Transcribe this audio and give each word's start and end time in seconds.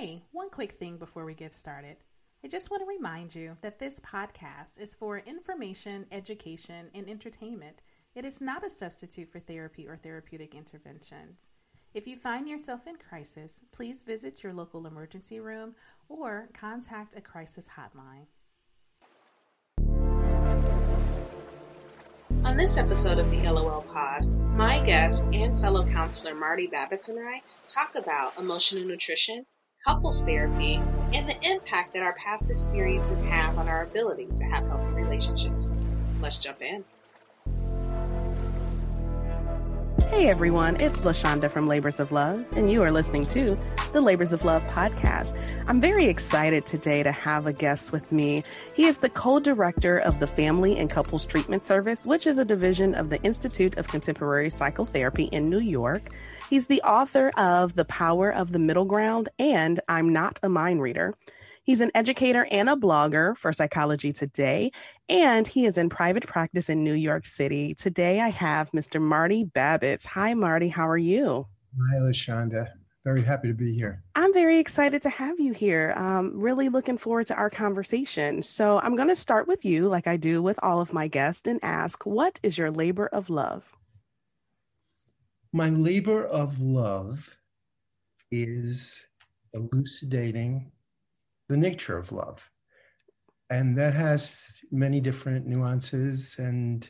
Hey, 0.00 0.22
one 0.32 0.48
quick 0.48 0.78
thing 0.78 0.96
before 0.96 1.26
we 1.26 1.34
get 1.34 1.54
started. 1.54 1.98
I 2.42 2.48
just 2.48 2.70
want 2.70 2.82
to 2.82 2.88
remind 2.88 3.34
you 3.34 3.58
that 3.60 3.78
this 3.78 4.00
podcast 4.00 4.80
is 4.80 4.94
for 4.94 5.18
information, 5.18 6.06
education, 6.10 6.86
and 6.94 7.06
entertainment. 7.06 7.82
It 8.14 8.24
is 8.24 8.40
not 8.40 8.64
a 8.64 8.70
substitute 8.70 9.30
for 9.30 9.40
therapy 9.40 9.86
or 9.86 9.98
therapeutic 9.98 10.54
interventions. 10.54 11.36
If 11.92 12.06
you 12.06 12.16
find 12.16 12.48
yourself 12.48 12.86
in 12.86 12.96
crisis, 12.96 13.60
please 13.72 14.00
visit 14.00 14.42
your 14.42 14.54
local 14.54 14.86
emergency 14.86 15.38
room 15.38 15.74
or 16.08 16.48
contact 16.54 17.14
a 17.14 17.20
crisis 17.20 17.68
hotline. 17.76 18.24
On 22.46 22.56
this 22.56 22.78
episode 22.78 23.18
of 23.18 23.30
the 23.30 23.42
LOL 23.42 23.82
Pod, 23.82 24.26
my 24.56 24.82
guest 24.82 25.22
and 25.24 25.60
fellow 25.60 25.86
counselor 25.86 26.34
Marty 26.34 26.68
Babits 26.68 27.10
and 27.10 27.18
I 27.18 27.42
talk 27.68 27.96
about 27.96 28.38
emotional 28.38 28.86
nutrition, 28.86 29.44
couples 29.84 30.22
therapy, 30.22 30.76
and 31.12 31.28
the 31.28 31.36
impact 31.42 31.94
that 31.94 32.02
our 32.02 32.14
past 32.14 32.50
experiences 32.50 33.20
have 33.22 33.58
on 33.58 33.68
our 33.68 33.84
ability 33.84 34.28
to 34.36 34.44
have 34.44 34.66
healthy 34.66 34.92
relationships. 34.92 35.70
Let's 36.20 36.38
jump 36.38 36.60
in. 36.62 36.84
Hey 40.10 40.28
everyone, 40.28 40.80
it's 40.80 41.04
La 41.04 41.12
Shanda 41.12 41.48
from 41.48 41.68
Labors 41.68 42.00
of 42.00 42.10
Love, 42.10 42.44
and 42.56 42.68
you 42.68 42.82
are 42.82 42.90
listening 42.90 43.22
to 43.26 43.56
the 43.92 44.00
Labors 44.00 44.32
of 44.32 44.44
Love 44.44 44.60
podcast. 44.64 45.34
I'm 45.68 45.80
very 45.80 46.06
excited 46.06 46.66
today 46.66 47.04
to 47.04 47.12
have 47.12 47.46
a 47.46 47.52
guest 47.52 47.92
with 47.92 48.10
me. 48.10 48.42
He 48.74 48.86
is 48.86 48.98
the 48.98 49.08
co-director 49.08 49.98
of 49.98 50.18
the 50.18 50.26
Family 50.26 50.76
and 50.76 50.90
Couples 50.90 51.24
Treatment 51.24 51.64
Service, 51.64 52.06
which 52.06 52.26
is 52.26 52.38
a 52.38 52.44
division 52.44 52.96
of 52.96 53.08
the 53.08 53.22
Institute 53.22 53.78
of 53.78 53.86
Contemporary 53.86 54.50
Psychotherapy 54.50 55.24
in 55.26 55.48
New 55.48 55.60
York. 55.60 56.10
He's 56.50 56.66
the 56.66 56.82
author 56.82 57.30
of 57.36 57.76
The 57.76 57.84
Power 57.84 58.32
of 58.32 58.50
the 58.50 58.58
Middle 58.58 58.86
Ground 58.86 59.28
and 59.38 59.78
I'm 59.88 60.12
Not 60.12 60.40
a 60.42 60.48
Mind 60.48 60.82
Reader. 60.82 61.14
He's 61.70 61.80
an 61.80 61.92
educator 61.94 62.48
and 62.50 62.68
a 62.68 62.74
blogger 62.74 63.36
for 63.36 63.52
Psychology 63.52 64.12
Today, 64.12 64.72
and 65.08 65.46
he 65.46 65.66
is 65.66 65.78
in 65.78 65.88
private 65.88 66.26
practice 66.26 66.68
in 66.68 66.82
New 66.82 66.94
York 66.94 67.24
City. 67.24 67.74
Today 67.74 68.18
I 68.18 68.30
have 68.30 68.72
Mr. 68.72 69.00
Marty 69.00 69.44
Babits. 69.44 70.04
Hi, 70.04 70.34
Marty. 70.34 70.66
How 70.66 70.88
are 70.88 70.98
you? 70.98 71.46
Hi, 71.80 71.98
La 72.00 72.10
Shanda. 72.10 72.72
Very 73.04 73.22
happy 73.22 73.46
to 73.46 73.54
be 73.54 73.72
here. 73.72 74.02
I'm 74.16 74.32
very 74.34 74.58
excited 74.58 75.00
to 75.02 75.10
have 75.10 75.38
you 75.38 75.52
here. 75.52 75.92
Um, 75.94 76.32
really 76.34 76.68
looking 76.68 76.98
forward 76.98 77.28
to 77.28 77.36
our 77.36 77.50
conversation. 77.50 78.42
So 78.42 78.80
I'm 78.80 78.96
going 78.96 79.06
to 79.06 79.14
start 79.14 79.46
with 79.46 79.64
you, 79.64 79.86
like 79.86 80.08
I 80.08 80.16
do 80.16 80.42
with 80.42 80.58
all 80.64 80.80
of 80.80 80.92
my 80.92 81.06
guests, 81.06 81.46
and 81.46 81.60
ask, 81.62 82.04
what 82.04 82.40
is 82.42 82.58
your 82.58 82.72
labor 82.72 83.06
of 83.06 83.30
love? 83.30 83.76
My 85.52 85.68
labor 85.68 86.26
of 86.26 86.58
love 86.60 87.38
is 88.32 89.06
elucidating 89.54 90.72
the 91.50 91.56
nature 91.56 91.98
of 91.98 92.12
love. 92.12 92.48
And 93.50 93.76
that 93.76 93.92
has 93.92 94.62
many 94.70 95.00
different 95.00 95.48
nuances 95.48 96.36
and 96.38 96.88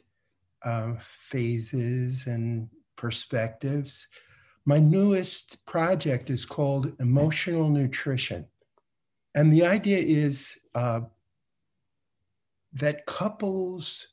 uh, 0.63 0.93
phases 1.01 2.27
and 2.27 2.69
perspectives. 2.97 4.07
My 4.67 4.79
newest 4.79 5.65
project 5.65 6.29
is 6.29 6.45
called 6.45 6.93
Emotional 7.01 7.71
Nutrition. 7.71 8.47
And 9.35 9.51
the 9.51 9.65
idea 9.65 9.97
is 9.97 10.59
uh, 10.75 11.01
that 12.75 13.07
couples 13.07 14.09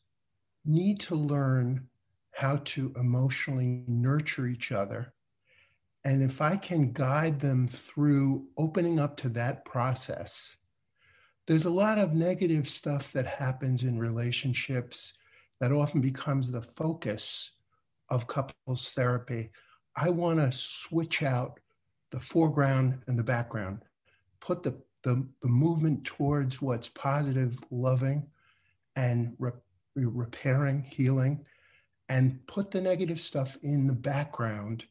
need 0.63 1.01
to 1.01 1.15
learn 1.15 1.89
how 2.31 2.61
to 2.63 2.93
emotionally 2.95 3.83
nurture 3.85 4.47
each 4.47 4.71
other 4.71 5.13
and 6.03 6.23
if 6.23 6.41
I 6.41 6.57
can 6.57 6.91
guide 6.93 7.39
them 7.39 7.67
through 7.67 8.47
opening 8.57 8.99
up 8.99 9.17
to 9.17 9.29
that 9.29 9.65
process, 9.65 10.57
there's 11.47 11.65
a 11.65 11.69
lot 11.69 11.97
of 11.97 12.13
negative 12.13 12.67
stuff 12.67 13.11
that 13.13 13.25
happens 13.25 13.83
in 13.83 13.97
relationships 13.97 15.13
that 15.59 15.71
often 15.71 16.01
becomes 16.01 16.51
the 16.51 16.61
focus 16.61 17.51
of 18.09 18.27
couples 18.27 18.91
therapy. 18.91 19.49
I 19.95 20.09
want 20.09 20.39
to 20.39 20.51
switch 20.51 21.23
out 21.23 21.59
the 22.11 22.19
foreground 22.19 23.01
and 23.07 23.17
the 23.17 23.23
background, 23.23 23.83
put 24.39 24.63
the, 24.63 24.79
the, 25.03 25.27
the 25.41 25.47
movement 25.47 26.05
towards 26.05 26.61
what's 26.61 26.89
positive, 26.89 27.57
loving, 27.71 28.27
and 28.95 29.35
re- 29.39 29.51
repairing, 29.95 30.83
healing, 30.83 31.45
and 32.09 32.45
put 32.47 32.71
the 32.71 32.81
negative 32.81 33.19
stuff 33.19 33.57
in 33.61 33.87
the 33.87 33.93
background 33.93 34.85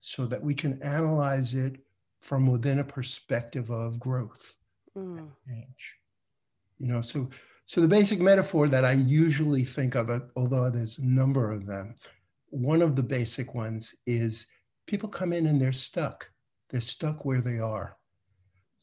so 0.00 0.26
that 0.26 0.42
we 0.42 0.54
can 0.54 0.82
analyze 0.82 1.54
it 1.54 1.76
from 2.20 2.46
within 2.46 2.78
a 2.78 2.84
perspective 2.84 3.70
of 3.70 3.98
growth 3.98 4.56
mm. 4.96 5.28
change. 5.46 5.96
You 6.78 6.88
know, 6.88 7.00
so 7.00 7.28
so 7.66 7.80
the 7.80 7.88
basic 7.88 8.20
metaphor 8.20 8.66
that 8.68 8.84
I 8.84 8.92
usually 8.92 9.64
think 9.64 9.94
of, 9.94 10.10
although 10.34 10.70
there's 10.70 10.98
a 10.98 11.04
number 11.04 11.52
of 11.52 11.66
them, 11.66 11.94
one 12.48 12.82
of 12.82 12.96
the 12.96 13.02
basic 13.02 13.54
ones 13.54 13.94
is 14.06 14.46
people 14.86 15.08
come 15.08 15.32
in 15.32 15.46
and 15.46 15.60
they're 15.60 15.70
stuck. 15.70 16.28
They're 16.68 16.80
stuck 16.80 17.24
where 17.24 17.40
they 17.40 17.60
are. 17.60 17.96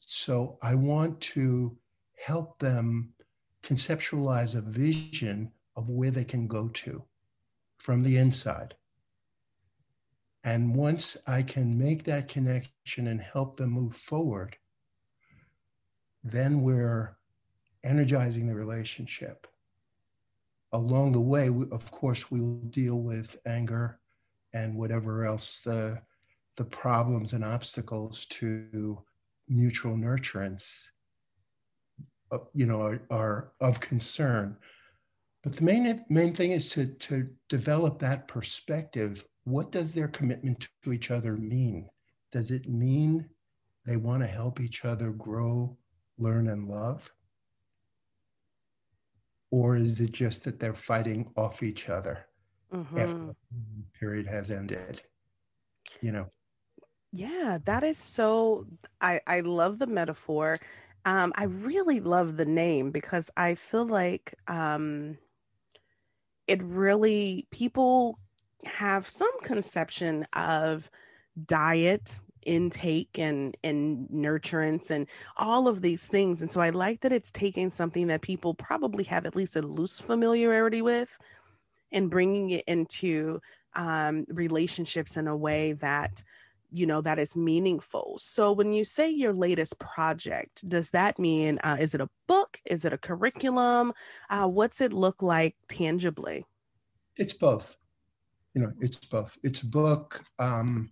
So 0.05 0.57
I 0.61 0.73
want 0.75 1.19
to 1.35 1.77
help 2.15 2.59
them 2.59 3.13
conceptualize 3.61 4.55
a 4.55 4.61
vision 4.61 5.51
of 5.75 5.89
where 5.89 6.11
they 6.11 6.23
can 6.23 6.47
go 6.47 6.69
to 6.69 7.03
from 7.79 7.99
the 7.99 8.15
inside. 8.15 8.73
And 10.47 10.73
once 10.73 11.17
I 11.27 11.41
can 11.41 11.77
make 11.77 12.05
that 12.05 12.29
connection 12.29 13.07
and 13.07 13.19
help 13.19 13.57
them 13.57 13.71
move 13.71 13.93
forward, 13.93 14.55
then 16.23 16.61
we're 16.61 17.17
energizing 17.83 18.47
the 18.47 18.55
relationship. 18.55 19.45
Along 20.71 21.11
the 21.11 21.19
way, 21.19 21.49
of 21.49 21.91
course, 21.91 22.31
we 22.31 22.39
will 22.39 22.61
deal 22.69 22.95
with 22.95 23.35
anger 23.45 23.99
and 24.53 24.77
whatever 24.77 25.25
else 25.25 25.59
the, 25.59 26.01
the 26.55 26.63
problems 26.63 27.33
and 27.33 27.43
obstacles 27.43 28.25
to 28.27 29.03
mutual 29.49 29.97
nurturance, 29.97 30.91
uh, 32.31 32.37
you 32.53 32.65
know, 32.65 32.81
are, 32.83 33.01
are 33.09 33.51
of 33.59 33.81
concern. 33.81 34.55
But 35.43 35.57
the 35.57 35.65
main, 35.65 36.05
main 36.07 36.33
thing 36.33 36.53
is 36.53 36.69
to, 36.69 36.87
to 36.87 37.27
develop 37.49 37.99
that 37.99 38.29
perspective 38.29 39.25
what 39.47 39.71
does 39.71 39.93
their 39.93 40.09
commitment 40.09 40.67
to 40.83 40.91
each 40.91 41.09
other 41.09 41.37
mean? 41.37 41.89
Does 42.33 42.51
it 42.51 42.67
mean 42.67 43.29
they 43.85 43.95
want 43.95 44.21
to 44.21 44.27
help 44.27 44.59
each 44.59 44.83
other 44.83 45.11
grow, 45.11 45.77
learn, 46.17 46.49
and 46.49 46.67
love? 46.67 47.09
Or 49.49 49.77
is 49.77 50.01
it 50.01 50.11
just 50.11 50.43
that 50.43 50.59
they're 50.59 50.73
fighting 50.73 51.31
off 51.37 51.63
each 51.63 51.87
other 51.87 52.25
mm-hmm. 52.73 52.97
after 52.97 53.15
the 53.15 53.97
period 53.97 54.27
has 54.27 54.51
ended? 54.51 55.01
You 56.01 56.11
know? 56.11 56.27
Yeah, 57.13 57.59
that 57.63 57.85
is 57.85 57.97
so. 57.97 58.67
I, 58.99 59.21
I 59.27 59.39
love 59.39 59.79
the 59.79 59.87
metaphor. 59.87 60.59
Um, 61.05 61.31
I 61.37 61.45
really 61.45 62.01
love 62.01 62.35
the 62.35 62.45
name 62.45 62.91
because 62.91 63.29
I 63.37 63.55
feel 63.55 63.85
like 63.85 64.35
um, 64.49 65.17
it 66.47 66.61
really, 66.61 67.47
people 67.49 68.19
have 68.65 69.07
some 69.07 69.39
conception 69.41 70.25
of 70.33 70.89
diet 71.45 72.17
intake 72.43 73.19
and 73.19 73.57
and 73.63 74.07
nurturance 74.09 74.89
and 74.89 75.07
all 75.35 75.67
of 75.67 75.81
these 75.81 76.05
things 76.05 76.41
and 76.41 76.49
so 76.49 76.61
i 76.61 76.69
like 76.69 77.01
that 77.01 77.11
it's 77.11 77.29
taking 77.31 77.69
something 77.69 78.07
that 78.07 78.21
people 78.21 78.53
probably 78.53 79.03
have 79.03 79.25
at 79.25 79.35
least 79.35 79.57
a 79.57 79.61
loose 79.61 79.99
familiarity 79.99 80.81
with 80.81 81.17
and 81.91 82.09
bringing 82.09 82.51
it 82.51 82.63
into 82.67 83.39
um, 83.75 84.25
relationships 84.29 85.17
in 85.17 85.27
a 85.27 85.35
way 85.35 85.73
that 85.73 86.23
you 86.69 86.85
know 86.85 86.99
that 86.99 87.17
is 87.17 87.35
meaningful. 87.35 88.17
So 88.19 88.51
when 88.51 88.73
you 88.73 88.83
say 88.83 89.09
your 89.09 89.33
latest 89.33 89.79
project 89.79 90.67
does 90.67 90.89
that 90.89 91.17
mean 91.17 91.59
uh, 91.59 91.77
is 91.79 91.93
it 91.93 92.01
a 92.01 92.09
book? 92.27 92.59
Is 92.65 92.83
it 92.83 92.91
a 92.91 92.97
curriculum? 92.97 93.93
Uh, 94.29 94.47
what's 94.47 94.81
it 94.81 94.91
look 94.91 95.21
like 95.21 95.55
tangibly? 95.69 96.45
It's 97.15 97.33
both 97.33 97.77
you 98.57 98.63
know, 98.63 98.73
it's 98.79 98.97
both. 98.97 99.37
It's 99.43 99.61
a 99.61 99.67
book. 99.67 100.23
Um, 100.39 100.89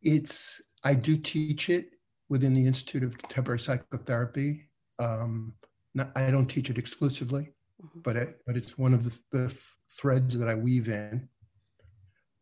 it's 0.00 0.62
I 0.82 0.94
do 0.94 1.18
teach 1.18 1.68
it 1.68 1.90
within 2.30 2.54
the 2.54 2.66
Institute 2.66 3.02
of 3.02 3.18
Contemporary 3.18 3.60
Psychotherapy. 3.60 4.70
Um, 4.98 5.52
not, 5.94 6.12
I 6.16 6.30
don't 6.30 6.46
teach 6.46 6.70
it 6.70 6.78
exclusively, 6.78 7.52
mm-hmm. 7.84 8.00
but 8.00 8.16
it, 8.16 8.40
but 8.46 8.56
it's 8.56 8.78
one 8.78 8.94
of 8.94 9.04
the, 9.04 9.20
the 9.32 9.54
threads 9.98 10.38
that 10.38 10.48
I 10.48 10.54
weave 10.54 10.88
in. 10.88 11.28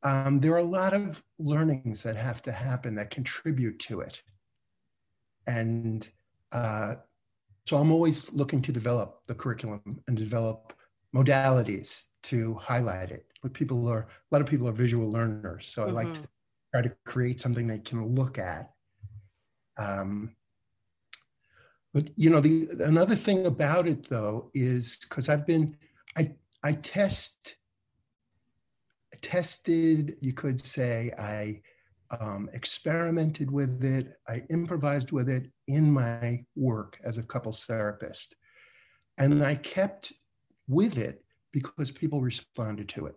Um, 0.05 0.38
there 0.38 0.52
are 0.52 0.58
a 0.58 0.62
lot 0.62 0.94
of 0.94 1.20
learnings 1.40 2.05
that 2.05 2.14
have 2.14 2.40
to 2.43 2.52
happen 2.52 2.94
that 2.94 3.11
contribute 3.11 3.81
to 3.81 3.99
it, 3.99 4.23
and 5.49 6.08
uh, 6.52 6.94
so 7.67 7.79
I'm 7.79 7.90
always 7.90 8.32
looking 8.32 8.62
to 8.62 8.70
develop 8.70 9.23
the 9.26 9.34
curriculum 9.34 10.05
and 10.06 10.17
develop 10.17 10.73
modalities 11.12 12.05
to 12.23 12.55
highlight 12.55 13.11
it 13.11 13.26
but 13.43 13.53
people 13.53 13.89
are 13.89 14.00
a 14.00 14.35
lot 14.35 14.41
of 14.41 14.49
people 14.49 14.69
are 14.69 14.73
visual 14.73 15.11
learners 15.11 15.67
so 15.67 15.83
mm-hmm. 15.83 15.91
i 15.91 16.03
like 16.03 16.12
to 16.12 16.21
mm-hmm. 16.21 16.79
try 16.79 16.83
to 16.83 16.94
create 17.05 17.41
something 17.41 17.67
they 17.67 17.79
can 17.79 18.15
look 18.15 18.39
at 18.39 18.71
Um, 19.77 20.37
but 21.94 22.09
you 22.17 22.31
know, 22.31 22.41
the 22.41 22.69
another 22.81 23.17
thing 23.17 23.47
about 23.47 23.87
it 23.87 24.09
though 24.09 24.50
is 24.55 24.99
because 25.03 25.29
I've 25.29 25.47
been, 25.47 25.77
I 26.17 26.33
I 26.62 26.73
test, 26.73 27.56
tested. 29.21 30.17
You 30.21 30.33
could 30.33 30.61
say 30.61 31.12
I 31.19 31.61
um, 32.19 32.49
experimented 32.53 33.50
with 33.50 33.85
it. 33.85 34.15
I 34.27 34.43
improvised 34.50 35.12
with 35.12 35.29
it 35.29 35.50
in 35.67 35.91
my 35.91 36.44
work 36.56 36.99
as 37.05 37.19
a 37.19 37.23
couples 37.23 37.65
therapist, 37.65 38.37
and 39.19 39.44
I 39.44 39.56
kept 39.56 40.12
with 40.69 40.97
it 40.97 41.25
because 41.53 41.91
people 41.91 42.23
responded 42.23 42.89
to 42.91 43.06
it. 43.06 43.17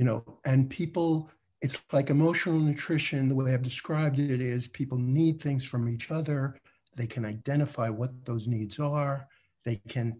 You 0.00 0.06
know, 0.06 0.24
and 0.46 0.70
people 0.70 1.30
it's 1.60 1.78
like 1.92 2.08
emotional 2.08 2.58
nutrition. 2.58 3.28
The 3.28 3.34
way 3.34 3.52
I've 3.52 3.60
described 3.60 4.18
it 4.18 4.40
is 4.40 4.66
people 4.66 4.96
need 4.96 5.42
things 5.42 5.62
from 5.62 5.90
each 5.90 6.10
other. 6.10 6.58
They 6.96 7.06
can 7.06 7.26
identify 7.26 7.90
what 7.90 8.24
those 8.24 8.46
needs 8.46 8.78
are. 8.78 9.28
They 9.66 9.76
can 9.88 10.18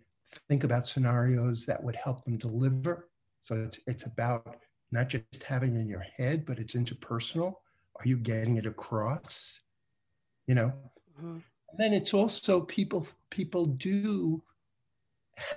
think 0.50 0.64
about 0.64 0.86
scenarios 0.86 1.64
that 1.64 1.82
would 1.82 1.96
help 1.96 2.26
them 2.26 2.36
deliver. 2.36 3.08
So 3.40 3.54
it's 3.54 3.80
it's 3.86 4.04
about 4.04 4.58
not 4.92 5.08
just 5.08 5.42
having 5.42 5.74
it 5.76 5.80
in 5.80 5.88
your 5.88 6.04
head, 6.14 6.44
but 6.44 6.58
it's 6.58 6.74
interpersonal. 6.74 7.54
Are 7.98 8.04
you 8.06 8.18
getting 8.18 8.58
it 8.58 8.66
across? 8.66 9.62
You 10.46 10.56
know. 10.56 10.72
Mm-hmm. 11.18 11.38
then 11.78 11.94
it's 11.94 12.12
also 12.12 12.60
people 12.60 13.06
people 13.30 13.64
do 13.64 14.42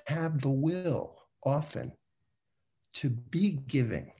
have 0.07 0.39
the 0.39 0.49
will 0.49 1.17
often 1.43 1.91
to 2.93 3.09
be 3.09 3.51
giving 3.67 4.11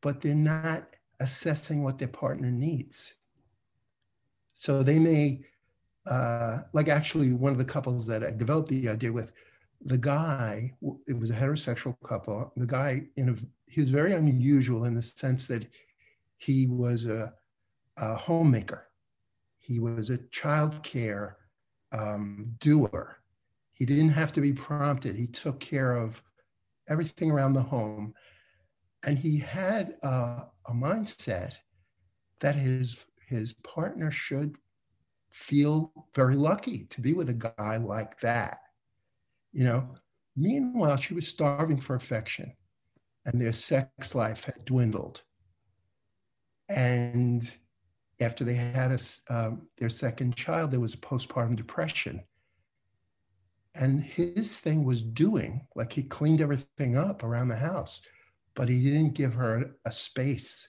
but 0.00 0.20
they're 0.20 0.34
not 0.34 0.96
assessing 1.20 1.82
what 1.82 1.98
their 1.98 2.08
partner 2.08 2.50
needs. 2.50 3.14
So 4.54 4.82
they 4.82 4.98
may, 4.98 5.40
uh, 6.06 6.62
like 6.72 6.88
actually 6.88 7.32
one 7.32 7.52
of 7.52 7.58
the 7.58 7.64
couples 7.64 8.06
that 8.06 8.24
I 8.24 8.30
developed 8.30 8.68
the 8.68 8.88
idea 8.88 9.12
with, 9.12 9.32
the 9.84 9.98
guy, 9.98 10.72
it 11.06 11.18
was 11.18 11.30
a 11.30 11.34
heterosexual 11.34 11.96
couple. 12.04 12.52
The 12.56 12.66
guy, 12.66 13.02
in 13.16 13.28
a, 13.28 13.36
he 13.70 13.80
was 13.80 13.90
very 13.90 14.12
unusual 14.12 14.84
in 14.84 14.94
the 14.94 15.02
sense 15.02 15.46
that 15.46 15.66
he 16.36 16.66
was 16.66 17.06
a, 17.06 17.32
a 17.96 18.16
homemaker. 18.16 18.88
He 19.56 19.78
was 19.78 20.10
a 20.10 20.18
child 20.30 20.82
care 20.82 21.36
um, 21.92 22.54
doer. 22.58 23.18
He 23.72 23.86
didn't 23.86 24.10
have 24.10 24.32
to 24.32 24.40
be 24.40 24.52
prompted. 24.52 25.14
He 25.14 25.28
took 25.28 25.60
care 25.60 25.96
of 25.96 26.22
everything 26.88 27.30
around 27.30 27.52
the 27.52 27.62
home. 27.62 28.14
And 29.06 29.18
he 29.18 29.38
had 29.38 29.96
a, 30.02 30.46
a 30.66 30.72
mindset 30.72 31.58
that 32.40 32.54
his 32.54 32.96
his 33.26 33.52
partner 33.52 34.10
should 34.10 34.56
feel 35.30 35.92
very 36.14 36.34
lucky 36.34 36.84
to 36.86 37.00
be 37.00 37.12
with 37.12 37.28
a 37.28 37.34
guy 37.34 37.76
like 37.76 38.18
that. 38.20 38.58
You 39.52 39.64
know 39.64 39.94
meanwhile 40.38 40.96
she 40.96 41.14
was 41.14 41.26
starving 41.26 41.80
for 41.80 41.96
affection 41.96 42.52
and 43.26 43.40
their 43.40 43.52
sex 43.52 44.14
life 44.14 44.44
had 44.44 44.64
dwindled. 44.64 45.22
And 46.68 47.42
after 48.20 48.44
they 48.44 48.54
had 48.54 48.92
a, 48.92 49.34
um, 49.34 49.68
their 49.78 49.90
second 49.90 50.36
child 50.36 50.70
there 50.70 50.80
was 50.80 50.96
postpartum 50.96 51.56
depression 51.56 52.22
and 53.74 54.02
his 54.02 54.58
thing 54.58 54.84
was 54.84 55.02
doing 55.02 55.66
like 55.76 55.92
he 55.92 56.02
cleaned 56.02 56.40
everything 56.40 56.96
up 56.96 57.22
around 57.22 57.48
the 57.48 57.56
house 57.56 58.00
but 58.58 58.68
he 58.68 58.82
didn't 58.82 59.14
give 59.14 59.34
her 59.34 59.76
a 59.84 59.92
space 59.92 60.68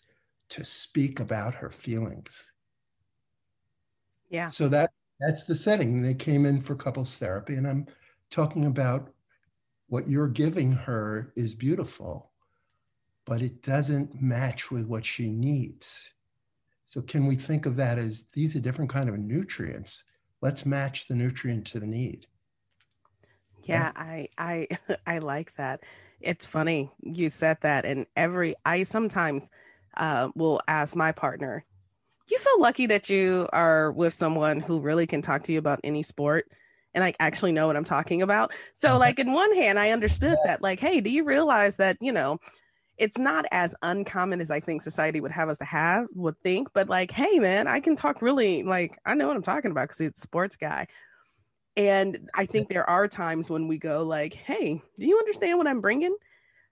to 0.50 0.64
speak 0.64 1.20
about 1.20 1.56
her 1.56 1.72
feelings. 1.72 2.54
Yeah. 4.30 4.50
So 4.50 4.70
that 4.70 4.92
that's 5.20 5.44
the 5.46 5.56
setting. 5.56 6.04
They 6.04 6.14
came 6.14 6.46
in 6.46 6.62
for 6.62 6.76
couples 6.76 7.18
therapy, 7.18 7.56
and 7.56 7.68
I'm 7.68 7.88
talking 8.30 8.68
about 8.68 9.12
what 9.88 10.08
you're 10.08 10.28
giving 10.28 10.72
her 10.72 11.34
is 11.36 11.56
beautiful, 11.56 12.32
but 13.26 13.42
it 13.42 13.64
doesn't 13.64 14.22
match 14.22 14.70
with 14.70 14.86
what 14.86 15.04
she 15.04 15.28
needs. 15.28 16.14
So 16.86 17.02
can 17.02 17.26
we 17.26 17.36
think 17.36 17.66
of 17.66 17.76
that 17.78 17.98
as 17.98 18.26
these 18.34 18.56
are 18.56 18.62
different 18.62 18.92
kind 18.92 19.10
of 19.10 19.18
nutrients? 19.18 20.04
Let's 20.44 20.64
match 20.64 21.08
the 21.08 21.16
nutrient 21.16 21.66
to 21.68 21.80
the 21.80 21.88
need. 21.88 22.28
Yeah, 23.64 23.92
I 23.96 24.28
I 24.38 24.68
I 25.08 25.20
like 25.20 25.56
that. 25.56 25.82
It's 26.22 26.46
funny 26.46 26.92
you 27.02 27.30
said 27.30 27.58
that, 27.62 27.86
and 27.86 28.06
every 28.16 28.56
I 28.66 28.84
sometimes 28.84 29.50
uh, 29.98 30.30
will 30.36 30.62
ask 30.68 30.96
my 30.96 31.12
partner, 31.12 31.66
"You 32.30 32.38
feel 32.40 32.60
lucky 32.62 32.88
that 32.88 33.10
you 33.10 33.48
are 33.54 33.92
with 33.92 34.14
someone 34.14 34.60
who 34.60 34.80
really 34.80 35.08
can 35.08 35.22
talk 35.22 35.44
to 35.44 35.52
you 35.52 35.60
about 35.60 35.80
any 35.84 36.04
sport." 36.04 36.48
and 36.96 37.04
I 37.04 37.14
actually 37.20 37.52
know 37.52 37.68
what 37.68 37.78
I'm 37.78 37.84
talking 37.84 38.22
about. 38.24 38.52
So, 38.74 38.90
uh-huh. 38.90 39.00
like, 39.00 39.20
in 39.20 39.32
one 39.32 39.54
hand, 39.54 39.78
I 39.78 39.92
understood 39.92 40.38
that, 40.46 40.62
like, 40.62 40.80
hey, 40.80 41.02
do 41.02 41.12
you 41.12 41.24
realize 41.24 41.76
that, 41.78 41.98
you 42.02 42.12
know, 42.12 42.40
it's 42.98 43.18
not 43.18 43.46
as 43.52 43.74
uncommon 43.82 44.42
as 44.42 44.52
I 44.52 44.60
think 44.60 44.82
society 44.82 45.22
would 45.22 45.32
have 45.32 45.50
us 45.50 45.58
to 45.60 45.66
have, 45.66 46.08
would 46.14 46.38
think, 46.42 46.70
but 46.74 46.90
like, 46.90 47.12
hey, 47.12 47.40
man, 47.40 47.68
I 47.68 47.80
can 47.80 47.96
talk 47.96 48.22
really, 48.22 48.64
like, 48.64 48.98
I 49.06 49.14
know 49.14 49.28
what 49.28 49.38
I'm 49.38 49.42
talking 49.42 49.72
about 49.72 49.88
because 49.88 50.02
it's 50.02 50.22
sports 50.22 50.56
guy. 50.56 50.88
And 51.80 52.30
I 52.36 52.46
think 52.46 52.68
there 52.68 52.88
are 52.90 53.08
times 53.08 53.50
when 53.50 53.70
we 53.70 53.78
go 53.78 54.04
like, 54.04 54.34
"Hey, 54.34 54.82
do 55.00 55.08
you 55.08 55.18
understand 55.18 55.58
what 55.58 55.66
I'm 55.66 55.80
bringing?" 55.80 56.14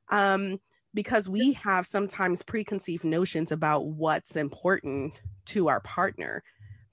Um, 0.10 0.60
because 0.94 1.30
we 1.30 1.54
have 1.54 1.86
sometimes 1.86 2.44
preconceived 2.44 3.06
notions 3.06 3.54
about 3.54 3.86
what's 3.86 4.36
important 4.36 5.22
to 5.46 5.70
our 5.70 5.80
partner 5.80 6.44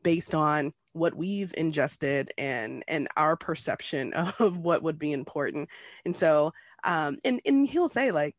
based 0.04 0.32
on 0.32 0.72
what 0.92 1.16
we've 1.16 1.52
ingested 1.56 2.32
and 2.38 2.84
and 2.86 3.08
our 3.16 3.36
perception 3.36 4.12
of 4.38 4.58
what 4.58 4.84
would 4.84 4.98
be 4.98 5.12
important. 5.12 5.68
And 6.04 6.16
so, 6.16 6.52
um, 6.84 7.18
and 7.24 7.40
and 7.44 7.66
he'll 7.66 7.88
say 7.88 8.12
like, 8.12 8.36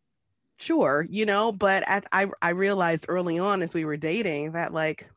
"Sure," 0.56 1.06
you 1.10 1.26
know, 1.26 1.52
but 1.52 1.84
at, 1.86 2.06
I 2.14 2.28
I 2.42 2.52
realized 2.52 3.08
early 3.10 3.40
on 3.40 3.62
as 3.62 3.74
we 3.74 3.84
were 3.84 3.98
dating 3.98 4.54
that 4.54 4.74
like 4.74 5.10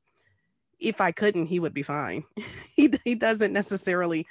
if 0.80 1.00
I 1.00 1.12
couldn't, 1.12 1.46
he 1.46 1.60
would 1.60 1.74
be 1.74 1.82
fine. 1.84 2.24
he, 2.76 2.92
he 3.04 3.14
doesn't 3.14 3.52
necessarily 3.52 4.26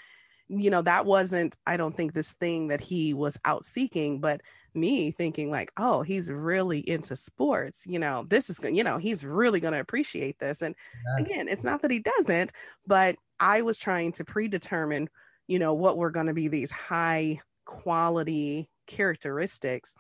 you 0.50 0.70
know, 0.70 0.82
that 0.82 1.06
wasn't, 1.06 1.58
I 1.66 1.78
don't 1.78 1.96
think, 1.96 2.14
this 2.14 2.34
thing 2.34 2.68
that 2.70 2.82
he 2.82 3.14
was 3.14 3.38
out 3.46 3.66
seeking, 3.66 4.20
but 4.20 4.42
me 4.74 5.12
thinking, 5.12 5.52
like, 5.52 5.72
oh, 5.78 6.04
he's 6.04 6.32
really 6.32 6.88
into 6.90 7.16
sports, 7.16 7.86
you 7.88 8.00
know, 8.00 8.26
this 8.30 8.50
is, 8.50 8.60
you 8.64 8.84
know, 8.84 8.98
he's 8.98 9.26
really 9.26 9.60
going 9.60 9.74
to 9.74 9.80
appreciate 9.80 10.40
this. 10.40 10.62
And 10.62 10.76
yeah. 11.18 11.24
again, 11.24 11.48
it's 11.48 11.64
not 11.64 11.82
that 11.82 11.92
he 11.92 12.00
doesn't, 12.00 12.52
but 12.86 13.16
I 13.40 13.62
was 13.62 13.78
trying 13.78 14.12
to 14.14 14.24
predetermine, 14.24 15.10
you 15.48 15.60
know, 15.60 15.74
what 15.74 15.98
were 15.98 16.12
going 16.12 16.28
to 16.28 16.34
be 16.34 16.48
these 16.48 16.72
high 16.72 17.42
quality 17.66 18.70
characteristics. 18.86 19.96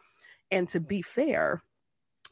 And 0.51 0.69
to 0.69 0.79
be 0.79 1.01
fair, 1.01 1.61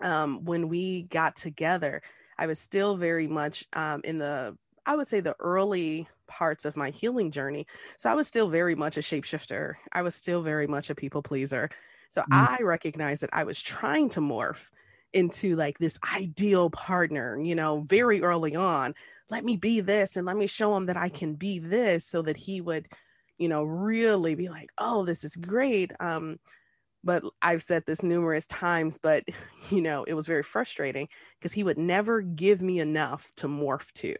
um, 0.02 0.46
when 0.46 0.70
we 0.70 1.04
got 1.04 1.36
together, 1.36 2.02
I 2.38 2.48
was 2.48 2.60
still 2.60 2.96
very 2.96 3.28
much 3.28 3.66
um, 3.74 4.02
in 4.04 4.18
the, 4.18 4.58
I 4.86 4.96
would 4.96 5.08
say, 5.08 5.20
the 5.20 5.36
early 5.40 6.08
parts 6.28 6.66
of 6.66 6.76
my 6.76 6.90
healing 6.90 7.32
journey. 7.32 7.66
So 7.98 8.10
I 8.10 8.16
was 8.16 8.28
still 8.28 8.50
very 8.50 8.76
much 8.76 8.98
a 8.98 9.02
shapeshifter. 9.02 9.76
I 9.92 10.02
was 10.02 10.16
still 10.16 10.42
very 10.42 10.68
much 10.68 10.90
a 10.90 10.96
people 10.96 11.22
pleaser. 11.22 11.70
So 12.10 12.22
mm. 12.22 12.26
I 12.32 12.62
recognized 12.62 13.22
that 13.24 13.30
I 13.34 13.44
was 13.44 13.62
trying 13.62 14.10
to 14.10 14.22
morph 14.22 14.70
into 15.14 15.56
like 15.56 15.78
this 15.78 15.98
ideal 16.16 16.70
partner, 16.70 17.40
you 17.40 17.56
know, 17.56 17.82
very 17.82 18.22
early 18.22 18.56
on. 18.56 18.94
Let 19.30 19.44
me 19.44 19.58
be 19.58 19.80
this 19.80 20.18
and 20.18 20.26
let 20.26 20.38
me 20.38 20.46
show 20.46 20.76
him 20.76 20.86
that 20.88 20.98
I 20.98 21.10
can 21.10 21.36
be 21.36 21.60
this 21.60 22.06
so 22.06 22.22
that 22.24 22.38
he 22.38 22.62
would, 22.62 22.88
you 23.38 23.48
know, 23.48 23.64
really 23.64 24.36
be 24.36 24.50
like, 24.50 24.70
oh, 24.78 25.06
this 25.06 25.24
is 25.24 25.36
great. 25.36 25.92
Um, 26.00 26.38
but 27.04 27.24
I've 27.42 27.64
said 27.64 27.84
this 27.86 28.04
numerous 28.04 28.46
times, 28.48 29.00
but 29.02 29.24
you 29.70 29.82
know, 29.82 30.04
it 30.04 30.14
was 30.14 30.28
very 30.28 30.44
frustrating 30.44 31.08
because 31.40 31.54
he 31.54 31.64
would 31.64 31.78
never 31.78 32.22
give 32.22 32.62
me 32.62 32.80
enough 32.80 33.32
to 33.38 33.48
morph 33.48 33.92
to 33.94 34.16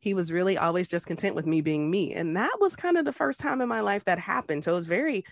he 0.00 0.14
was 0.14 0.32
really 0.32 0.56
always 0.56 0.88
just 0.88 1.06
content 1.06 1.34
with 1.34 1.46
me 1.46 1.60
being 1.60 1.90
me. 1.90 2.14
And 2.14 2.36
that 2.36 2.56
was 2.60 2.76
kind 2.76 2.96
of 2.96 3.04
the 3.04 3.12
first 3.12 3.40
time 3.40 3.60
in 3.60 3.68
my 3.68 3.80
life 3.80 4.04
that 4.04 4.18
happened. 4.18 4.64
So 4.64 4.72
it 4.72 4.76
was 4.76 4.86
very 4.86 5.24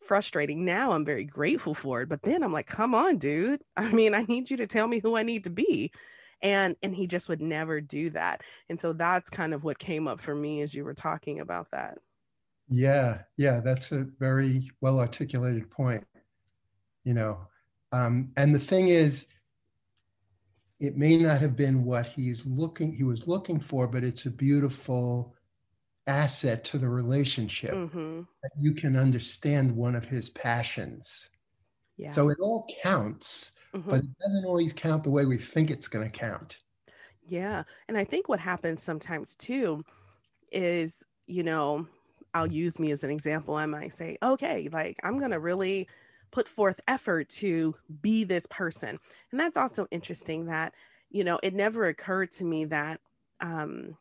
frustrating. 0.00 0.64
Now 0.64 0.92
I'm 0.92 1.04
very 1.04 1.24
grateful 1.24 1.74
for 1.74 2.02
it. 2.02 2.08
But 2.08 2.22
then 2.22 2.42
I'm 2.42 2.52
like, 2.52 2.66
come 2.66 2.94
on, 2.94 3.18
dude. 3.18 3.62
I 3.76 3.90
mean, 3.92 4.14
I 4.14 4.22
need 4.22 4.50
you 4.50 4.56
to 4.58 4.66
tell 4.66 4.86
me 4.86 5.00
who 5.00 5.16
I 5.16 5.22
need 5.22 5.44
to 5.44 5.50
be. 5.50 5.92
And 6.42 6.74
and 6.82 6.94
he 6.94 7.06
just 7.06 7.28
would 7.28 7.40
never 7.40 7.80
do 7.80 8.10
that. 8.10 8.42
And 8.68 8.80
so 8.80 8.92
that's 8.92 9.30
kind 9.30 9.54
of 9.54 9.62
what 9.62 9.78
came 9.78 10.08
up 10.08 10.20
for 10.20 10.34
me 10.34 10.62
as 10.62 10.74
you 10.74 10.84
were 10.84 10.94
talking 10.94 11.38
about 11.38 11.70
that. 11.70 11.98
Yeah, 12.68 13.22
yeah, 13.36 13.60
that's 13.60 13.92
a 13.92 14.06
very 14.18 14.70
well 14.80 14.98
articulated 14.98 15.70
point. 15.70 16.04
You 17.04 17.14
know, 17.14 17.38
um, 17.92 18.32
and 18.36 18.52
the 18.52 18.58
thing 18.58 18.88
is, 18.88 19.26
it 20.82 20.96
may 20.96 21.16
not 21.16 21.40
have 21.40 21.56
been 21.56 21.84
what 21.84 22.06
he's 22.06 22.44
looking 22.44 22.92
he 22.92 23.04
was 23.04 23.26
looking 23.26 23.60
for 23.60 23.86
but 23.86 24.04
it's 24.04 24.26
a 24.26 24.30
beautiful 24.30 25.34
asset 26.06 26.64
to 26.64 26.78
the 26.78 26.88
relationship 26.88 27.72
mm-hmm. 27.72 28.22
that 28.42 28.50
you 28.58 28.74
can 28.74 28.96
understand 28.96 29.74
one 29.74 29.94
of 29.94 30.04
his 30.04 30.28
passions 30.28 31.30
yeah. 31.96 32.12
so 32.12 32.28
it 32.28 32.38
all 32.40 32.66
counts 32.82 33.52
mm-hmm. 33.74 33.88
but 33.88 34.00
it 34.00 34.18
doesn't 34.20 34.44
always 34.44 34.72
count 34.72 35.04
the 35.04 35.10
way 35.10 35.24
we 35.24 35.36
think 35.36 35.70
it's 35.70 35.88
going 35.88 36.04
to 36.04 36.18
count 36.18 36.58
Yeah. 37.26 37.62
And 37.88 37.96
I 37.96 38.04
think 38.04 38.28
what 38.28 38.40
happens 38.40 38.82
sometimes 38.82 39.34
too 39.34 39.84
is, 40.50 41.02
you 41.26 41.42
know, 41.42 41.86
I'll 42.34 42.50
use 42.50 42.78
me 42.78 42.90
as 42.90 43.04
an 43.04 43.10
example. 43.10 43.56
I 43.56 43.66
might 43.66 43.94
say, 43.94 44.16
okay, 44.22 44.68
like 44.72 44.98
I'm 45.02 45.18
going 45.18 45.30
to 45.30 45.38
really 45.38 45.88
put 46.32 46.48
forth 46.48 46.80
effort 46.88 47.28
to 47.28 47.76
be 48.00 48.24
this 48.24 48.46
person. 48.46 48.98
And 49.30 49.38
that's 49.38 49.56
also 49.56 49.86
interesting 49.90 50.46
that, 50.46 50.74
you 51.10 51.24
know, 51.24 51.38
it 51.42 51.54
never 51.54 51.86
occurred 51.86 52.32
to 52.32 52.44
me 52.44 52.64
that 52.66 53.00
um, 53.40 53.96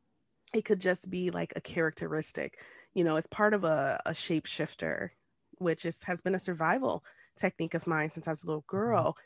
it 0.53 0.65
could 0.65 0.79
just 0.79 1.09
be 1.09 1.29
like 1.29 1.53
a 1.55 1.61
characteristic, 1.61 2.59
you 2.93 3.03
know, 3.03 3.17
it's 3.17 3.27
part 3.27 3.53
of 3.53 3.63
a, 3.63 4.01
a 4.05 4.11
shapeshifter, 4.11 5.09
which 5.57 5.85
is, 5.85 6.01
has 6.03 6.21
been 6.21 6.35
a 6.35 6.39
survival 6.39 7.03
technique 7.37 7.73
of 7.73 7.87
mine 7.87 8.11
since 8.11 8.27
I 8.27 8.31
was 8.31 8.43
a 8.43 8.47
little 8.47 8.61
mm-hmm. 8.63 8.77
girl. 8.77 9.17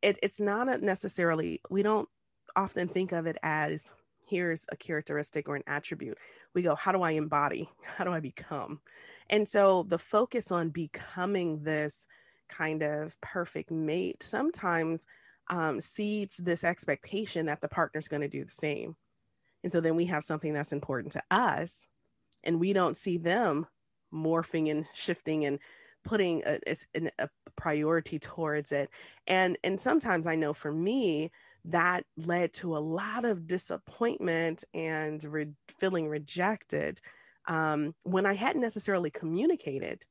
It, 0.00 0.18
it's 0.22 0.40
not 0.40 0.68
a 0.68 0.78
necessarily, 0.78 1.60
we 1.70 1.82
don't 1.82 2.08
often 2.56 2.88
think 2.88 3.12
of 3.12 3.26
it 3.26 3.36
as 3.42 3.84
here's 4.28 4.66
a 4.70 4.76
characteristic 4.76 5.48
or 5.48 5.56
an 5.56 5.62
attribute. 5.66 6.18
We 6.54 6.62
go, 6.62 6.74
how 6.74 6.92
do 6.92 7.02
I 7.02 7.12
embody? 7.12 7.68
How 7.96 8.04
do 8.04 8.12
I 8.12 8.20
become? 8.20 8.80
And 9.30 9.48
so 9.48 9.84
the 9.84 9.98
focus 9.98 10.50
on 10.50 10.70
becoming 10.70 11.62
this 11.62 12.06
kind 12.56 12.82
of 12.82 13.20
perfect 13.20 13.70
mate 13.70 14.22
sometimes 14.22 15.06
um, 15.48 15.80
seeds 15.80 16.36
this 16.36 16.64
expectation 16.64 17.46
that 17.46 17.60
the 17.60 17.68
partner's 17.68 18.08
going 18.08 18.22
to 18.22 18.28
do 18.28 18.44
the 18.44 18.50
same. 18.50 18.96
And 19.62 19.70
so 19.70 19.80
then 19.80 19.96
we 19.96 20.06
have 20.06 20.24
something 20.24 20.52
that's 20.52 20.72
important 20.72 21.12
to 21.12 21.22
us, 21.30 21.86
and 22.44 22.58
we 22.58 22.72
don't 22.72 22.96
see 22.96 23.18
them 23.18 23.66
morphing 24.12 24.70
and 24.70 24.86
shifting 24.92 25.44
and 25.44 25.58
putting 26.04 26.42
a, 26.44 26.58
a, 26.66 27.10
a 27.18 27.28
priority 27.56 28.18
towards 28.18 28.72
it. 28.72 28.90
And 29.26 29.56
and 29.62 29.80
sometimes 29.80 30.26
I 30.26 30.34
know 30.34 30.52
for 30.52 30.72
me, 30.72 31.30
that 31.66 32.04
led 32.16 32.52
to 32.54 32.76
a 32.76 32.78
lot 32.78 33.24
of 33.24 33.46
disappointment 33.46 34.64
and 34.74 35.22
re- 35.24 35.54
feeling 35.78 36.08
rejected 36.08 37.00
um, 37.46 37.94
when 38.02 38.26
I 38.26 38.34
hadn't 38.34 38.62
necessarily 38.62 39.10
communicated 39.10 40.04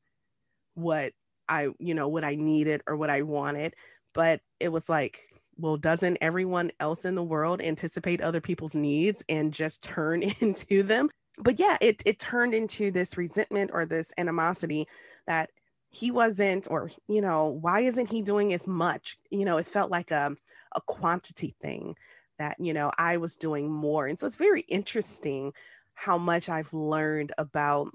what 0.75 1.13
I, 1.51 1.67
you 1.79 1.93
know, 1.93 2.07
what 2.07 2.23
I 2.23 2.35
needed 2.35 2.81
or 2.87 2.95
what 2.95 3.09
I 3.11 3.21
wanted. 3.21 3.75
But 4.13 4.41
it 4.59 4.69
was 4.69 4.89
like, 4.89 5.19
well, 5.57 5.77
doesn't 5.77 6.17
everyone 6.21 6.71
else 6.79 7.05
in 7.05 7.15
the 7.15 7.23
world 7.23 7.61
anticipate 7.61 8.21
other 8.21 8.41
people's 8.41 8.73
needs 8.73 9.23
and 9.29 9.53
just 9.53 9.83
turn 9.83 10.23
into 10.41 10.83
them? 10.83 11.09
But 11.37 11.59
yeah, 11.59 11.77
it 11.81 12.01
it 12.05 12.19
turned 12.19 12.53
into 12.53 12.91
this 12.91 13.17
resentment 13.17 13.71
or 13.73 13.85
this 13.85 14.11
animosity 14.17 14.87
that 15.27 15.49
he 15.89 16.11
wasn't, 16.11 16.67
or 16.71 16.89
you 17.07 17.21
know, 17.21 17.47
why 17.49 17.81
isn't 17.81 18.09
he 18.09 18.21
doing 18.21 18.53
as 18.53 18.67
much? 18.67 19.17
You 19.29 19.45
know, 19.45 19.57
it 19.57 19.65
felt 19.65 19.91
like 19.91 20.11
a 20.11 20.35
a 20.73 20.81
quantity 20.81 21.55
thing 21.61 21.95
that, 22.39 22.57
you 22.59 22.73
know, 22.73 22.91
I 22.97 23.17
was 23.17 23.35
doing 23.35 23.69
more. 23.69 24.07
And 24.07 24.17
so 24.17 24.25
it's 24.25 24.35
very 24.35 24.61
interesting 24.61 25.53
how 25.93 26.17
much 26.17 26.49
I've 26.49 26.73
learned 26.73 27.31
about 27.37 27.89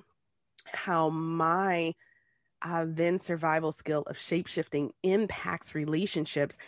how 0.66 1.08
my 1.10 1.94
uh, 2.62 2.86
then 2.88 3.18
survival 3.20 3.72
skill 3.72 4.02
of 4.06 4.16
shapeshifting 4.16 4.90
impacts 5.02 5.74
relationships, 5.74 6.58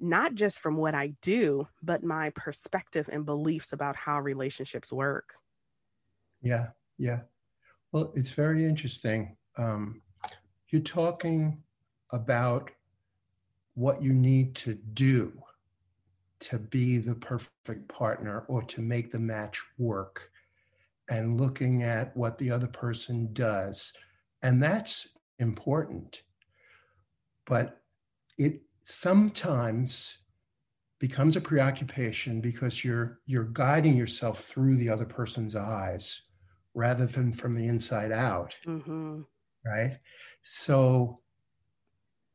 not 0.00 0.34
just 0.34 0.60
from 0.60 0.76
what 0.76 0.94
I 0.94 1.14
do, 1.22 1.66
but 1.82 2.02
my 2.02 2.30
perspective 2.30 3.08
and 3.12 3.24
beliefs 3.24 3.72
about 3.72 3.96
how 3.96 4.20
relationships 4.20 4.92
work. 4.92 5.34
Yeah, 6.42 6.68
yeah. 6.98 7.20
Well, 7.92 8.12
it's 8.14 8.30
very 8.30 8.64
interesting. 8.64 9.36
Um, 9.56 10.02
you're 10.68 10.82
talking 10.82 11.62
about 12.12 12.70
what 13.74 14.02
you 14.02 14.12
need 14.12 14.54
to 14.56 14.74
do 14.74 15.32
to 16.40 16.58
be 16.58 16.98
the 16.98 17.14
perfect 17.14 17.88
partner 17.88 18.44
or 18.48 18.62
to 18.62 18.80
make 18.80 19.10
the 19.10 19.18
match 19.18 19.62
work 19.78 20.30
and 21.10 21.40
looking 21.40 21.82
at 21.82 22.16
what 22.16 22.38
the 22.38 22.50
other 22.50 22.66
person 22.66 23.30
does. 23.32 23.92
And 24.42 24.62
that's 24.62 25.08
important. 25.38 26.22
But 27.46 27.80
it 28.36 28.62
sometimes 28.82 30.18
becomes 30.98 31.36
a 31.36 31.40
preoccupation 31.40 32.40
because 32.40 32.84
you're 32.84 33.20
you're 33.26 33.44
guiding 33.44 33.96
yourself 33.96 34.40
through 34.40 34.76
the 34.76 34.90
other 34.90 35.04
person's 35.04 35.54
eyes 35.54 36.22
rather 36.74 37.06
than 37.06 37.32
from 37.32 37.52
the 37.52 37.66
inside 37.66 38.10
out 38.10 38.56
mm-hmm. 38.66 39.20
right 39.64 39.98
so 40.42 41.20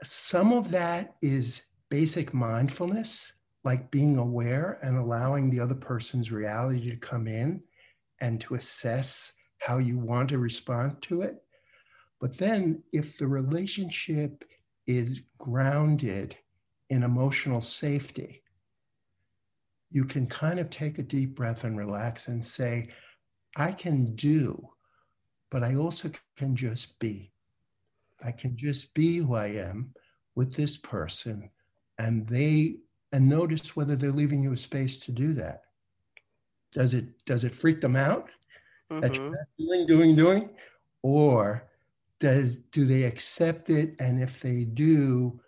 some 0.03 0.53
of 0.53 0.71
that 0.71 1.15
is 1.21 1.63
basic 1.89 2.33
mindfulness 2.33 3.33
like 3.63 3.89
being 3.91 4.17
aware 4.17 4.79
and 4.81 4.97
allowing 4.97 5.49
the 5.49 5.59
other 5.59 5.75
person's 5.75 6.31
reality 6.31 6.89
to 6.89 6.97
come 6.97 7.27
in 7.27 7.61
and 8.19 8.39
to 8.41 8.55
assess 8.55 9.33
how 9.59 9.77
you 9.77 9.97
want 9.97 10.29
to 10.29 10.37
respond 10.37 11.01
to 11.01 11.21
it. 11.21 11.41
But 12.23 12.37
then, 12.37 12.81
if 12.93 13.17
the 13.17 13.27
relationship 13.27 14.45
is 14.87 15.19
grounded 15.39 16.37
in 16.89 17.03
emotional 17.03 17.59
safety, 17.59 18.41
you 19.91 20.05
can 20.05 20.27
kind 20.27 20.57
of 20.57 20.69
take 20.69 20.99
a 20.99 21.03
deep 21.03 21.35
breath 21.35 21.65
and 21.65 21.77
relax 21.77 22.29
and 22.29 22.45
say, 22.45 22.87
I 23.57 23.73
can 23.73 24.15
do, 24.15 24.69
but 25.51 25.63
I 25.63 25.75
also 25.75 26.11
can 26.37 26.55
just 26.55 26.97
be. 26.97 27.33
I 28.23 28.31
can 28.31 28.55
just 28.55 28.93
be 28.93 29.17
who 29.17 29.35
I 29.35 29.47
am 29.47 29.93
with 30.35 30.55
this 30.55 30.77
person, 30.77 31.49
and 31.99 32.25
they 32.25 32.77
and 33.11 33.27
notice 33.27 33.75
whether 33.75 33.97
they're 33.97 34.13
leaving 34.13 34.41
you 34.41 34.53
a 34.53 34.57
space 34.57 34.97
to 34.99 35.11
do 35.11 35.33
that. 35.33 35.63
Does 36.71 36.93
it 36.93 37.25
does 37.25 37.43
it 37.43 37.53
freak 37.53 37.81
them 37.81 37.97
out 37.97 38.29
mm-hmm. 38.89 39.01
that 39.01 39.13
you're 39.13 39.29
not 39.29 39.45
doing, 39.59 39.85
doing, 39.85 40.15
doing? 40.15 40.49
Or 41.01 41.67
does 42.23 42.57
do 42.57 42.85
they 42.85 43.03
accept 43.03 43.69
it? 43.69 43.95
And 43.99 44.23
if 44.23 44.39
they 44.39 44.63
do, 44.63 45.41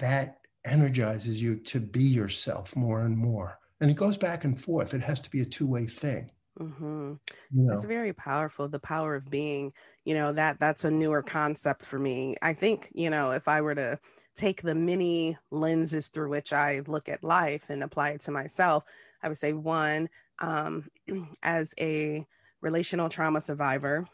that 0.00 0.38
energizes 0.64 1.40
you 1.40 1.54
to 1.60 1.78
be 1.78 2.02
yourself 2.02 2.74
more 2.74 3.02
and 3.02 3.16
more. 3.16 3.56
And 3.80 3.88
it 3.88 3.94
goes 3.94 4.16
back 4.16 4.42
and 4.42 4.60
forth. 4.60 4.94
It 4.94 5.00
has 5.00 5.20
to 5.20 5.30
be 5.30 5.42
a 5.42 5.44
two-way 5.44 5.86
thing. 5.86 6.28
Mm-hmm. 6.58 7.12
You 7.52 7.62
know? 7.62 7.74
It's 7.74 7.84
very 7.84 8.12
powerful. 8.12 8.68
The 8.68 8.80
power 8.80 9.14
of 9.14 9.30
being, 9.30 9.72
you 10.04 10.14
know, 10.14 10.32
that 10.32 10.58
that's 10.58 10.84
a 10.84 10.90
newer 10.90 11.22
concept 11.22 11.84
for 11.84 12.00
me. 12.00 12.34
I 12.42 12.52
think, 12.52 12.90
you 12.92 13.08
know, 13.08 13.30
if 13.30 13.46
I 13.46 13.60
were 13.60 13.76
to 13.76 13.96
take 14.34 14.60
the 14.60 14.74
many 14.74 15.38
lenses 15.52 16.08
through 16.08 16.30
which 16.30 16.52
I 16.52 16.82
look 16.88 17.08
at 17.08 17.22
life 17.22 17.70
and 17.70 17.84
apply 17.84 18.10
it 18.10 18.22
to 18.22 18.32
myself, 18.32 18.82
I 19.22 19.28
would 19.28 19.38
say 19.38 19.52
one, 19.52 20.08
um, 20.40 20.88
as 21.44 21.72
a 21.78 22.26
relational 22.60 23.08
trauma 23.08 23.40
survivor, 23.40 24.08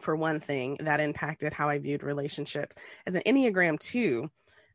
for 0.00 0.16
one 0.16 0.40
thing, 0.40 0.76
that 0.80 1.00
impacted 1.00 1.52
how 1.52 1.68
I 1.68 1.78
viewed 1.78 2.02
relationships. 2.02 2.76
As 3.06 3.14
an 3.14 3.22
Enneagram 3.26 3.78
two, 3.78 4.30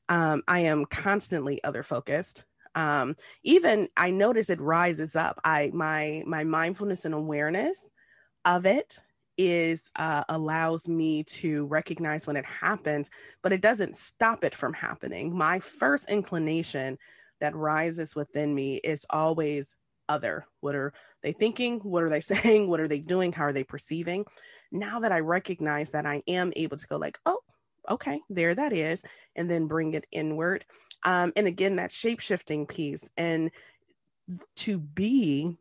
um, 0.10 0.41
I 0.48 0.60
am 0.60 0.86
constantly 0.86 1.63
other 1.63 1.84
focused. 1.84 2.43
Um, 2.75 3.15
even 3.43 3.88
I 3.96 4.10
notice 4.10 4.50
it 4.50 4.60
rises 4.60 5.15
up. 5.15 5.39
I 5.43 5.72
my 5.74 6.24
my 6.25 6.43
mindfulness 6.43 7.05
and 7.05 7.13
awareness 7.13 7.89
of 8.46 8.65
it 8.65 9.00
is 9.38 9.89
uh, 9.96 10.24
allows 10.29 10.88
me 10.88 11.24
to 11.24 11.65
recognize 11.65 12.27
when 12.27 12.36
it 12.36 12.46
happens, 12.46 13.10
but 13.41 13.53
it 13.53 13.62
doesn't 13.62 13.98
stop 13.98 14.43
it 14.43 14.55
from 14.55 14.74
happening. 14.74 15.36
My 15.36 15.60
first 15.60 16.10
inclination 16.10 16.98
that 17.39 17.55
rises 17.55 18.15
within 18.15 18.53
me 18.53 18.77
is 18.84 19.05
always 19.10 19.75
other. 20.10 20.45
What 20.60 20.75
are 20.75 20.93
they 21.22 21.31
thinking? 21.31 21.79
What 21.79 22.03
are 22.03 22.10
they 22.10 22.22
saying? 22.33 22.69
What 22.69 22.79
are 22.79 22.88
they 22.88 23.00
doing? 23.00 23.31
How 23.31 23.45
are 23.45 23.53
they 23.53 23.63
perceiving? 23.63 24.25
Now 24.72 25.00
that 25.01 25.12
I 25.12 25.19
recognize 25.19 25.91
that 25.91 26.05
I 26.05 26.24
am 26.27 26.51
able 26.55 26.77
to 26.77 26.88
go 26.88 26.98
like, 26.98 27.19
oh, 27.25 27.39
okay, 27.89 28.22
there 28.29 28.55
that 28.55 28.74
is, 28.74 29.03
and 29.36 29.50
then 29.50 29.67
bring 29.67 29.93
it 29.93 30.05
inward. 30.12 30.65
Um, 31.03 31.33
and 31.36 31.48
again, 31.48 31.75
that 31.75 31.91
shape 31.91 32.19
shifting 32.19 32.65
piece 32.65 33.10
and 33.17 33.51
to 34.57 34.79
be 34.79 35.57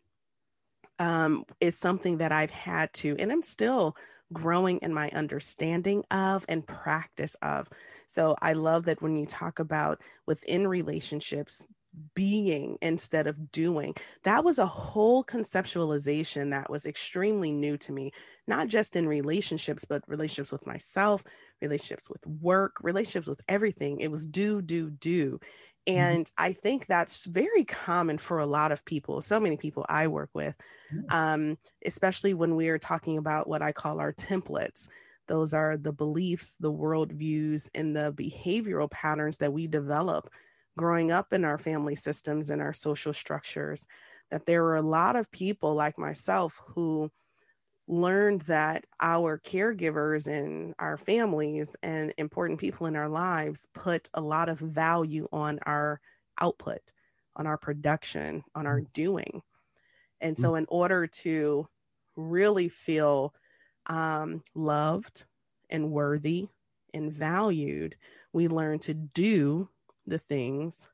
um, 0.99 1.45
is 1.61 1.77
something 1.77 2.19
that 2.19 2.33
I've 2.33 2.51
had 2.51 2.93
to, 2.95 3.17
and 3.19 3.33
I'm 3.33 3.43
still 3.43 3.97
growing 4.33 4.79
in 4.79 4.95
my 4.95 5.11
understanding 5.11 6.05
of 6.11 6.45
and 6.49 6.67
practice 6.67 7.37
of. 7.43 7.69
So 8.07 8.37
I 8.41 8.53
love 8.55 8.85
that 8.85 9.03
when 9.03 9.17
you 9.17 9.27
talk 9.27 9.59
about 9.59 10.01
within 10.27 10.67
relationships, 10.67 11.67
being 12.15 12.79
instead 12.81 13.27
of 13.27 13.53
doing. 13.53 13.95
That 14.25 14.45
was 14.45 14.59
a 14.59 14.67
whole 14.67 15.25
conceptualization 15.25 16.51
that 16.51 16.71
was 16.71 16.87
extremely 16.87 17.53
new 17.53 17.77
to 17.79 17.93
me, 17.93 18.13
not 18.47 18.69
just 18.69 18.97
in 18.97 19.07
relationships, 19.07 19.85
but 19.85 20.03
relationships 20.07 20.53
with 20.53 20.67
myself, 20.67 21.23
relationships 21.61 22.09
with 22.09 22.27
work, 22.27 22.77
relationships 22.83 23.29
with 23.29 23.41
everything. 23.49 24.01
It 24.01 24.11
was 24.11 24.27
do, 24.27 24.63
do, 24.63 24.91
do. 24.91 25.39
Mm-hmm. 25.89 25.99
And 25.99 26.25
mm-hmm. 26.27 26.45
I 26.45 26.53
think 26.53 26.87
that's 26.87 27.27
very 27.27 27.65
common 27.65 28.19
for 28.19 28.39
a 28.39 28.47
lot 28.47 28.73
of 28.73 28.85
people, 28.85 29.21
so 29.23 29.41
many 29.41 29.57
people 29.57 29.85
I 29.89 30.07
work 30.07 30.31
with, 30.33 30.55
um, 31.11 31.59
especially 31.85 32.35
when 32.35 32.57
we 32.57 32.69
are 32.69 32.79
talking 32.79 33.19
about 33.19 33.49
what 33.49 33.63
I 33.63 33.73
call 33.73 34.01
our 34.01 34.13
templates. 34.13 34.89
Those 35.29 35.55
are 35.55 35.77
the 35.77 35.93
beliefs, 35.93 36.57
the 36.57 36.73
worldviews, 36.73 37.69
and 37.75 37.97
the 37.97 38.13
behavioral 38.13 38.91
patterns 38.91 39.39
that 39.39 39.53
we 39.53 39.67
develop 39.67 40.31
growing 40.76 41.12
up 41.12 41.33
in 41.33 41.45
our 41.45 41.59
family 41.59 41.95
systems 41.95 42.50
and 42.50 42.62
our 42.62 42.73
social 42.73 43.12
structures 43.12 43.87
that 44.31 44.47
there 44.47 44.62
were 44.62 44.76
a 44.76 44.83
lot 44.83 45.14
of 45.14 45.31
people 45.31 45.75
like 45.75 45.99
myself 45.99 46.59
who 46.67 47.11
learned 47.87 48.41
that 48.43 48.85
our 49.00 49.38
caregivers 49.38 50.26
and 50.26 50.75
our 50.79 50.97
families 50.97 51.76
and 51.83 52.14
important 52.17 52.59
people 52.59 52.87
in 52.87 52.97
our 52.97 53.09
lives 53.09 53.69
put 53.75 54.09
a 54.14 54.21
lot 54.21 54.49
of 54.49 54.59
value 54.59 55.29
on 55.33 55.59
our 55.67 56.00
output, 56.41 56.81
on 57.37 57.47
our 57.47 57.59
production, 57.59 58.43
on 58.55 58.67
our 58.67 58.81
mm. 58.81 58.93
doing. 58.95 59.43
And 60.23 60.38
so, 60.38 60.52
mm. 60.52 60.59
in 60.59 60.67
order 60.69 61.07
to 61.07 61.69
really 62.17 62.69
feel 62.69 63.35
um, 63.87 64.43
loved 64.55 65.26
and 65.69 65.91
worthy 65.91 66.49
and 66.95 67.12
valued, 67.12 67.97
we 68.33 68.49
learn 68.49 68.79
to 68.81 68.95
do 68.95 69.69
the 70.07 70.19
things 70.19 70.89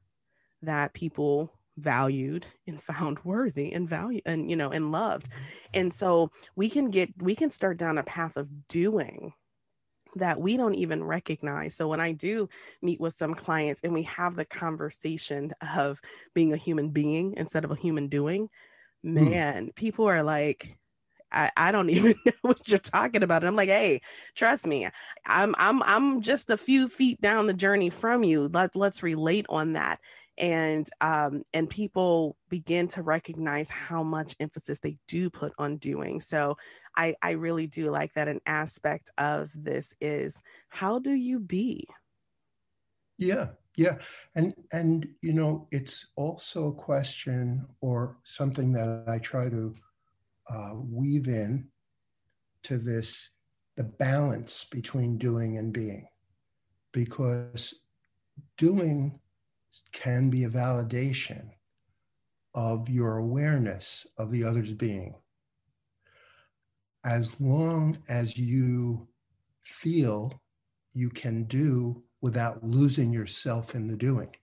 that 0.63 0.93
people 0.93 1.53
valued 1.77 2.47
and 2.67 2.83
found 2.91 3.19
worthy 3.25 3.73
and 3.73 3.89
value 3.89 4.21
and 4.27 4.51
you 4.51 4.57
know 4.57 4.71
and 4.71 4.93
loved 4.93 5.29
and 5.75 5.93
so 5.93 6.31
we 6.57 6.69
can 6.69 6.87
get 6.87 7.11
we 7.23 7.35
can 7.35 7.51
start 7.51 7.79
down 7.79 7.99
a 7.99 8.03
path 8.03 8.37
of 8.37 8.67
doing 8.67 9.33
that 10.17 10.41
we 10.41 10.57
don't 10.57 10.75
even 10.75 11.05
recognize 11.05 11.77
so 11.77 11.87
when 11.87 12.01
i 12.01 12.13
do 12.13 12.49
meet 12.83 13.01
with 13.01 13.15
some 13.15 13.35
clients 13.35 13.83
and 13.85 13.93
we 13.93 14.03
have 14.03 14.35
the 14.35 14.45
conversation 14.45 15.53
of 15.77 16.01
being 16.35 16.53
a 16.53 16.57
human 16.57 16.91
being 16.91 17.35
instead 17.37 17.65
of 17.65 17.71
a 17.71 17.77
human 17.77 18.09
doing 18.09 18.49
hmm. 19.05 19.15
man 19.15 19.67
mm. 19.67 19.75
people 19.75 20.09
are 20.09 20.23
like 20.23 20.79
I, 21.33 21.51
I 21.57 21.73
don't 21.73 21.91
even 21.91 22.15
know 22.25 22.33
what 22.43 22.69
you're 22.69 22.79
talking 22.79 23.23
about. 23.23 23.43
And 23.43 23.49
I'm 23.49 23.57
like, 23.57 23.69
hey, 23.69 24.01
trust 24.35 24.67
me, 24.67 24.89
I'm 25.27 25.55
I'm 25.59 25.83
I'm 25.83 26.21
just 26.21 26.51
a 26.51 26.57
few 26.57 26.89
feet 26.89 27.21
down 27.21 27.47
the 27.47 27.55
journey 27.55 27.91
from 27.91 28.25
you. 28.25 28.49
Let 28.49 28.77
let's 28.77 29.03
relate 29.03 29.47
on 29.49 29.75
that. 29.75 30.01
And 30.37 30.89
um, 31.01 31.43
and 31.53 31.69
people 31.69 32.37
begin 32.49 32.87
to 32.89 33.03
recognize 33.03 33.71
how 33.71 34.03
much 34.03 34.37
emphasis 34.39 34.79
they 34.79 34.97
do 35.09 35.31
put 35.31 35.53
on 35.59 35.77
doing. 35.77 36.21
So 36.21 36.57
i 36.97 37.15
i 37.23 37.33
really 37.33 37.67
do 37.67 37.91
like 37.91 38.13
that 38.15 38.29
an 38.29 38.41
aspect 38.47 39.11
of 39.19 39.51
this 39.55 39.95
is 40.01 40.41
how 40.69 40.99
do 40.99 41.13
you 41.13 41.41
be? 41.41 41.87
Yeah 43.19 43.49
yeah. 43.79 43.95
And 44.35 44.55
and 44.73 45.09
you 45.23 45.33
know 45.33 45.69
it's 45.71 46.09
also 46.17 46.69
a 46.69 46.73
question 46.73 47.65
or 47.81 48.19
something 48.25 48.73
that 48.73 49.05
i 49.07 49.19
try 49.19 49.49
to 49.49 49.73
uh, 50.49 50.73
weave 50.75 51.29
in 51.29 51.69
to 52.65 52.79
this 52.79 53.31
the 53.77 53.85
balance 53.85 54.65
between 54.71 55.19
doing 55.19 55.57
and 55.57 55.73
being 55.73 56.09
because 56.93 57.75
doing 58.57 59.21
can 59.93 60.31
be 60.31 60.45
a 60.45 60.51
validation 60.51 61.51
of 62.55 62.89
your 62.89 63.19
awareness 63.19 64.07
of 64.17 64.33
the 64.33 64.43
other's 64.43 64.73
being. 64.73 65.15
As 67.05 67.41
long 67.41 67.99
as 68.09 68.37
you 68.37 69.07
feel 69.63 70.43
you 70.95 71.11
can 71.11 71.45
do 71.45 72.03
without 72.21 72.65
losing 72.65 73.13
yourself 73.13 73.75
in 73.75 73.87
the 73.87 73.97
doing. 73.97 74.35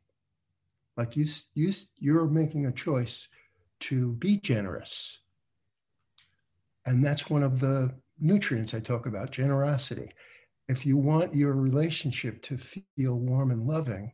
Like 0.96 1.18
you, 1.18 1.26
you, 1.54 1.74
you're 1.98 2.28
making 2.28 2.66
a 2.66 2.72
choice 2.72 3.28
to 3.82 4.14
be 4.14 4.38
generous. 4.38 5.18
And 6.86 7.04
that's 7.04 7.30
one 7.30 7.44
of 7.44 7.60
the 7.60 7.94
nutrients 8.20 8.74
I 8.74 8.80
talk 8.80 9.06
about 9.06 9.32
generosity. 9.32 10.12
If 10.68 10.86
you 10.86 10.98
want 10.98 11.36
your 11.36 11.54
relationship 11.54 12.42
to 12.44 12.58
feel 12.58 13.20
warm 13.20 13.52
and 13.52 13.68
loving, 13.68 14.12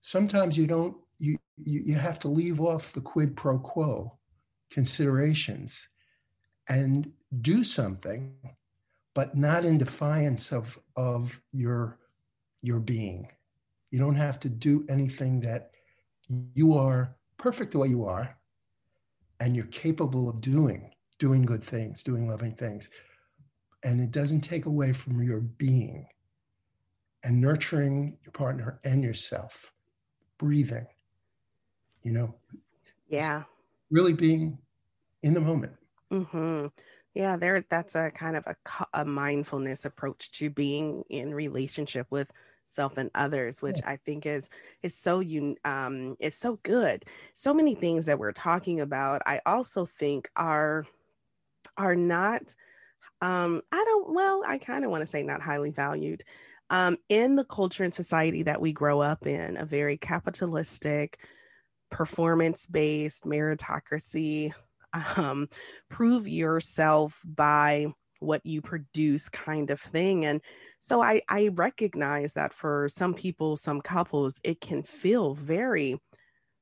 sometimes 0.00 0.56
you 0.56 0.66
don't 0.66 0.96
you, 1.18 1.36
you 1.56 1.80
you 1.84 1.94
have 1.96 2.18
to 2.20 2.28
leave 2.28 2.60
off 2.60 2.92
the 2.92 3.00
quid 3.00 3.36
pro 3.36 3.58
quo 3.58 4.16
considerations 4.70 5.88
and 6.68 7.10
do 7.40 7.64
something 7.64 8.34
but 9.14 9.36
not 9.36 9.64
in 9.64 9.78
defiance 9.78 10.52
of 10.52 10.78
of 10.96 11.40
your 11.52 11.98
your 12.62 12.78
being 12.78 13.28
you 13.90 13.98
don't 13.98 14.14
have 14.14 14.38
to 14.38 14.48
do 14.48 14.84
anything 14.88 15.40
that 15.40 15.70
you 16.54 16.74
are 16.74 17.16
perfect 17.38 17.72
the 17.72 17.78
way 17.78 17.88
you 17.88 18.04
are 18.04 18.36
and 19.40 19.56
you're 19.56 19.64
capable 19.66 20.28
of 20.28 20.40
doing 20.40 20.90
doing 21.18 21.44
good 21.44 21.62
things 21.62 22.02
doing 22.02 22.28
loving 22.28 22.54
things 22.54 22.88
and 23.82 24.00
it 24.00 24.10
doesn't 24.10 24.40
take 24.40 24.66
away 24.66 24.92
from 24.92 25.22
your 25.22 25.40
being 25.40 26.06
and 27.24 27.40
nurturing 27.40 28.16
your 28.24 28.32
partner 28.32 28.80
and 28.84 29.02
yourself 29.02 29.72
breathing, 30.38 30.86
you 32.02 32.12
know? 32.12 32.34
Yeah. 33.08 33.44
Really 33.90 34.12
being 34.12 34.58
in 35.22 35.34
the 35.34 35.40
moment. 35.40 35.72
Mm-hmm. 36.12 36.66
Yeah, 37.14 37.36
there. 37.36 37.64
That's 37.68 37.96
a 37.96 38.10
kind 38.10 38.36
of 38.36 38.46
a, 38.46 38.54
a 38.94 39.04
mindfulness 39.04 39.84
approach 39.84 40.30
to 40.32 40.50
being 40.50 41.02
in 41.08 41.34
relationship 41.34 42.06
with 42.10 42.32
self 42.66 42.98
and 42.98 43.10
others, 43.14 43.60
which 43.60 43.78
yeah. 43.78 43.90
I 43.90 43.96
think 43.96 44.26
is 44.26 44.48
is 44.82 44.94
so 44.94 45.20
you 45.20 45.56
um 45.64 46.16
it's 46.20 46.38
so 46.38 46.60
good. 46.62 47.04
So 47.34 47.52
many 47.52 47.74
things 47.74 48.06
that 48.06 48.18
we're 48.18 48.32
talking 48.32 48.80
about, 48.80 49.22
I 49.26 49.40
also 49.46 49.86
think 49.86 50.30
are 50.36 50.86
are 51.78 51.96
not 51.96 52.54
um 53.22 53.62
I 53.72 53.82
don't 53.84 54.14
well, 54.14 54.42
I 54.46 54.58
kind 54.58 54.84
of 54.84 54.90
want 54.90 55.02
to 55.02 55.06
say 55.06 55.22
not 55.22 55.40
highly 55.40 55.70
valued 55.70 56.22
um, 56.70 56.98
in 57.08 57.36
the 57.36 57.44
culture 57.44 57.84
and 57.84 57.94
society 57.94 58.42
that 58.44 58.60
we 58.60 58.72
grow 58.72 59.00
up 59.00 59.26
in, 59.26 59.56
a 59.56 59.64
very 59.64 59.96
capitalistic, 59.96 61.18
performance 61.90 62.66
based 62.66 63.24
meritocracy, 63.24 64.52
um, 65.16 65.48
prove 65.88 66.28
yourself 66.28 67.22
by 67.24 67.86
what 68.20 68.44
you 68.44 68.60
produce 68.60 69.28
kind 69.28 69.70
of 69.70 69.80
thing. 69.80 70.24
And 70.24 70.40
so 70.80 71.00
I, 71.00 71.22
I 71.28 71.48
recognize 71.48 72.34
that 72.34 72.52
for 72.52 72.88
some 72.88 73.14
people, 73.14 73.56
some 73.56 73.80
couples, 73.80 74.40
it 74.42 74.60
can 74.60 74.82
feel 74.82 75.34
very 75.34 76.00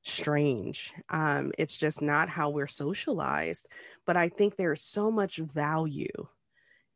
strange. 0.06 0.92
Um, 1.10 1.52
it's 1.58 1.76
just 1.76 2.00
not 2.00 2.28
how 2.28 2.50
we're 2.50 2.66
socialized. 2.66 3.68
But 4.06 4.16
I 4.16 4.28
think 4.28 4.56
there's 4.56 4.80
so 4.80 5.10
much 5.10 5.38
value 5.38 6.28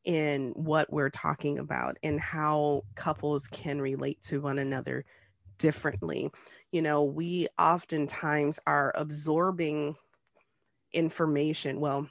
in 0.05 0.53
what 0.55 0.93
we're 0.93 1.11
talking 1.11 1.59
about 1.59 1.97
and 2.03 2.19
how 2.19 2.83
couples 2.95 3.49
can 3.49 3.81
relate 3.81 4.23
to 4.23 4.41
one 4.41 4.59
another 4.59 5.05
differently. 5.59 6.31
You 6.73 6.83
know, 6.83 7.05
we 7.05 7.49
oftentimes 7.59 8.59
are 8.67 8.93
absorbing 8.95 9.97
information. 10.93 11.81
Well, 11.81 12.09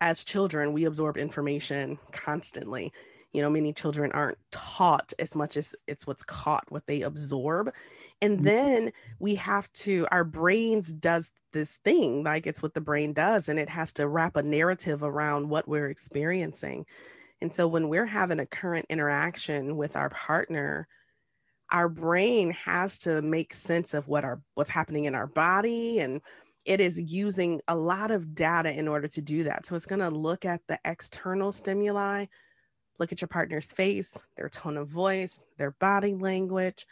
as 0.00 0.24
children, 0.24 0.72
we 0.72 0.86
absorb 0.86 1.16
information 1.16 1.98
constantly. 2.12 2.92
You 3.34 3.42
know, 3.42 3.50
many 3.50 3.72
children 3.72 4.12
aren't 4.12 4.38
taught 4.50 5.12
as 5.18 5.36
much 5.36 5.56
as 5.56 5.74
it's 5.86 6.06
what's 6.06 6.22
caught, 6.22 6.64
what 6.70 6.86
they 6.86 7.02
absorb. 7.02 7.72
And 8.22 8.36
mm-hmm. 8.36 8.44
then 8.44 8.92
we 9.18 9.34
have 9.34 9.70
to, 9.74 10.06
our 10.10 10.24
brains 10.24 10.92
does 10.92 11.32
this 11.52 11.76
thing, 11.84 12.24
like 12.24 12.46
it's 12.46 12.62
what 12.62 12.74
the 12.74 12.80
brain 12.80 13.12
does, 13.12 13.48
and 13.48 13.58
it 13.58 13.68
has 13.68 13.92
to 13.94 14.08
wrap 14.08 14.36
a 14.36 14.42
narrative 14.42 15.02
around 15.02 15.48
what 15.48 15.68
we're 15.68 15.90
experiencing. 15.90 16.86
And 17.40 17.52
so 17.52 17.66
when 17.68 17.88
we're 17.88 18.06
having 18.06 18.40
a 18.40 18.46
current 18.46 18.86
interaction 18.88 19.76
with 19.76 19.96
our 19.96 20.08
partner, 20.10 20.88
our 21.70 21.88
brain 21.88 22.52
has 22.52 23.00
to 23.00 23.20
make 23.20 23.52
sense 23.52 23.94
of 23.94 24.06
what 24.06 24.24
our 24.24 24.40
what's 24.54 24.70
happening 24.70 25.04
in 25.04 25.14
our 25.14 25.26
body 25.26 25.98
and 25.98 26.20
it 26.64 26.80
is 26.80 27.12
using 27.12 27.60
a 27.68 27.76
lot 27.76 28.10
of 28.10 28.34
data 28.34 28.70
in 28.70 28.88
order 28.88 29.06
to 29.08 29.20
do 29.20 29.44
that. 29.44 29.66
So 29.66 29.76
it's 29.76 29.86
going 29.86 30.00
to 30.00 30.08
look 30.08 30.44
at 30.44 30.62
the 30.66 30.78
external 30.84 31.52
stimuli, 31.52 32.26
look 32.98 33.12
at 33.12 33.20
your 33.20 33.28
partner's 33.28 33.72
face, 33.72 34.18
their 34.36 34.48
tone 34.48 34.76
of 34.76 34.88
voice, 34.88 35.40
their 35.58 35.72
body 35.72 36.14
language, 36.14 36.86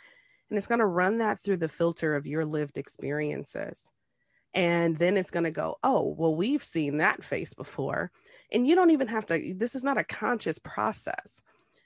and 0.49 0.59
it's 0.59 0.67
going 0.67 0.81
to 0.81 0.87
run 0.87 1.19
that 1.19 1.39
through 1.39 1.57
the 1.57 1.69
filter 1.69 2.15
of 2.15 2.27
your 2.27 2.45
lived 2.45 2.77
experiences. 2.77 3.91
And 4.55 4.99
then 4.99 5.17
it's 5.17 5.31
going 5.31 5.45
to 5.45 5.51
go, 5.51 5.79
oh, 5.83 6.15
well, 6.19 6.37
we've 6.37 6.63
seen 6.63 6.99
that 6.99 7.25
face 7.25 7.55
before. 7.55 8.11
And 8.53 8.67
you 8.67 8.75
don't 8.75 8.91
even 8.91 9.09
have 9.09 9.25
to, 9.27 9.55
this 9.57 9.75
is 9.75 9.83
not 9.83 9.97
a 9.97 10.05
conscious 10.05 10.59
process. 10.59 11.41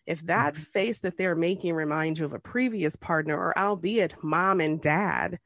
If 0.05 0.22
that 0.26 0.55
mm-hmm. 0.55 0.62
face 0.62 1.00
that 1.00 1.16
they're 1.16 1.37
making 1.37 1.74
reminds 1.74 2.18
you 2.18 2.24
of 2.24 2.33
a 2.33 2.40
previous 2.40 2.96
partner, 2.96 3.37
or 3.37 3.57
albeit 3.57 4.14
mom 4.22 4.61
and 4.61 4.81
dad, 4.81 5.38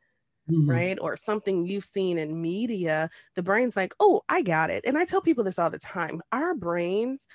mm-hmm. 0.51 0.71
right? 0.71 0.99
Or 1.01 1.17
something 1.17 1.67
you've 1.67 1.85
seen 1.85 2.17
in 2.17 2.41
media, 2.41 3.11
the 3.35 3.43
brain's 3.43 3.77
like, 3.77 3.95
oh, 4.01 4.23
I 4.29 4.41
got 4.41 4.71
it. 4.71 4.85
And 4.87 4.97
I 4.97 5.05
tell 5.05 5.21
people 5.21 5.45
this 5.45 5.59
all 5.59 5.71
the 5.71 5.79
time. 5.79 6.23
Our 6.33 6.55
brains 6.55 7.27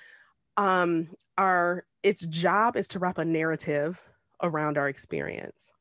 um, 0.56 1.08
our 1.36 1.84
its 2.02 2.26
job 2.26 2.76
is 2.76 2.88
to 2.88 2.98
wrap 2.98 3.18
a 3.18 3.24
narrative 3.24 4.00
around 4.42 4.78
our 4.78 4.88
experience. 4.88 5.72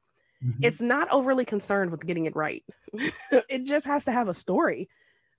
Mm-hmm. 0.43 0.63
It's 0.63 0.81
not 0.81 1.09
overly 1.11 1.45
concerned 1.45 1.91
with 1.91 2.05
getting 2.05 2.25
it 2.25 2.35
right. 2.35 2.63
it 3.31 3.65
just 3.65 3.85
has 3.85 4.05
to 4.05 4.11
have 4.11 4.27
a 4.27 4.33
story. 4.33 4.89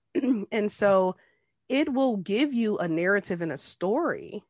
and 0.51 0.71
so 0.71 1.15
it 1.69 1.91
will 1.91 2.17
give 2.17 2.53
you 2.53 2.77
a 2.77 2.87
narrative 2.87 3.41
and 3.41 3.51
a 3.51 3.57
story 3.57 4.43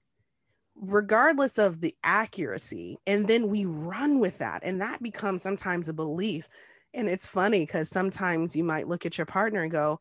regardless 0.79 1.57
of 1.57 1.81
the 1.81 1.95
accuracy 2.03 2.99
and 3.07 3.27
then 3.27 3.47
we 3.47 3.65
run 3.65 4.19
with 4.19 4.37
that 4.37 4.61
and 4.63 4.79
that 4.79 5.01
becomes 5.01 5.41
sometimes 5.41 5.89
a 5.89 5.93
belief 5.93 6.47
And 6.93 7.09
it's 7.09 7.25
funny 7.27 7.61
because 7.61 7.89
sometimes 7.89 8.55
you 8.55 8.63
might 8.63 8.87
look 8.87 9.05
at 9.05 9.17
your 9.17 9.25
partner 9.25 9.61
and 9.61 9.71
go, 9.71 9.99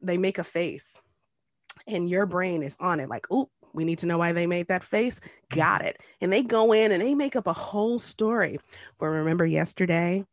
they 0.00 0.18
make 0.18 0.38
a 0.38 0.44
face 0.44 1.00
and 1.86 2.08
your 2.08 2.26
brain 2.26 2.62
is 2.62 2.76
on 2.78 3.00
it 3.00 3.08
like, 3.08 3.26
oh, 3.30 3.50
we 3.72 3.84
need 3.84 3.98
to 4.00 4.06
know 4.06 4.18
why 4.18 4.32
they 4.32 4.46
made 4.46 4.68
that 4.68 4.84
face. 4.84 5.20
Got 5.50 5.84
it. 5.84 6.00
And 6.20 6.32
they 6.32 6.42
go 6.42 6.72
in 6.72 6.92
and 6.92 7.02
they 7.02 7.14
make 7.14 7.36
up 7.36 7.46
a 7.46 7.52
whole 7.52 7.98
story. 7.98 8.58
But 8.98 9.06
remember 9.06 9.46
yesterday 9.46 10.24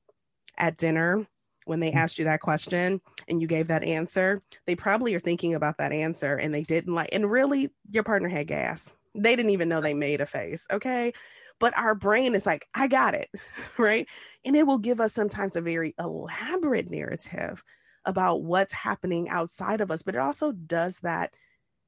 at 0.57 0.77
dinner 0.77 1.25
when 1.65 1.79
they 1.79 1.91
asked 1.91 2.19
you 2.19 2.25
that 2.25 2.41
question 2.41 3.01
and 3.27 3.41
you 3.41 3.47
gave 3.47 3.67
that 3.67 3.83
answer, 3.83 4.39
they 4.67 4.75
probably 4.75 5.15
are 5.15 5.19
thinking 5.19 5.55
about 5.55 5.77
that 5.79 5.91
answer 5.91 6.35
and 6.35 6.53
they 6.53 6.63
didn't 6.63 6.93
like, 6.93 7.09
and 7.11 7.29
really 7.29 7.69
your 7.91 8.03
partner 8.03 8.29
had 8.29 8.47
gas. 8.47 8.93
They 9.15 9.35
didn't 9.35 9.51
even 9.51 9.69
know 9.69 9.81
they 9.81 9.93
made 9.93 10.21
a 10.21 10.25
face. 10.25 10.65
Okay 10.71 11.13
but 11.59 11.77
our 11.77 11.95
brain 11.95 12.35
is 12.35 12.45
like, 12.45 12.67
I 12.73 12.87
got 12.87 13.13
it, 13.13 13.29
right? 13.77 14.07
And 14.43 14.55
it 14.55 14.67
will 14.67 14.77
give 14.77 14.99
us 14.99 15.13
sometimes 15.13 15.55
a 15.55 15.61
very 15.61 15.95
elaborate 15.99 16.89
narrative 16.89 17.63
about 18.05 18.43
what's 18.43 18.73
happening 18.73 19.29
outside 19.29 19.81
of 19.81 19.91
us, 19.91 20.03
but 20.03 20.15
it 20.15 20.21
also 20.21 20.51
does 20.51 20.99
that 20.99 21.33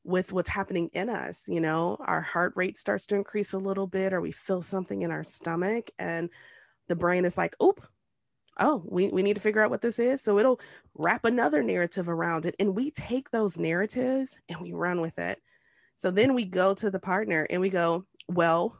with 0.07 0.31
what's 0.31 0.49
happening 0.49 0.89
in 0.93 1.09
us. 1.09 1.47
You 1.47 1.59
know, 1.59 1.97
our 1.99 2.21
heart 2.21 2.53
rate 2.55 2.79
starts 2.79 3.05
to 3.07 3.15
increase 3.15 3.53
a 3.53 3.59
little 3.59 3.87
bit, 3.87 4.13
or 4.13 4.21
we 4.21 4.31
feel 4.31 4.61
something 4.61 5.01
in 5.01 5.11
our 5.11 5.23
stomach, 5.23 5.91
and 5.99 6.29
the 6.87 6.95
brain 6.95 7.25
is 7.25 7.37
like, 7.37 7.55
oop, 7.61 7.85
oh, 8.57 8.81
we, 8.85 9.09
we 9.09 9.21
need 9.21 9.35
to 9.35 9.41
figure 9.41 9.61
out 9.61 9.69
what 9.69 9.81
this 9.81 9.99
is. 9.99 10.21
So 10.21 10.39
it'll 10.39 10.61
wrap 10.95 11.25
another 11.25 11.61
narrative 11.61 12.09
around 12.09 12.45
it. 12.45 12.55
And 12.57 12.75
we 12.75 12.89
take 12.91 13.29
those 13.29 13.57
narratives 13.57 14.39
and 14.49 14.59
we 14.61 14.71
run 14.71 15.01
with 15.01 15.19
it. 15.19 15.39
So 15.97 16.09
then 16.09 16.33
we 16.33 16.45
go 16.45 16.73
to 16.75 16.89
the 16.89 16.99
partner 16.99 17.45
and 17.49 17.61
we 17.61 17.69
go, 17.69 18.05
well, 18.27 18.77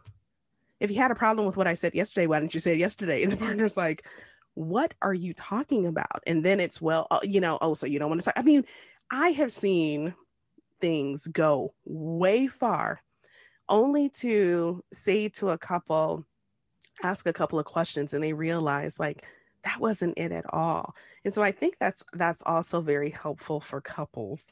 if 0.80 0.90
you 0.90 0.98
had 0.98 1.12
a 1.12 1.16
problem 1.16 1.46
with 1.46 1.58
what 1.58 1.68
I 1.68 1.74
said 1.74 1.94
yesterday, 1.94 2.28
why 2.28 2.40
didn't 2.40 2.54
you 2.54 2.60
say 2.60 2.72
it 2.72 2.80
yesterday? 2.80 3.22
And 3.24 3.32
the 3.32 3.38
partner's 3.38 3.78
like, 3.78 4.06
what 4.54 4.94
are 5.02 5.14
you 5.14 5.34
talking 5.34 5.86
about? 5.86 6.24
And 6.26 6.44
then 6.44 6.60
it's, 6.60 6.82
well, 6.82 7.06
uh, 7.12 7.20
you 7.24 7.42
know, 7.42 7.58
oh, 7.62 7.74
so 7.74 7.86
you 7.86 8.00
don't 8.00 8.10
want 8.10 8.22
to 8.22 8.26
talk. 8.26 8.36
I 8.38 8.42
mean, 8.44 8.64
I 9.12 9.30
have 9.30 9.52
seen 9.52 10.16
things 10.80 11.28
go 11.28 11.74
way 11.86 12.48
far 12.48 13.02
only 13.70 14.10
to 14.10 14.84
say 14.94 15.30
to 15.30 15.50
a 15.50 15.58
couple, 15.58 16.26
ask 17.04 17.28
a 17.28 17.34
couple 17.34 17.60
of 17.60 17.66
questions 17.66 18.14
and 18.14 18.24
they 18.24 18.34
realize 18.34 19.00
like 19.00 19.26
that 19.64 19.80
wasn't 19.80 20.18
it 20.18 20.32
at 20.32 20.46
all. 20.54 20.96
And 21.26 21.34
so 21.34 21.42
I 21.42 21.52
think 21.52 21.76
that's 21.80 22.04
that's 22.14 22.42
also 22.46 22.82
very 22.82 23.10
helpful 23.10 23.60
for 23.60 23.82
couples 23.82 24.48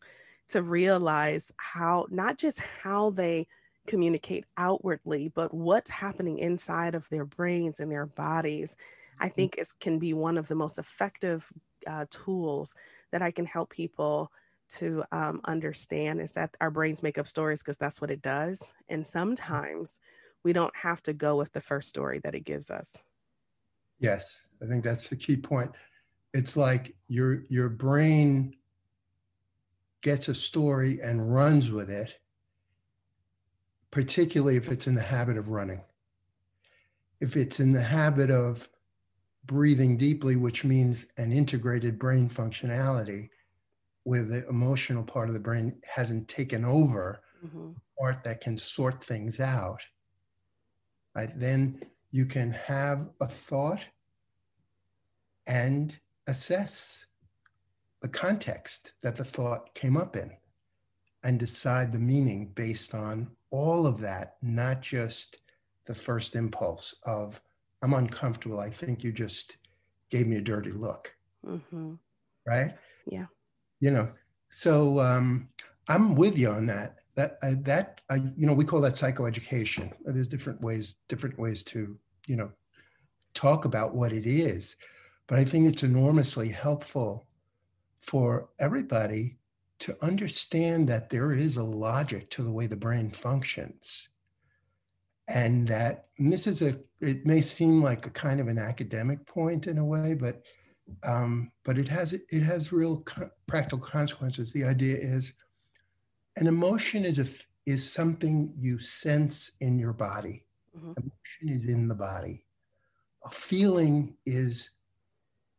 to 0.50 0.62
realize 0.62 1.52
how 1.58 2.08
not 2.10 2.38
just 2.38 2.60
how 2.60 3.12
they 3.12 3.48
communicate 3.88 4.46
outwardly, 4.58 5.30
but 5.30 5.54
what's 5.54 5.90
happening 5.90 6.40
inside 6.40 6.96
of 6.96 7.08
their 7.10 7.26
brains 7.26 7.80
and 7.80 7.92
their 7.92 8.08
bodies, 8.08 8.76
I 9.20 9.28
mm-hmm. 9.28 9.36
think 9.36 9.56
is 9.58 9.74
can 9.74 10.00
be 10.00 10.14
one 10.14 10.38
of 10.38 10.48
the 10.48 10.56
most 10.56 10.78
effective 10.78 11.48
uh, 11.88 12.06
tools 12.10 12.76
that 13.12 13.22
I 13.22 13.32
can 13.32 13.46
help 13.46 13.70
people 13.70 14.32
to 14.70 15.04
um, 15.12 15.42
understand 15.46 16.20
is 16.20 16.34
that 16.34 16.56
our 16.62 16.72
brains 16.72 17.04
make 17.04 17.18
up 17.18 17.28
stories 17.28 17.62
because 17.62 17.78
that's 17.78 18.02
what 18.02 18.12
it 18.12 18.22
does. 18.22 18.62
And 18.90 19.04
mm-hmm. 19.04 19.20
sometimes 19.20 20.00
we 20.44 20.54
don't 20.54 20.76
have 20.76 21.02
to 21.04 21.14
go 21.14 21.36
with 21.36 21.52
the 21.54 21.62
first 21.62 21.90
story 21.90 22.20
that 22.24 22.36
it 22.36 22.42
gives 22.42 22.70
us. 22.70 22.96
Yes, 24.00 24.48
I 24.62 24.66
think 24.66 24.84
that's 24.84 25.08
the 25.08 25.16
key 25.16 25.38
point. 25.38 25.72
It's 26.34 26.58
like 26.58 26.94
your 27.08 27.44
your 27.50 27.70
brain 27.70 28.56
gets 30.02 30.28
a 30.28 30.36
story 30.36 31.00
and 31.02 31.34
runs 31.34 31.72
with 31.72 31.90
it 31.90 32.18
particularly 33.96 34.58
if 34.58 34.68
it's 34.68 34.88
in 34.88 34.96
the 34.96 35.02
habit 35.02 35.38
of 35.38 35.52
running. 35.52 35.80
If 37.22 37.38
it's 37.38 37.62
in 37.62 37.72
the 37.72 37.82
habit 37.82 38.30
of 38.30 38.68
breathing 39.46 39.96
deeply, 39.96 40.36
which 40.36 40.66
means 40.66 41.06
an 41.16 41.32
integrated 41.32 41.98
brain 41.98 42.30
functionality, 42.30 43.30
where 44.06 44.24
the 44.24 44.48
emotional 44.48 45.04
part 45.04 45.28
of 45.28 45.34
the 45.34 45.40
brain 45.40 45.76
hasn't 45.84 46.28
taken 46.28 46.64
over, 46.64 47.22
mm-hmm. 47.46 47.72
part 48.00 48.24
that 48.24 48.40
can 48.40 48.56
sort 48.56 49.04
things 49.04 49.40
out, 49.40 49.84
right? 51.16 51.38
Then 51.40 51.82
you 52.12 52.26
can 52.26 52.52
have 52.52 53.10
a 53.20 53.28
thought 53.28 53.82
and 55.48 56.00
assess 56.28 57.08
the 58.02 58.08
context 58.08 58.94
that 59.02 59.16
the 59.16 59.26
thought 59.26 59.74
came 59.74 59.98
up 59.98 60.16
in 60.16 60.32
and 61.24 61.40
decide 61.40 61.92
the 61.92 61.98
meaning 61.98 62.52
based 62.54 62.94
on 62.94 63.28
all 63.50 63.88
of 63.88 64.00
that, 64.02 64.36
not 64.44 64.82
just 64.82 65.38
the 65.88 65.96
first 65.96 66.36
impulse 66.36 66.94
of, 67.04 67.42
I'm 67.82 67.94
uncomfortable. 67.94 68.60
I 68.60 68.70
think 68.70 69.04
you 69.04 69.12
just 69.12 69.58
gave 70.12 70.28
me 70.28 70.36
a 70.36 70.42
dirty 70.42 70.72
look. 70.72 71.12
Mm-hmm. 71.44 71.94
Right? 72.48 72.76
Yeah. 73.08 73.26
You 73.86 73.92
know, 73.92 74.10
so 74.50 75.00
um, 75.00 75.48
I'm 75.88 76.16
with 76.16 76.40
you 76.40 76.50
on 76.50 76.66
that. 76.66 76.96
That, 77.14 77.40
that, 77.66 78.02
you 78.36 78.48
know, 78.48 78.54
we 78.56 78.66
call 78.66 78.82
that 78.82 78.94
psychoeducation. 78.94 79.92
There's 80.04 80.28
different 80.28 80.60
ways, 80.60 80.96
different 81.08 81.38
ways 81.38 81.64
to, 81.66 81.96
you 82.26 82.36
know, 82.36 82.50
talk 83.36 83.66
about 83.66 83.94
what 83.94 84.12
it 84.12 84.26
is. 84.26 84.76
But 85.28 85.38
I 85.38 85.46
think 85.46 85.68
it's 85.68 85.84
enormously 85.84 86.50
helpful 86.50 87.28
for 88.02 88.50
everybody 88.58 89.38
to 89.82 89.96
understand 90.04 90.90
that 90.90 91.12
there 91.12 91.34
is 91.34 91.58
a 91.58 91.64
logic 91.64 92.32
to 92.32 92.42
the 92.42 92.52
way 92.52 92.66
the 92.66 92.76
brain 92.76 93.12
functions 93.12 94.10
and 95.28 95.68
that 95.68 96.06
and 96.18 96.34
this 96.34 96.48
is 96.48 96.64
a 96.64 96.78
it 97.02 97.26
may 97.26 97.42
seem 97.42 97.82
like 97.82 98.06
a 98.06 98.12
kind 98.12 98.40
of 98.40 98.48
an 98.48 98.60
academic 98.60 99.26
point 99.26 99.68
in 99.68 99.80
a 99.80 99.86
way 99.86 100.14
but 100.14 100.44
um, 101.04 101.52
but 101.64 101.78
it 101.78 101.88
has 101.88 102.14
it 102.14 102.44
has 102.44 102.72
real 102.72 103.02
co- 103.02 103.30
practical 103.48 103.80
consequences 103.80 104.52
the 104.54 104.64
idea 104.64 104.96
is 104.98 105.34
an 106.38 106.48
emotion 106.48 107.06
is 107.06 107.20
a 107.20 107.28
is 107.66 107.90
something 107.90 108.54
you 108.58 108.78
sense 108.80 109.52
in 109.62 109.80
your 109.80 109.94
body 109.94 110.46
mm-hmm. 110.78 110.92
emotion 110.98 111.60
is 111.60 111.66
in 111.66 111.88
the 111.88 111.96
body 111.96 112.46
a 113.24 113.30
feeling 113.30 114.16
is 114.26 114.70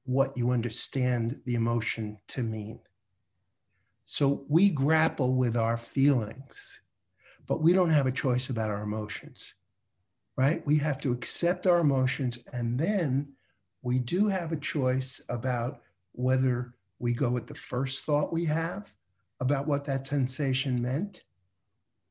what 0.05 0.37
you 0.37 0.53
understand 0.53 1.41
the 1.47 1.55
emotion 1.57 2.17
to 2.29 2.43
mean 2.43 2.79
so 4.07 4.45
we 4.49 4.71
grapple 4.71 5.35
with 5.35 5.57
our 5.57 5.77
feelings, 5.77 6.81
but 7.49 7.61
we 7.61 7.73
don't 7.73 7.91
have 7.91 8.07
a 8.07 8.13
choice 8.13 8.51
about 8.51 8.71
our 8.71 8.85
emotions, 8.85 9.53
right? 10.37 10.65
We 10.65 10.79
have 10.79 11.01
to 11.01 11.11
accept 11.11 11.67
our 11.67 11.81
emotions 11.81 12.39
and 12.53 12.79
then 12.79 13.33
we 13.87 14.01
do 14.01 14.27
have 14.27 14.51
a 14.51 14.57
choice 14.57 15.21
about 15.29 15.83
whether 16.11 16.75
we 16.99 17.13
go 17.13 17.31
with 17.31 17.47
the 17.47 17.55
first 17.55 18.05
thought 18.05 18.33
we 18.33 18.45
have 18.45 18.93
about 19.39 19.69
what 19.69 19.85
that 19.85 20.05
sensation 20.05 20.83
meant, 20.83 21.23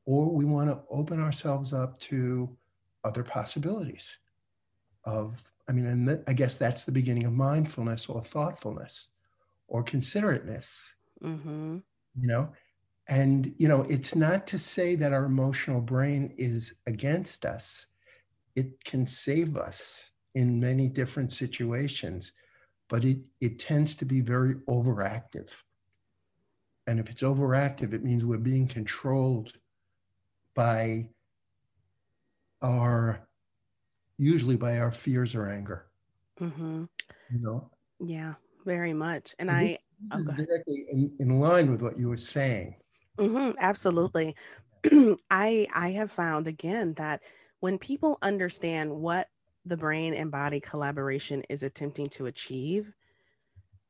or 0.06 0.32
we 0.34 0.46
want 0.46 0.70
to 0.70 0.80
open 0.88 1.20
ourselves 1.20 1.74
up 1.74 2.00
to 2.00 2.48
other 3.04 3.22
possibilities 3.22 4.16
of, 5.04 5.52
I 5.68 5.72
mean, 5.72 5.84
and 5.84 6.08
th- 6.08 6.20
I 6.26 6.32
guess 6.32 6.56
that's 6.56 6.84
the 6.84 6.92
beginning 6.92 7.26
of 7.26 7.34
mindfulness 7.34 8.08
or 8.08 8.24
thoughtfulness 8.24 9.08
or 9.68 9.82
considerateness. 9.82 10.94
Mm-hmm. 11.22 11.78
you 12.18 12.28
know 12.28 12.52
and 13.08 13.54
you 13.58 13.68
know 13.68 13.82
it's 13.88 14.14
not 14.14 14.46
to 14.46 14.58
say 14.58 14.96
that 14.96 15.12
our 15.12 15.24
emotional 15.24 15.80
brain 15.82 16.34
is 16.38 16.74
against 16.86 17.44
us. 17.44 17.86
It 18.54 18.82
can 18.84 19.06
save 19.06 19.56
us 19.56 20.10
in 20.36 20.60
many 20.60 20.88
different 20.88 21.32
situations 21.32 22.32
but 22.88 23.04
it 23.04 23.18
it 23.40 23.58
tends 23.58 23.96
to 23.96 24.04
be 24.04 24.20
very 24.20 24.54
overactive 24.68 25.50
and 26.86 27.00
if 27.00 27.10
it's 27.10 27.22
overactive 27.22 27.92
it 27.92 28.04
means 28.04 28.24
we're 28.24 28.38
being 28.38 28.68
controlled 28.68 29.52
by 30.54 31.08
our 32.62 33.26
usually 34.18 34.56
by 34.56 34.78
our 34.78 34.92
fears 34.92 35.34
or 35.34 35.48
anger 35.48 35.86
mm-hmm. 36.40 36.84
you 37.30 37.38
know 37.40 37.68
yeah 37.98 38.34
very 38.64 38.92
much 38.92 39.34
and 39.38 39.50
i 39.50 39.78
this 40.10 40.26
is 40.26 40.34
directly 40.34 40.86
in, 40.90 41.12
in 41.18 41.40
line 41.40 41.70
with 41.70 41.82
what 41.82 41.98
you 41.98 42.08
were 42.08 42.16
saying. 42.16 42.76
Mm-hmm, 43.18 43.56
absolutely. 43.58 44.36
I 45.30 45.66
I 45.74 45.90
have 45.92 46.10
found 46.10 46.46
again 46.46 46.94
that 46.94 47.22
when 47.60 47.78
people 47.78 48.18
understand 48.22 48.90
what 48.90 49.28
the 49.66 49.76
brain 49.76 50.14
and 50.14 50.30
body 50.30 50.60
collaboration 50.60 51.42
is 51.50 51.62
attempting 51.62 52.08
to 52.10 52.26
achieve, 52.26 52.92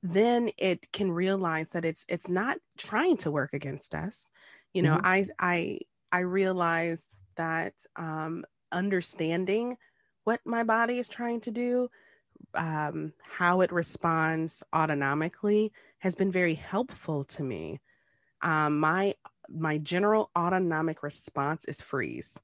then 0.03 0.51
it 0.59 0.91
can 0.93 1.11
realize 1.11 1.71
that 1.71 1.85
it's 1.85 2.05
it's 2.09 2.29
not 2.29 2.59
trying 2.77 3.17
to 3.19 3.31
work 3.31 3.53
against 3.53 3.95
us. 3.95 4.31
You 4.73 4.83
know, 4.83 4.97
mm-hmm. 4.97 5.07
I 5.07 5.27
I 5.39 5.79
I 6.11 6.21
realize 6.21 7.05
that 7.37 7.75
um, 7.95 8.45
understanding 8.73 9.77
what 10.25 10.41
my 10.45 10.65
body 10.65 10.99
is 10.99 11.09
trying 11.09 11.41
to 11.43 11.51
do 11.51 11.89
um, 12.55 13.13
how 13.21 13.61
it 13.61 13.73
responds 13.73 14.63
autonomically 14.75 15.71
has 15.99 16.15
been 16.15 16.33
very 16.33 16.55
helpful 16.55 17.25
to 17.25 17.43
me. 17.43 17.81
Um, 18.43 18.81
my 18.81 19.15
my 19.49 19.79
general 19.79 20.31
autonomic 20.37 21.03
response 21.03 21.65
is 21.67 21.81
freeze. 21.81 22.39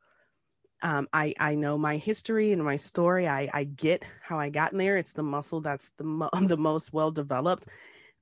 Um, 0.82 1.08
I 1.12 1.34
I 1.38 1.54
know 1.54 1.78
my 1.78 1.96
history 1.96 2.52
and 2.52 2.62
my 2.62 2.76
story. 2.76 3.28
I 3.28 3.48
I 3.52 3.64
get 3.64 4.04
how 4.20 4.38
I 4.38 4.50
got 4.50 4.72
in 4.72 4.78
there. 4.78 4.96
It's 4.96 5.12
the 5.12 5.22
muscle 5.22 5.60
that's 5.60 5.90
the 5.96 6.04
mo- 6.04 6.30
the 6.46 6.56
most 6.56 6.92
well 6.92 7.10
developed 7.10 7.66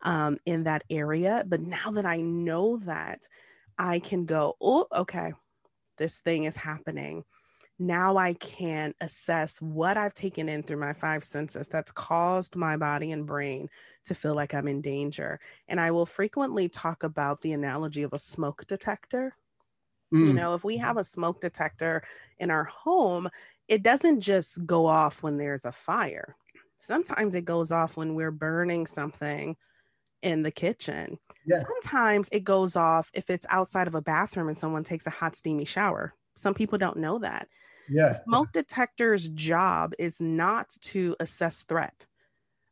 um, 0.03 0.39
in 0.47 0.65
that 0.65 0.85
area. 0.91 1.45
But 1.47 1.61
now 1.61 1.91
that 1.93 2.05
I 2.07 2.19
know 2.19 2.79
that, 2.79 3.27
I 3.79 3.99
can 3.99 4.27
go, 4.27 4.57
oh, 4.61 4.87
okay, 4.95 5.33
this 5.97 6.21
thing 6.21 6.45
is 6.45 6.57
happening. 6.57 7.25
Now 7.79 8.19
I 8.19 8.35
can 8.35 8.93
assess 9.01 9.59
what 9.63 9.97
I've 9.97 10.13
taken 10.13 10.51
in 10.51 10.63
through 10.63 10.81
my 10.81 10.93
five 10.93 11.25
senses 11.25 11.69
that's 11.69 11.93
caused 11.93 12.55
my 12.55 12.77
body 12.77 13.11
and 13.11 13.27
brain 13.27 13.71
to 14.05 14.15
feel 14.15 14.35
like 14.35 14.53
I'm 14.53 14.69
in 14.69 14.83
danger. 14.83 15.41
And 15.67 15.81
I 15.81 15.91
will 15.91 16.05
frequently 16.05 16.69
talk 16.69 17.05
about 17.05 17.41
the 17.41 17.53
analogy 17.53 18.03
of 18.03 18.13
a 18.13 18.19
smoke 18.19 18.67
detector. 18.67 19.35
Mm. 20.13 20.29
You 20.29 20.33
know, 20.33 20.55
if 20.55 20.65
we 20.65 20.77
have 20.79 20.97
a 20.97 21.05
smoke 21.05 21.41
detector 21.41 22.03
in 22.39 22.51
our 22.51 22.65
home, 22.65 23.29
it 23.69 23.83
doesn't 23.83 24.21
just 24.21 24.65
go 24.67 24.87
off 24.87 25.23
when 25.23 25.37
there's 25.37 25.65
a 25.65 25.73
fire. 25.73 26.37
Sometimes 26.79 27.35
it 27.35 27.45
goes 27.45 27.71
off 27.71 27.97
when 27.97 28.15
we're 28.15 28.31
burning 28.31 28.87
something 28.87 29.57
in 30.23 30.43
the 30.43 30.51
kitchen. 30.51 31.19
Yeah. 31.47 31.61
Sometimes 31.61 32.29
it 32.33 32.45
goes 32.45 32.77
off 32.77 33.11
if 33.15 33.31
it's 33.31 33.47
outside 33.49 33.87
of 33.87 33.95
a 33.95 34.03
bathroom 34.03 34.49
and 34.49 34.59
someone 34.59 34.85
takes 34.85 35.07
a 35.07 35.11
hot, 35.11 35.37
steamy 35.37 35.65
shower. 35.65 36.15
Some 36.37 36.55
people 36.55 36.79
don't 36.79 36.99
know 36.99 37.19
that. 37.19 37.49
Yeah. 37.89 38.13
smoke 38.13 38.53
detector's 38.53 39.29
job 39.31 39.95
is 39.99 40.21
not 40.21 40.71
to 40.83 41.17
assess 41.19 41.65
threat. 41.65 42.07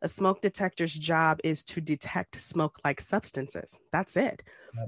A 0.00 0.08
smoke 0.08 0.40
detector's 0.40 0.94
job 0.94 1.40
is 1.42 1.64
to 1.64 1.80
detect 1.80 2.40
smoke 2.40 2.78
like 2.84 3.00
substances. 3.00 3.76
That's 3.92 4.16
it. 4.16 4.42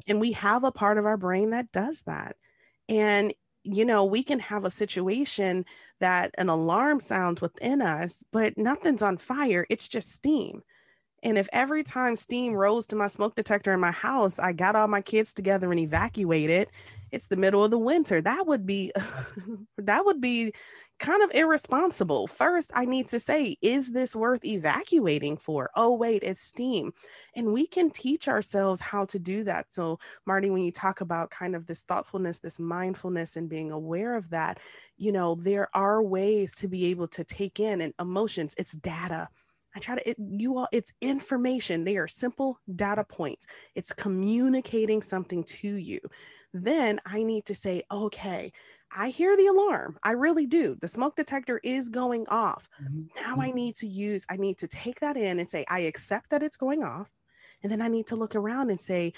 And 0.07 0.21
we 0.21 0.33
have 0.33 0.65
a 0.65 0.73
part 0.73 0.99
of 0.99 1.07
our 1.07 1.17
brain 1.17 1.51
that 1.51 1.73
does 1.73 2.03
that. 2.03 2.37
And, 2.89 3.35
you 3.65 3.85
know, 3.85 4.05
we 4.05 4.23
can 4.23 4.39
have 4.39 4.65
a 4.65 4.71
situation 4.71 5.65
that 5.99 6.33
an 6.39 6.49
alarm 6.49 7.01
sounds 7.01 7.41
within 7.41 7.83
us, 7.83 8.23
but 8.33 8.57
nothing's 8.57 9.03
on 9.03 9.19
fire, 9.19 9.67
it's 9.69 9.89
just 9.89 10.11
steam. 10.11 10.63
And 11.23 11.37
if 11.37 11.49
every 11.53 11.83
time 11.83 12.17
steam 12.17 12.55
rose 12.55 12.87
to 12.87 12.97
my 12.97 13.09
smoke 13.09 13.35
detector 13.35 13.75
in 13.75 13.81
my 13.81 13.91
house, 13.91 14.39
I 14.39 14.53
got 14.53 14.77
all 14.77 14.89
my 14.89 15.03
kids 15.03 15.35
together 15.35 15.71
and 15.71 15.81
evacuated, 15.81 16.69
it's 17.13 17.27
the 17.27 17.37
middle 17.37 17.65
of 17.65 17.71
the 17.71 17.79
winter. 17.79 18.21
That 18.21 18.47
would 18.47 18.67
be 18.67 18.93
that 19.79 20.05
would 20.05 20.21
be 20.21 20.53
kind 20.99 21.23
of 21.23 21.31
irresponsible. 21.33 22.27
First, 22.27 22.71
I 22.75 22.85
need 22.85 23.09
to 23.09 23.19
say, 23.19 23.57
is 23.63 23.91
this 23.91 24.15
worth 24.15 24.45
evacuating 24.45 25.39
for? 25.39 25.71
Oh, 25.75 25.95
wait, 25.95 26.23
it's 26.23 26.43
steam. 26.43 26.93
And 27.35 27.53
we 27.53 27.67
can 27.67 27.91
teach 27.91 28.29
ourselves 28.29 28.81
how 28.81 29.07
to 29.07 29.19
do 29.19 29.43
that. 29.45 29.73
So, 29.73 29.99
Marty, 30.27 30.51
when 30.51 30.63
you 30.63 30.73
talk 30.73 31.01
about 31.01 31.31
kind 31.31 31.57
of 31.57 31.67
this 31.67 31.85
thoughtfulness, 31.85 32.39
this 32.39 32.61
mindfulness, 32.61 33.37
and 33.37 33.49
being 33.49 33.71
aware 33.71 34.15
of 34.15 34.29
that, 34.31 34.59
you 34.99 35.11
know, 35.11 35.37
there 35.37 35.69
are 35.75 36.03
ways 36.03 36.55
to 36.57 36.69
be 36.69 36.87
able 36.87 37.09
to 37.09 37.25
take 37.25 37.61
in 37.61 37.81
and 37.81 37.95
emotions, 37.99 38.55
it's 38.59 38.73
data 38.73 39.29
I 39.75 39.79
try 39.79 39.97
to, 39.97 40.09
it, 40.09 40.17
you 40.19 40.59
all, 40.59 40.69
it's 40.73 40.93
information. 41.01 41.85
They 41.85 41.97
are 41.97 42.09
simple 42.09 42.59
data 42.75 43.05
points. 43.05 43.47
It's 43.75 43.93
communicating 43.93 45.03
something 45.03 45.45
to 45.45 45.69
you. 45.77 46.01
Then 46.53 47.01
I 47.07 47.23
need 47.23 47.47
to 47.47 47.55
say, 47.55 47.85
okay, 47.91 48.53
I 48.95 49.11
hear 49.11 49.37
the 49.37 49.47
alarm. 49.47 49.99
I 50.03 50.13
really 50.13 50.47
do. 50.47 50.77
The 50.81 50.89
smoke 50.89 51.17
detector 51.17 51.61
is 51.63 51.89
going 51.89 52.27
off. 52.29 52.69
Mm-hmm. 52.83 53.03
Now 53.17 53.41
I 53.41 53.49
mm-hmm. 53.49 53.57
need 53.57 53.77
to 53.77 53.87
use, 53.87 54.27
I 54.29 54.37
need 54.37 54.59
to 54.59 54.69
take 54.69 55.01
that 55.01 55.17
in 55.17 55.39
and 55.39 55.49
say, 55.49 55.65
I 55.69 55.81
accept 55.81 56.31
that 56.31 56.43
it's 56.43 56.57
going 56.57 56.83
off. 56.83 57.09
And 57.63 57.71
then 57.71 57.83
I 57.83 57.89
need 57.89 58.09
to 58.09 58.17
look 58.17 58.35
around 58.35 58.71
and 58.71 58.81
say, 58.81 59.13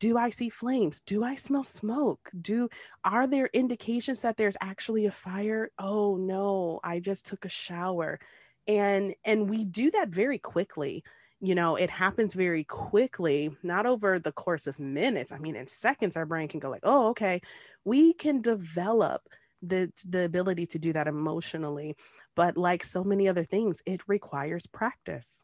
do 0.00 0.18
I 0.18 0.30
see 0.30 0.48
flames? 0.48 1.00
Do 1.02 1.22
I 1.22 1.36
smell 1.36 1.62
smoke? 1.62 2.28
Do 2.40 2.68
are 3.04 3.28
there 3.28 3.48
indications 3.52 4.22
that 4.22 4.36
there's 4.36 4.56
actually 4.60 5.06
a 5.06 5.12
fire? 5.12 5.70
Oh 5.78 6.16
no, 6.16 6.80
I 6.82 6.98
just 6.98 7.26
took 7.26 7.44
a 7.44 7.48
shower 7.48 8.18
and 8.66 9.14
and 9.24 9.48
we 9.48 9.64
do 9.64 9.90
that 9.92 10.08
very 10.08 10.38
quickly 10.38 11.04
you 11.42 11.56
know 11.56 11.76
it 11.76 11.90
happens 11.90 12.32
very 12.34 12.64
quickly 12.64 13.54
not 13.62 13.84
over 13.84 14.18
the 14.18 14.32
course 14.32 14.66
of 14.66 14.78
minutes 14.78 15.32
i 15.32 15.38
mean 15.38 15.56
in 15.56 15.66
seconds 15.66 16.16
our 16.16 16.24
brain 16.24 16.48
can 16.48 16.60
go 16.60 16.70
like 16.70 16.84
oh 16.84 17.08
okay. 17.08 17.40
We 17.84 18.12
can 18.12 18.40
develop 18.40 19.22
the 19.60 19.92
the 20.08 20.24
ability 20.24 20.66
to 20.66 20.78
do 20.78 20.92
that 20.92 21.08
emotionally 21.08 21.96
but 22.36 22.56
like 22.56 22.84
so 22.84 23.02
many 23.02 23.28
other 23.28 23.44
things 23.44 23.82
it 23.86 24.00
requires 24.06 24.66
practice. 24.66 25.42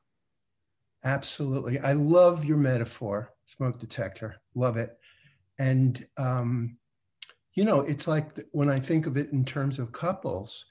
Absolutely. 1.04 1.78
I 1.80 1.92
love 1.92 2.44
your 2.44 2.56
metaphor 2.56 3.34
smoke 3.44 3.78
detector. 3.78 4.36
Love 4.54 4.76
it. 4.76 4.96
And 5.58 6.06
um 6.16 6.78
you 7.54 7.64
know 7.64 7.80
it's 7.80 8.06
like 8.06 8.28
when 8.52 8.70
i 8.70 8.78
think 8.78 9.06
of 9.06 9.16
it 9.16 9.32
in 9.32 9.44
terms 9.44 9.80
of 9.80 9.90
couples 9.90 10.64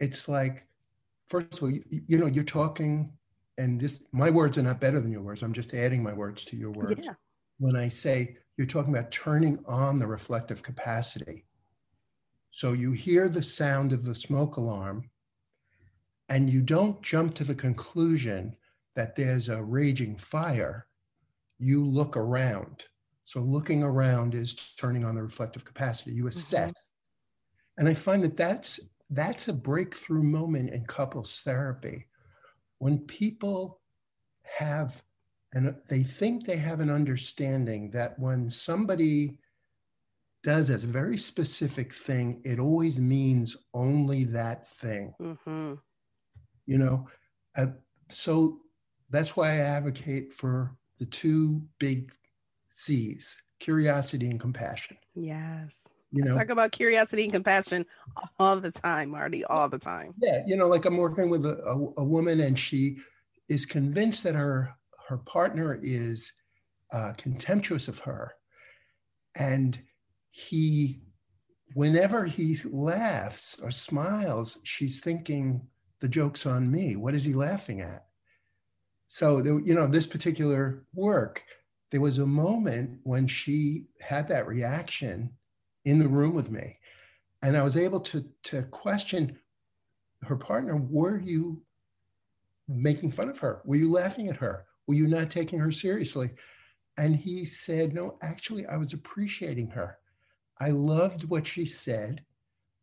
it's 0.00 0.26
like 0.26 0.66
first 1.26 1.54
of 1.54 1.62
all, 1.62 1.70
you, 1.70 1.82
you, 1.88 2.18
know, 2.18 2.26
you're 2.26 2.44
talking, 2.44 3.12
and 3.58 3.80
this 3.80 4.00
my 4.12 4.30
words 4.30 4.58
are 4.58 4.62
not 4.62 4.80
better 4.80 5.00
than 5.00 5.12
your 5.12 5.22
words. 5.22 5.42
I'm 5.42 5.52
just 5.52 5.74
adding 5.74 6.02
my 6.02 6.12
words 6.12 6.44
to 6.46 6.56
your 6.56 6.70
words. 6.72 7.04
Yeah. 7.04 7.14
When 7.58 7.76
I 7.76 7.88
say 7.88 8.36
you're 8.56 8.66
talking 8.66 8.94
about 8.94 9.10
turning 9.10 9.58
on 9.66 9.98
the 9.98 10.06
reflective 10.06 10.62
capacity. 10.62 11.44
So 12.50 12.72
you 12.72 12.92
hear 12.92 13.28
the 13.28 13.42
sound 13.42 13.92
of 13.92 14.04
the 14.04 14.14
smoke 14.14 14.56
alarm, 14.56 15.10
and 16.28 16.48
you 16.48 16.62
don't 16.62 17.02
jump 17.02 17.34
to 17.36 17.44
the 17.44 17.54
conclusion 17.54 18.54
that 18.94 19.16
there's 19.16 19.48
a 19.48 19.62
raging 19.62 20.16
fire. 20.16 20.86
You 21.58 21.84
look 21.84 22.16
around. 22.16 22.84
So 23.24 23.40
looking 23.40 23.82
around 23.82 24.34
is 24.34 24.54
turning 24.76 25.04
on 25.04 25.14
the 25.14 25.22
reflective 25.22 25.64
capacity. 25.64 26.12
You 26.12 26.24
mm-hmm. 26.24 26.28
assess. 26.28 26.70
Mm-hmm. 26.70 27.86
And 27.86 27.88
I 27.88 27.94
find 27.94 28.22
that 28.22 28.36
that's 28.36 28.78
that's 29.10 29.48
a 29.48 29.52
breakthrough 29.52 30.22
moment 30.22 30.70
in 30.70 30.84
couples 30.84 31.40
therapy 31.44 32.06
when 32.78 32.98
people 32.98 33.80
have 34.42 35.02
and 35.54 35.74
they 35.88 36.02
think 36.02 36.44
they 36.44 36.56
have 36.56 36.80
an 36.80 36.90
understanding 36.90 37.88
that 37.90 38.18
when 38.18 38.50
somebody 38.50 39.38
does 40.42 40.68
a 40.68 40.78
very 40.78 41.16
specific 41.16 41.92
thing, 41.92 42.42
it 42.44 42.58
always 42.58 42.98
means 42.98 43.56
only 43.72 44.24
that 44.24 44.68
thing. 44.68 45.14
Mm-hmm. 45.20 45.74
You 46.66 46.78
know, 46.78 47.08
uh, 47.56 47.66
so 48.10 48.60
that's 49.10 49.36
why 49.36 49.52
I 49.52 49.58
advocate 49.58 50.34
for 50.34 50.76
the 50.98 51.06
two 51.06 51.62
big 51.78 52.12
C's 52.70 53.40
curiosity 53.60 54.28
and 54.28 54.40
compassion. 54.40 54.96
Yes. 55.14 55.88
You 56.14 56.22
know, 56.22 56.30
I 56.30 56.34
talk 56.34 56.50
about 56.50 56.70
curiosity 56.70 57.24
and 57.24 57.32
compassion 57.32 57.84
all 58.38 58.60
the 58.60 58.70
time, 58.70 59.10
Marty, 59.10 59.44
all 59.44 59.68
the 59.68 59.80
time. 59.80 60.14
Yeah, 60.22 60.42
you 60.46 60.56
know, 60.56 60.68
like 60.68 60.84
I'm 60.84 60.96
working 60.96 61.28
with 61.28 61.44
a, 61.44 61.58
a, 61.64 62.02
a 62.02 62.04
woman, 62.04 62.38
and 62.38 62.56
she 62.56 62.98
is 63.48 63.66
convinced 63.66 64.22
that 64.22 64.36
her 64.36 64.72
her 65.08 65.18
partner 65.18 65.76
is 65.82 66.32
uh, 66.92 67.14
contemptuous 67.16 67.88
of 67.88 67.98
her, 67.98 68.32
and 69.34 69.76
he, 70.30 71.02
whenever 71.74 72.24
he 72.24 72.56
laughs 72.64 73.58
or 73.60 73.72
smiles, 73.72 74.58
she's 74.62 75.00
thinking 75.00 75.66
the 76.00 76.08
joke's 76.08 76.46
on 76.46 76.70
me. 76.70 76.94
What 76.94 77.14
is 77.14 77.24
he 77.24 77.34
laughing 77.34 77.80
at? 77.80 78.04
So, 79.08 79.42
there, 79.42 79.58
you 79.58 79.74
know, 79.74 79.88
this 79.88 80.06
particular 80.06 80.84
work, 80.94 81.42
there 81.90 82.00
was 82.00 82.18
a 82.18 82.26
moment 82.26 83.00
when 83.02 83.26
she 83.26 83.86
had 84.00 84.28
that 84.28 84.46
reaction 84.46 85.30
in 85.84 85.98
the 85.98 86.08
room 86.08 86.34
with 86.34 86.50
me. 86.50 86.78
And 87.42 87.56
I 87.56 87.62
was 87.62 87.76
able 87.76 88.00
to, 88.00 88.24
to 88.44 88.62
question 88.64 89.38
her 90.22 90.36
partner 90.36 90.76
were 90.76 91.18
you 91.18 91.60
making 92.68 93.10
fun 93.10 93.28
of 93.28 93.38
her? 93.38 93.60
Were 93.64 93.76
you 93.76 93.90
laughing 93.90 94.28
at 94.28 94.36
her? 94.36 94.64
Were 94.86 94.94
you 94.94 95.06
not 95.06 95.30
taking 95.30 95.58
her 95.58 95.72
seriously? 95.72 96.30
And 96.96 97.14
he 97.14 97.44
said, 97.44 97.92
No, 97.92 98.18
actually, 98.22 98.66
I 98.66 98.76
was 98.76 98.92
appreciating 98.92 99.68
her. 99.70 99.98
I 100.60 100.70
loved 100.70 101.24
what 101.24 101.46
she 101.46 101.64
said. 101.64 102.24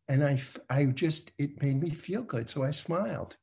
And 0.08 0.22
I, 0.22 0.40
I 0.68 0.84
just, 0.84 1.32
it 1.38 1.62
made 1.62 1.80
me 1.80 1.90
feel 1.90 2.22
good. 2.22 2.48
So 2.50 2.62
I 2.62 2.70
smiled. 2.70 3.36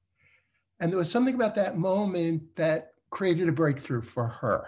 And 0.79 0.91
there 0.91 0.99
was 0.99 1.11
something 1.11 1.35
about 1.35 1.55
that 1.55 1.77
moment 1.77 2.55
that 2.55 2.91
created 3.09 3.49
a 3.49 3.53
breakthrough 3.53 4.01
for 4.01 4.27
her. 4.27 4.67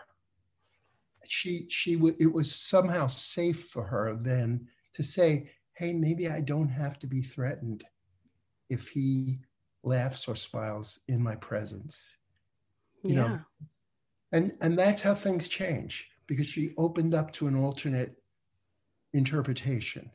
She, 1.28 1.68
she, 1.70 1.94
it 2.20 2.34
was 2.34 2.54
somehow 2.54 3.08
safe 3.08 3.70
for 3.70 3.84
her 3.84 4.18
then 4.20 4.68
to 4.94 5.04
say, 5.04 5.50
hey, 5.74 5.94
maybe 5.94 6.30
I 6.30 6.42
don't 6.42 6.70
have 6.70 7.00
to 7.00 7.08
be 7.08 7.22
threatened 7.22 7.84
if 8.70 8.88
he 8.88 9.40
laughs 9.84 10.28
or 10.28 10.36
smiles 10.36 11.00
in 11.08 11.22
my 11.22 11.36
presence. 11.36 12.18
You 13.04 13.16
yeah. 13.16 13.28
know, 13.28 13.40
and 14.32 14.54
and 14.62 14.78
that's 14.78 15.02
how 15.02 15.16
things 15.16 15.48
change 15.48 16.08
because 16.28 16.48
she 16.48 16.72
opened 16.78 17.14
up 17.14 17.32
to 17.34 17.48
an 17.48 17.56
alternate 17.56 18.16
interpretation. 19.14 20.10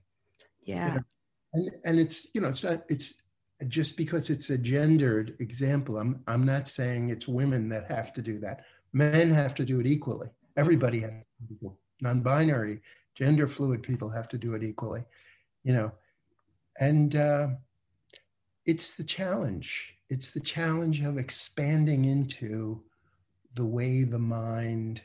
Yeah. 0.62 0.88
You 0.88 0.94
know? 0.94 1.04
And 1.54 1.70
and 1.84 2.00
it's 2.00 2.28
you 2.32 2.40
know 2.40 2.48
it's 2.48 2.62
not 2.62 2.84
it's 2.88 3.14
just 3.68 3.96
because 3.96 4.30
it's 4.30 4.50
a 4.50 4.58
gendered 4.58 5.36
example. 5.40 5.98
I'm 5.98 6.22
I'm 6.26 6.44
not 6.44 6.68
saying 6.68 7.10
it's 7.10 7.26
women 7.26 7.68
that 7.70 7.90
have 7.90 8.12
to 8.14 8.22
do 8.22 8.38
that. 8.40 8.64
Men 8.92 9.30
have 9.30 9.54
to 9.56 9.64
do 9.64 9.80
it 9.80 9.86
equally. 9.86 10.28
Everybody 10.56 11.00
has 11.00 11.10
to 11.10 11.54
do 11.54 11.76
non-binary 12.00 12.80
gender 13.16 13.48
fluid 13.48 13.82
people 13.82 14.10
have 14.10 14.28
to 14.28 14.38
do 14.38 14.54
it 14.54 14.62
equally 14.62 15.04
you 15.64 15.72
know 15.72 15.92
And 16.80 17.16
uh, 17.16 17.48
it's 18.66 18.94
the 18.94 19.04
challenge. 19.04 19.94
It's 20.10 20.30
the 20.30 20.40
challenge 20.40 21.00
of 21.02 21.18
expanding 21.18 22.04
into 22.04 22.82
the 23.54 23.64
way 23.66 24.04
the 24.04 24.18
mind, 24.18 25.02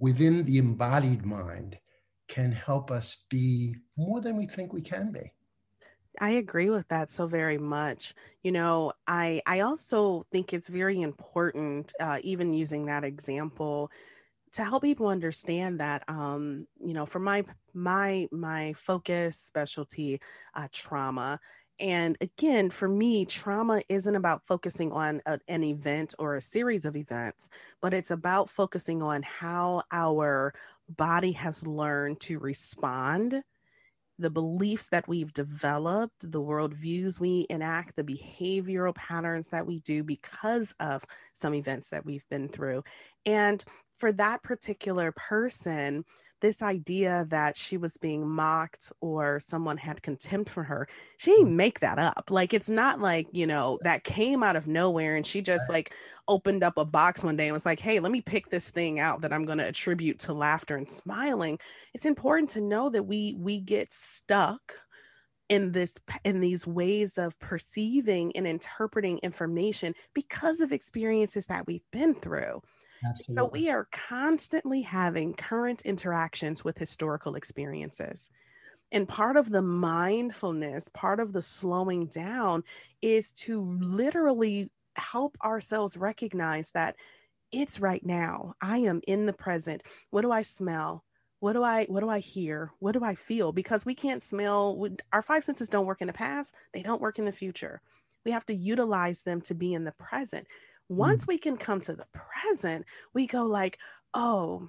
within 0.00 0.44
the 0.44 0.58
embodied 0.58 1.24
mind, 1.24 1.78
can 2.28 2.52
help 2.52 2.90
us 2.90 3.24
be 3.30 3.76
more 3.96 4.20
than 4.20 4.36
we 4.36 4.46
think 4.46 4.72
we 4.72 4.82
can 4.82 5.12
be. 5.12 5.32
I 6.20 6.30
agree 6.30 6.70
with 6.70 6.88
that 6.88 7.10
so 7.10 7.26
very 7.26 7.58
much. 7.58 8.14
You 8.42 8.52
know, 8.52 8.92
I 9.06 9.40
I 9.46 9.60
also 9.60 10.26
think 10.32 10.52
it's 10.52 10.68
very 10.68 11.00
important, 11.00 11.92
uh, 12.00 12.18
even 12.22 12.52
using 12.52 12.86
that 12.86 13.04
example, 13.04 13.90
to 14.52 14.64
help 14.64 14.82
people 14.82 15.08
understand 15.08 15.80
that 15.80 16.02
um, 16.08 16.66
you 16.80 16.94
know 16.94 17.06
for 17.06 17.18
my 17.18 17.44
my 17.74 18.28
my 18.32 18.72
focus 18.74 19.38
specialty 19.38 20.20
uh, 20.54 20.68
trauma 20.72 21.38
and 21.80 22.16
again 22.20 22.70
for 22.70 22.88
me 22.88 23.24
trauma 23.24 23.82
isn't 23.88 24.16
about 24.16 24.42
focusing 24.46 24.90
on 24.92 25.20
a, 25.26 25.38
an 25.48 25.62
event 25.62 26.14
or 26.18 26.34
a 26.34 26.40
series 26.40 26.84
of 26.84 26.96
events 26.96 27.48
but 27.80 27.94
it's 27.94 28.10
about 28.10 28.50
focusing 28.50 29.02
on 29.02 29.22
how 29.22 29.82
our 29.92 30.52
body 30.96 31.32
has 31.32 31.66
learned 31.66 32.18
to 32.20 32.38
respond 32.38 33.42
the 34.18 34.30
beliefs 34.30 34.88
that 34.88 35.06
we've 35.06 35.32
developed, 35.32 36.30
the 36.32 36.40
worldviews 36.40 37.20
we 37.20 37.46
enact, 37.50 37.94
the 37.94 38.02
behavioral 38.02 38.94
patterns 38.94 39.48
that 39.50 39.66
we 39.66 39.78
do 39.80 40.02
because 40.02 40.74
of 40.80 41.04
some 41.34 41.54
events 41.54 41.90
that 41.90 42.04
we've 42.04 42.28
been 42.28 42.48
through. 42.48 42.82
And 43.24 43.64
for 43.98 44.12
that 44.12 44.42
particular 44.42 45.12
person, 45.12 46.04
this 46.40 46.62
idea 46.62 47.26
that 47.30 47.56
she 47.56 47.76
was 47.76 47.96
being 47.96 48.28
mocked 48.28 48.92
or 49.00 49.40
someone 49.40 49.76
had 49.76 50.02
contempt 50.02 50.50
for 50.50 50.62
her, 50.62 50.88
she 51.16 51.32
didn't 51.32 51.52
mm. 51.52 51.56
make 51.56 51.80
that 51.80 51.98
up. 51.98 52.30
Like 52.30 52.54
it's 52.54 52.70
not 52.70 53.00
like, 53.00 53.26
you 53.32 53.46
know, 53.46 53.78
that 53.82 54.04
came 54.04 54.42
out 54.42 54.56
of 54.56 54.68
nowhere 54.68 55.16
and 55.16 55.26
she 55.26 55.42
just 55.42 55.68
like 55.68 55.94
opened 56.28 56.62
up 56.62 56.78
a 56.78 56.84
box 56.84 57.24
one 57.24 57.36
day 57.36 57.48
and 57.48 57.54
was 57.54 57.66
like, 57.66 57.80
hey, 57.80 57.98
let 57.98 58.12
me 58.12 58.20
pick 58.20 58.50
this 58.50 58.70
thing 58.70 59.00
out 59.00 59.20
that 59.22 59.32
I'm 59.32 59.44
going 59.44 59.58
to 59.58 59.68
attribute 59.68 60.20
to 60.20 60.32
laughter 60.32 60.76
and 60.76 60.88
smiling. 60.88 61.58
It's 61.92 62.06
important 62.06 62.50
to 62.50 62.60
know 62.60 62.88
that 62.90 63.02
we 63.02 63.34
we 63.36 63.60
get 63.60 63.92
stuck 63.92 64.74
in 65.48 65.72
this 65.72 65.98
in 66.24 66.40
these 66.40 66.66
ways 66.66 67.18
of 67.18 67.38
perceiving 67.40 68.36
and 68.36 68.46
interpreting 68.46 69.18
information 69.18 69.94
because 70.14 70.60
of 70.60 70.72
experiences 70.72 71.46
that 71.46 71.66
we've 71.66 71.90
been 71.90 72.14
through 72.14 72.60
Absolutely. 73.04 73.34
So 73.34 73.50
we 73.52 73.70
are 73.70 73.88
constantly 73.90 74.82
having 74.82 75.34
current 75.34 75.82
interactions 75.82 76.64
with 76.64 76.78
historical 76.78 77.34
experiences. 77.34 78.30
And 78.90 79.08
part 79.08 79.36
of 79.36 79.50
the 79.50 79.62
mindfulness, 79.62 80.88
part 80.88 81.20
of 81.20 81.32
the 81.32 81.42
slowing 81.42 82.06
down 82.06 82.64
is 83.02 83.32
to 83.32 83.60
literally 83.80 84.70
help 84.96 85.36
ourselves 85.44 85.96
recognize 85.96 86.70
that 86.72 86.96
it's 87.52 87.80
right 87.80 88.04
now. 88.04 88.54
I 88.60 88.78
am 88.78 89.00
in 89.06 89.26
the 89.26 89.32
present. 89.32 89.82
What 90.10 90.22
do 90.22 90.32
I 90.32 90.42
smell? 90.42 91.04
What 91.40 91.52
do 91.52 91.62
I 91.62 91.84
what 91.84 92.00
do 92.00 92.08
I 92.08 92.18
hear? 92.18 92.72
What 92.80 92.92
do 92.92 93.04
I 93.04 93.14
feel? 93.14 93.52
Because 93.52 93.86
we 93.86 93.94
can't 93.94 94.22
smell 94.22 94.86
our 95.12 95.22
five 95.22 95.44
senses 95.44 95.68
don't 95.68 95.86
work 95.86 96.00
in 96.00 96.08
the 96.08 96.12
past, 96.12 96.54
they 96.72 96.82
don't 96.82 97.00
work 97.00 97.18
in 97.18 97.24
the 97.24 97.32
future. 97.32 97.80
We 98.24 98.32
have 98.32 98.44
to 98.46 98.54
utilize 98.54 99.22
them 99.22 99.40
to 99.42 99.54
be 99.54 99.72
in 99.72 99.84
the 99.84 99.92
present. 99.92 100.46
Once 100.88 101.24
mm. 101.24 101.28
we 101.28 101.38
can 101.38 101.56
come 101.56 101.80
to 101.80 101.94
the 101.94 102.06
present, 102.12 102.84
we 103.14 103.26
go 103.26 103.44
like, 103.44 103.78
oh, 104.14 104.68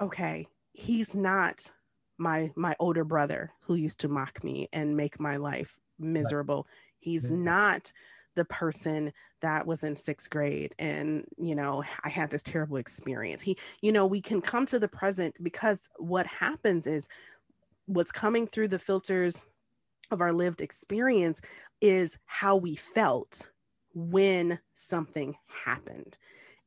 okay, 0.00 0.46
he's 0.72 1.14
not 1.14 1.70
my 2.18 2.50
my 2.54 2.76
older 2.78 3.04
brother 3.04 3.50
who 3.62 3.74
used 3.74 4.00
to 4.00 4.08
mock 4.08 4.42
me 4.44 4.68
and 4.72 4.96
make 4.96 5.18
my 5.18 5.36
life 5.36 5.78
miserable. 5.98 6.66
He's 6.98 7.30
not 7.30 7.92
the 8.34 8.44
person 8.44 9.12
that 9.40 9.66
was 9.66 9.82
in 9.82 9.96
sixth 9.96 10.30
grade 10.30 10.74
and 10.78 11.24
you 11.36 11.54
know 11.54 11.82
i 12.04 12.08
had 12.08 12.30
this 12.30 12.42
terrible 12.42 12.76
experience 12.76 13.42
he 13.42 13.58
you 13.80 13.90
know 13.90 14.06
we 14.06 14.20
can 14.20 14.40
come 14.40 14.64
to 14.66 14.78
the 14.78 14.88
present 14.88 15.34
because 15.42 15.88
what 15.98 16.26
happens 16.26 16.86
is 16.86 17.08
what's 17.86 18.12
coming 18.12 18.46
through 18.46 18.68
the 18.68 18.78
filters 18.78 19.44
of 20.10 20.20
our 20.20 20.32
lived 20.32 20.60
experience 20.60 21.40
is 21.80 22.18
how 22.26 22.56
we 22.56 22.74
felt 22.74 23.50
when 23.94 24.58
something 24.74 25.36
happened. 25.64 26.16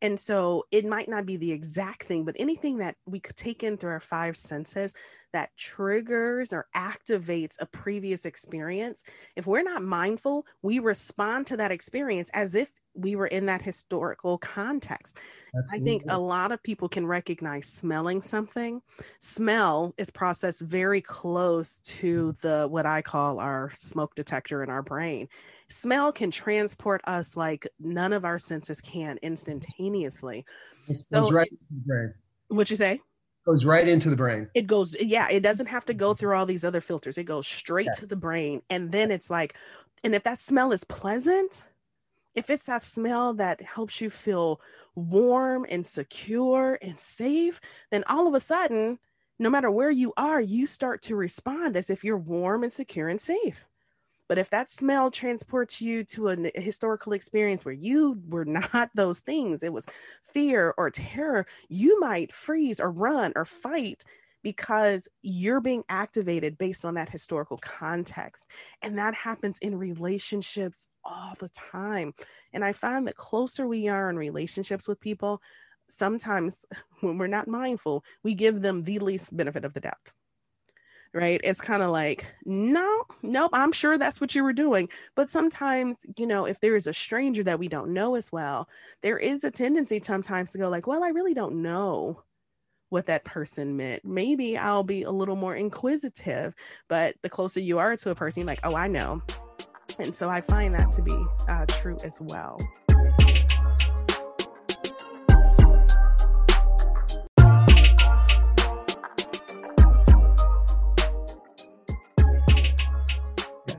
And 0.02 0.20
so 0.20 0.66
it 0.70 0.86
might 0.86 1.08
not 1.08 1.26
be 1.26 1.38
the 1.38 1.52
exact 1.52 2.04
thing, 2.04 2.26
but 2.26 2.36
anything 2.38 2.80
that 2.80 2.96
we 3.06 3.22
could 3.22 3.38
take 3.38 3.64
in 3.64 3.78
through 3.78 3.92
our 3.92 4.00
five 4.02 4.36
senses 4.36 4.94
that 5.34 5.56
triggers 5.58 6.54
or 6.54 6.68
activates 6.76 7.56
a 7.60 7.66
previous 7.66 8.26
experience, 8.26 9.04
if 9.36 9.46
we're 9.46 9.64
not 9.64 9.84
mindful, 9.84 10.46
we 10.62 10.80
respond 10.80 11.48
to 11.48 11.58
that 11.58 11.72
experience 11.72 12.30
as 12.34 12.56
if 12.56 12.72
we 12.96 13.16
were 13.16 13.28
in 13.28 13.48
that 13.48 13.62
historical 13.62 14.38
context. 14.38 15.18
Absolutely. 15.56 15.82
I 15.82 15.84
think 15.84 16.04
a 16.10 16.20
lot 16.20 16.52
of 16.52 16.62
people 16.62 16.88
can 16.88 17.08
recognize 17.08 17.68
smelling 17.68 18.22
something. 18.22 18.82
Smell 19.20 19.94
is 19.98 20.12
processed 20.12 20.62
very 20.62 21.02
close 21.02 21.80
to 21.80 22.34
the 22.42 22.68
what 22.70 22.86
I 22.86 23.02
call 23.02 23.40
our 23.40 23.72
smoke 23.78 24.14
detector 24.16 24.64
in 24.64 24.70
our 24.70 24.84
brain. 24.84 25.28
Smell 25.70 26.12
can 26.12 26.30
transport 26.30 27.02
us 27.06 27.36
like 27.36 27.68
none 27.80 28.14
of 28.14 28.26
our 28.26 28.38
senses 28.38 28.80
can 28.80 29.18
instantaneously. 29.24 30.46
So 31.02 31.32
right 31.32 31.52
it, 31.52 32.16
what 32.50 32.70
you 32.70 32.76
say? 32.76 33.02
Goes 33.46 33.66
right 33.66 33.88
into 33.88 34.10
the 34.10 34.16
brain. 34.16 34.50
It 34.54 34.68
goes, 34.68 34.96
yeah, 35.02 35.28
it 35.30 35.42
doesn't 35.42 35.66
have 35.68 35.86
to 35.86 35.94
go 35.94 36.12
mm-hmm. 36.12 36.20
through 36.20 36.36
all 36.36 36.46
these 36.46 36.64
other 36.64 36.82
filters. 36.82 37.18
It 37.18 37.26
goes 37.26 37.48
straight 37.48 37.88
yeah. 37.88 38.00
to 38.00 38.06
the 38.06 38.16
brain. 38.16 38.62
And 38.70 38.92
then 38.92 39.12
it's 39.12 39.30
like, 39.30 39.56
and 40.04 40.16
if 40.16 40.24
that 40.24 40.42
smell 40.42 40.72
is 40.72 40.84
pleasant, 40.86 41.64
if 42.36 42.50
it's 42.50 42.66
that 42.66 42.84
smell 42.84 43.34
that 43.36 43.62
helps 43.62 44.02
you 44.02 44.10
feel 44.10 44.62
warm 44.96 45.66
and 45.70 45.86
secure 45.86 46.78
and 46.82 47.00
safe, 47.00 47.60
then 47.92 48.04
all 48.08 48.28
of 48.28 48.34
a 48.34 48.40
sudden, 48.40 48.98
no 49.40 49.50
matter 49.50 49.70
where 49.70 49.92
you 49.92 50.14
are, 50.18 50.42
you 50.42 50.66
start 50.66 51.02
to 51.04 51.16
respond 51.16 51.76
as 51.76 51.90
if 51.90 52.04
you're 52.04 52.18
warm 52.18 52.64
and 52.64 52.72
secure 52.72 53.10
and 53.10 53.20
safe. 53.20 53.68
But 54.28 54.38
if 54.38 54.50
that 54.52 54.70
smell 54.70 55.12
transports 55.12 55.82
you 55.82 56.04
to 56.06 56.30
a 56.30 56.60
historical 56.60 57.14
experience 57.14 57.66
where 57.66 57.74
you 57.74 58.22
were 58.28 58.46
not 58.74 58.90
those 58.96 59.20
things, 59.20 59.64
it 59.64 59.74
was 59.74 59.86
fear 60.24 60.74
or 60.78 60.90
terror, 60.90 61.46
you 61.70 62.00
might 62.00 62.34
freeze 62.34 62.80
or 62.80 62.92
run 62.92 63.34
or 63.36 63.46
fight 63.46 64.04
because 64.44 65.08
you're 65.22 65.62
being 65.62 65.84
activated 65.90 66.58
based 66.58 66.84
on 66.84 66.96
that 66.96 67.10
historical 67.10 67.58
context. 67.60 68.46
And 68.82 68.98
that 68.98 69.16
happens 69.16 69.58
in 69.60 69.78
relationships 69.78 70.88
all 71.04 71.34
the 71.40 71.50
time. 71.50 72.14
And 72.52 72.64
I 72.64 72.74
find 72.74 73.08
that 73.08 73.16
closer 73.16 73.66
we 73.66 73.88
are 73.88 74.10
in 74.10 74.18
relationships 74.18 74.88
with 74.88 75.00
people, 75.00 75.42
sometimes 75.88 76.66
when 77.00 77.18
we're 77.18 77.28
not 77.28 77.48
mindful, 77.48 78.04
we 78.24 78.36
give 78.36 78.62
them 78.62 78.84
the 78.84 79.00
least 79.00 79.36
benefit 79.36 79.66
of 79.66 79.74
the 79.74 79.80
doubt. 79.80 80.12
Right. 81.16 81.40
It's 81.44 81.62
kind 81.62 81.84
of 81.84 81.92
like, 81.92 82.26
no, 82.44 83.04
nope, 83.22 83.52
I'm 83.54 83.72
sure 83.72 84.00
that's 84.00 84.20
what 84.20 84.34
you 84.34 84.44
were 84.44 84.52
doing. 84.52 84.90
But 85.16 85.30
sometimes, 85.30 85.98
you 86.18 86.26
know, 86.26 86.46
if 86.46 86.60
there 86.60 86.76
is 86.76 86.88
a 86.88 86.94
stranger 86.94 87.44
that 87.44 87.60
we 87.60 87.68
don't 87.68 87.94
know 87.94 88.16
as 88.16 88.32
well, 88.32 88.68
there 89.04 89.20
is 89.20 89.44
a 89.44 89.52
tendency 89.52 90.02
sometimes 90.04 90.54
to 90.54 90.58
go, 90.58 90.70
like, 90.70 90.88
well, 90.88 91.04
I 91.04 91.10
really 91.10 91.36
don't 91.36 91.62
know 91.62 92.24
what 92.90 93.06
that 93.06 93.26
person 93.26 93.78
meant. 93.78 94.04
Maybe 94.04 94.58
I'll 94.58 94.84
be 94.84 95.04
a 95.04 95.12
little 95.12 95.36
more 95.36 95.56
inquisitive, 95.56 96.56
but 96.90 97.16
the 97.22 97.30
closer 97.30 97.60
you 97.60 97.78
are 97.78 97.96
to 97.96 98.10
a 98.10 98.16
person, 98.16 98.48
like, 98.48 98.62
oh, 98.64 98.76
I 98.76 98.88
know. 98.88 99.22
And 100.00 100.16
so 100.16 100.30
I 100.30 100.42
find 100.42 100.74
that 100.74 100.92
to 100.94 101.04
be 101.04 101.26
uh, 101.48 101.68
true 101.68 101.98
as 102.04 102.20
well. 102.22 102.58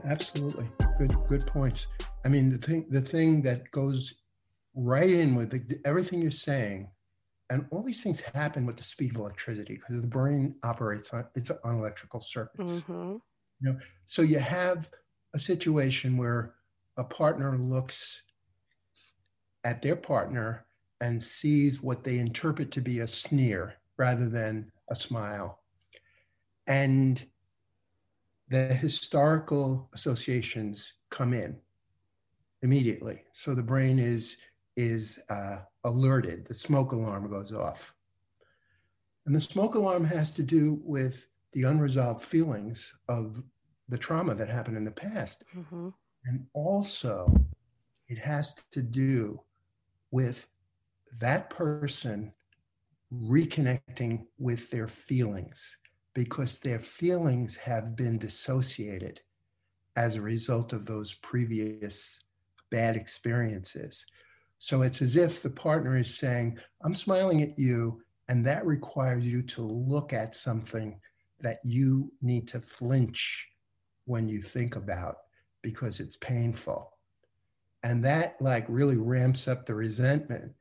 Absolutely. 0.05 0.67
Good, 0.97 1.15
good 1.27 1.45
points. 1.47 1.87
I 2.23 2.29
mean, 2.29 2.49
the 2.49 2.57
thing, 2.57 2.85
the 2.89 3.01
thing 3.01 3.41
that 3.43 3.69
goes 3.71 4.13
right 4.75 5.09
in 5.09 5.35
with 5.35 5.51
the, 5.51 5.79
everything 5.85 6.21
you're 6.21 6.31
saying 6.31 6.89
and 7.49 7.65
all 7.71 7.83
these 7.83 8.01
things 8.01 8.19
happen 8.19 8.65
with 8.65 8.77
the 8.77 8.83
speed 8.83 9.11
of 9.11 9.17
electricity 9.17 9.75
because 9.75 10.01
the 10.01 10.07
brain 10.07 10.55
operates 10.63 11.13
on 11.13 11.25
it's 11.35 11.51
on 11.63 11.75
electrical 11.75 12.19
circuits. 12.19 12.71
Mm-hmm. 12.71 13.17
You 13.61 13.71
know, 13.71 13.77
so 14.05 14.21
you 14.21 14.39
have 14.39 14.89
a 15.33 15.39
situation 15.39 16.17
where 16.17 16.55
a 16.97 17.03
partner 17.03 17.57
looks 17.57 18.23
at 19.63 19.81
their 19.81 19.95
partner 19.95 20.65
and 21.01 21.21
sees 21.21 21.81
what 21.81 22.03
they 22.03 22.19
interpret 22.19 22.71
to 22.71 22.81
be 22.81 22.99
a 22.99 23.07
sneer 23.07 23.75
rather 23.97 24.27
than 24.27 24.71
a 24.89 24.95
smile. 24.95 25.59
And 26.67 27.23
the 28.49 28.73
historical 28.73 29.89
associations 29.93 30.93
come 31.09 31.33
in 31.33 31.57
immediately. 32.61 33.23
So 33.33 33.55
the 33.55 33.63
brain 33.63 33.99
is 33.99 34.37
is 34.77 35.19
uh, 35.29 35.59
alerted, 35.85 36.45
the 36.45 36.55
smoke 36.55 36.91
alarm 36.91 37.29
goes 37.29 37.53
off. 37.53 37.93
And 39.25 39.33
the 39.33 39.39
smoke 39.39 39.75
alarm 39.75 40.03
has 40.03 40.31
to 40.31 40.43
do 40.43 40.81
with 40.83 41.27
the 41.53 41.63
unresolved 41.63 42.23
feelings 42.23 42.93
of 43.07 43.41
the 43.87 43.97
trauma 43.97 44.35
that 44.35 44.49
happened 44.49 44.75
in 44.75 44.83
the 44.83 44.91
past. 44.91 45.45
Mm-hmm. 45.55 45.89
And 46.25 46.45
also, 46.53 47.33
it 48.09 48.17
has 48.17 48.55
to 48.71 48.81
do 48.81 49.39
with 50.11 50.47
that 51.19 51.49
person 51.49 52.33
reconnecting 53.13 54.25
with 54.37 54.69
their 54.69 54.89
feelings 54.89 55.77
because 56.15 56.57
their 56.57 56.79
feelings 56.79 57.55
have 57.57 57.95
been 57.95 58.17
dissociated 58.17 59.21
as 59.97 60.15
a 60.15 60.21
result 60.21 60.73
of 60.73 60.85
those 60.85 61.13
previous 61.15 62.23
bad 62.71 62.95
experiences. 62.95 64.05
So 64.57 64.81
it's 64.81 65.01
as 65.01 65.17
if 65.17 65.43
the 65.43 65.49
partner 65.49 65.97
is 65.97 66.17
saying, 66.17 66.57
I'm 66.83 66.95
smiling 66.95 67.43
at 67.43 67.59
you, 67.59 68.01
and 68.29 68.43
that 68.45 68.65
requires 68.65 69.23
you 69.23 69.43
to 69.43 69.61
look 69.61 70.13
at 70.13 70.35
something 70.35 70.99
that 71.41 71.59
you 71.63 72.11
need 72.21 72.47
to 72.47 72.59
flinch 72.59 73.47
when 74.05 74.27
you 74.27 74.41
think 74.41 74.77
about 74.77 75.17
because 75.61 75.99
it's 75.99 76.15
painful. 76.15 76.93
And 77.83 78.03
that 78.05 78.37
like 78.41 78.65
really 78.67 78.97
ramps 78.97 79.47
up 79.47 79.65
the 79.65 79.75
resentment, 79.75 80.53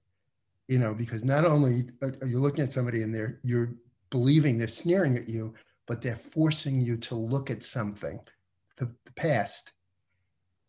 you 0.69 0.79
know, 0.79 0.93
because 0.93 1.25
not 1.25 1.45
only 1.45 1.89
are 2.03 2.27
you 2.27 2.41
looking 2.41 2.65
at 2.65 2.73
somebody 2.73 3.03
and 3.03 3.15
they're 3.15 3.39
you're 3.43 3.75
believing 4.15 4.57
they're 4.57 4.69
sneering 4.69 5.17
at 5.17 5.29
you, 5.29 5.53
but 5.89 6.01
they're 6.01 6.15
forcing 6.15 6.81
you 6.81 6.97
to 6.97 7.17
look 7.17 7.51
at 7.51 7.65
something, 7.65 8.21
the, 8.79 8.85
the 9.07 9.13
past, 9.17 9.73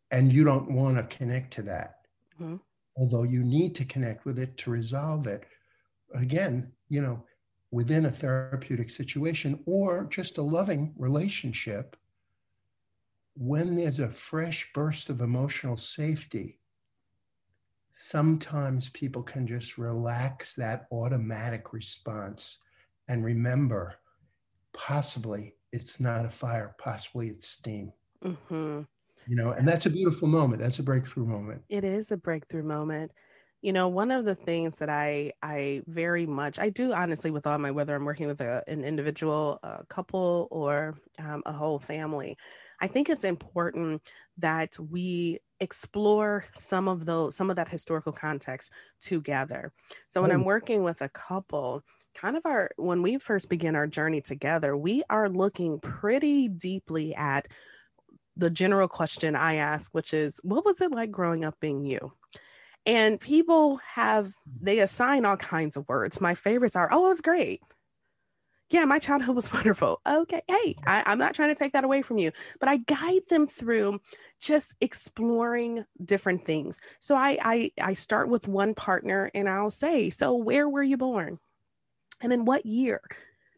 and 0.10 0.34
you 0.34 0.44
don't 0.44 0.72
want 0.72 0.98
to 0.98 1.16
connect 1.16 1.54
to 1.54 1.62
that. 1.62 1.98
Mm-hmm. 2.42 2.56
Although 2.98 3.22
you 3.22 3.44
need 3.44 3.76
to 3.76 3.86
connect 3.86 4.26
with 4.26 4.40
it 4.40 4.58
to 4.58 4.72
resolve 4.72 5.28
it. 5.28 5.44
Again, 6.16 6.72
you 6.90 7.04
know, 7.04 7.24
within 7.70 8.08
a 8.08 8.12
therapeutic 8.12 8.90
situation 8.90 9.60
or 9.68 10.06
just 10.06 10.40
a 10.40 10.42
loving 10.42 10.96
relationship, 10.98 11.96
when 13.38 13.76
there's 13.76 14.00
a 14.00 14.10
fresh 14.10 14.68
burst 14.74 15.12
of 15.12 15.22
emotional 15.22 15.78
safety, 15.78 16.58
sometimes 17.92 18.90
people 18.90 19.22
can 19.22 19.46
just 19.46 19.78
relax 19.78 20.56
that 20.56 20.88
automatic 20.92 21.74
response 21.74 22.58
and 23.08 23.24
remember 23.24 23.96
possibly 24.74 25.56
it's 25.72 26.00
not 26.00 26.26
a 26.26 26.30
fire, 26.30 26.76
possibly 26.80 27.30
it's 27.30 27.50
steam. 27.50 27.92
Mm-hmm. 28.24 28.82
You 29.28 29.36
know, 29.36 29.52
and 29.52 29.68
that's 29.68 29.86
a 29.86 29.90
beautiful 29.90 30.28
moment. 30.28 30.62
That's 30.62 30.80
a 30.80 30.84
breakthrough 30.84 31.26
moment. 31.26 31.64
It 31.70 31.84
is 31.84 32.12
a 32.12 32.18
breakthrough 32.18 32.64
moment 32.64 33.12
you 33.66 33.74
know 33.74 33.88
one 33.88 34.12
of 34.12 34.26
the 34.26 34.36
things 34.36 34.76
that 34.78 34.90
i 34.90 35.32
i 35.42 35.82
very 35.88 36.28
much 36.28 36.60
i 36.60 36.70
do 36.70 36.94
honestly 36.94 37.32
with 37.32 37.48
all 37.48 37.58
my 37.58 37.72
whether 37.72 37.96
i'm 37.96 38.06
working 38.06 38.28
with 38.28 38.40
a, 38.40 38.64
an 38.68 38.84
individual 38.84 39.60
a 39.64 39.84
couple 39.86 40.48
or 40.52 40.96
um, 41.18 41.42
a 41.48 41.52
whole 41.52 41.80
family 41.80 42.38
i 42.80 42.86
think 42.86 43.10
it's 43.10 43.24
important 43.24 44.12
that 44.38 44.78
we 44.92 45.40
explore 45.62 46.46
some 46.54 46.88
of 46.88 47.06
those 47.06 47.36
some 47.36 47.50
of 47.50 47.56
that 47.56 47.68
historical 47.68 48.12
context 48.12 48.70
together 49.02 49.74
so 50.08 50.22
when 50.22 50.32
oh. 50.32 50.36
i'm 50.36 50.46
working 50.46 50.84
with 50.84 51.02
a 51.02 51.10
couple 51.10 51.84
kind 52.16 52.38
of 52.38 52.46
our 52.46 52.72
when 52.78 53.02
we 53.02 53.18
first 53.18 53.50
begin 53.50 53.76
our 53.76 53.88
journey 53.88 54.22
together 54.22 54.76
we 54.76 55.04
are 55.10 55.30
looking 55.30 55.80
pretty 55.80 56.48
deeply 56.48 57.14
at 57.14 57.48
the 58.38 58.50
general 58.50 58.88
question 58.88 59.36
i 59.36 59.56
ask 59.56 59.94
which 59.94 60.14
is 60.14 60.40
what 60.44 60.66
was 60.66 60.82
it 60.82 60.92
like 60.92 61.12
growing 61.12 61.46
up 61.46 61.60
being 61.60 61.86
you 61.86 62.12
and 62.86 63.20
people 63.20 63.78
have, 63.78 64.28
mm. 64.28 64.34
they 64.62 64.80
assign 64.80 65.26
all 65.26 65.38
kinds 65.38 65.76
of 65.76 65.88
words. 65.88 66.22
My 66.22 66.36
favorites 66.36 66.76
are, 66.76 66.90
oh, 66.92 67.06
it 67.06 67.10
was 67.10 67.22
great. 67.22 67.62
Yeah, 68.70 68.86
my 68.86 69.00
childhood 69.00 69.36
was 69.36 69.52
wonderful. 69.54 70.02
Okay. 70.08 70.42
Hey, 70.48 70.76
I, 70.86 71.04
I'm 71.06 71.18
not 71.18 71.34
trying 71.34 71.50
to 71.50 71.56
take 71.56 71.74
that 71.74 71.84
away 71.84 72.02
from 72.02 72.18
you, 72.18 72.32
but 72.60 72.70
I 72.70 72.78
guide 72.78 73.22
them 73.30 73.48
through 73.48 74.00
just 74.40 74.76
exploring 74.82 75.86
different 76.04 76.46
things. 76.46 76.80
So 77.00 77.16
I, 77.16 77.38
I, 77.42 77.72
I 77.82 77.94
start 77.94 78.30
with 78.30 78.48
one 78.48 78.74
partner 78.74 79.32
and 79.34 79.50
I'll 79.50 79.70
say, 79.70 80.10
so 80.10 80.36
where 80.36 80.68
were 80.70 80.84
you 80.84 80.98
born? 80.98 81.40
And 82.22 82.34
in 82.34 82.46
what 82.46 82.66
year? 82.66 83.02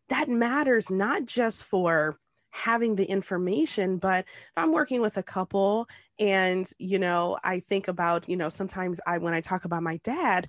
That 0.09 0.29
matters 0.29 0.89
not 0.89 1.25
just 1.25 1.65
for 1.65 2.19
having 2.51 2.95
the 2.95 3.05
information 3.05 3.97
but 3.97 4.23
if 4.25 4.51
i'm 4.55 4.71
working 4.71 4.99
with 4.99 5.17
a 5.17 5.21
couple 5.21 5.87
and 6.17 6.71
you 6.79 6.97
know 6.97 7.37
i 7.43 7.59
think 7.59 7.87
about 7.87 8.27
you 8.27 8.37
know 8.37 8.49
sometimes 8.49 8.99
i 9.05 9.17
when 9.17 9.33
i 9.33 9.41
talk 9.41 9.65
about 9.65 9.83
my 9.83 9.97
dad 9.97 10.47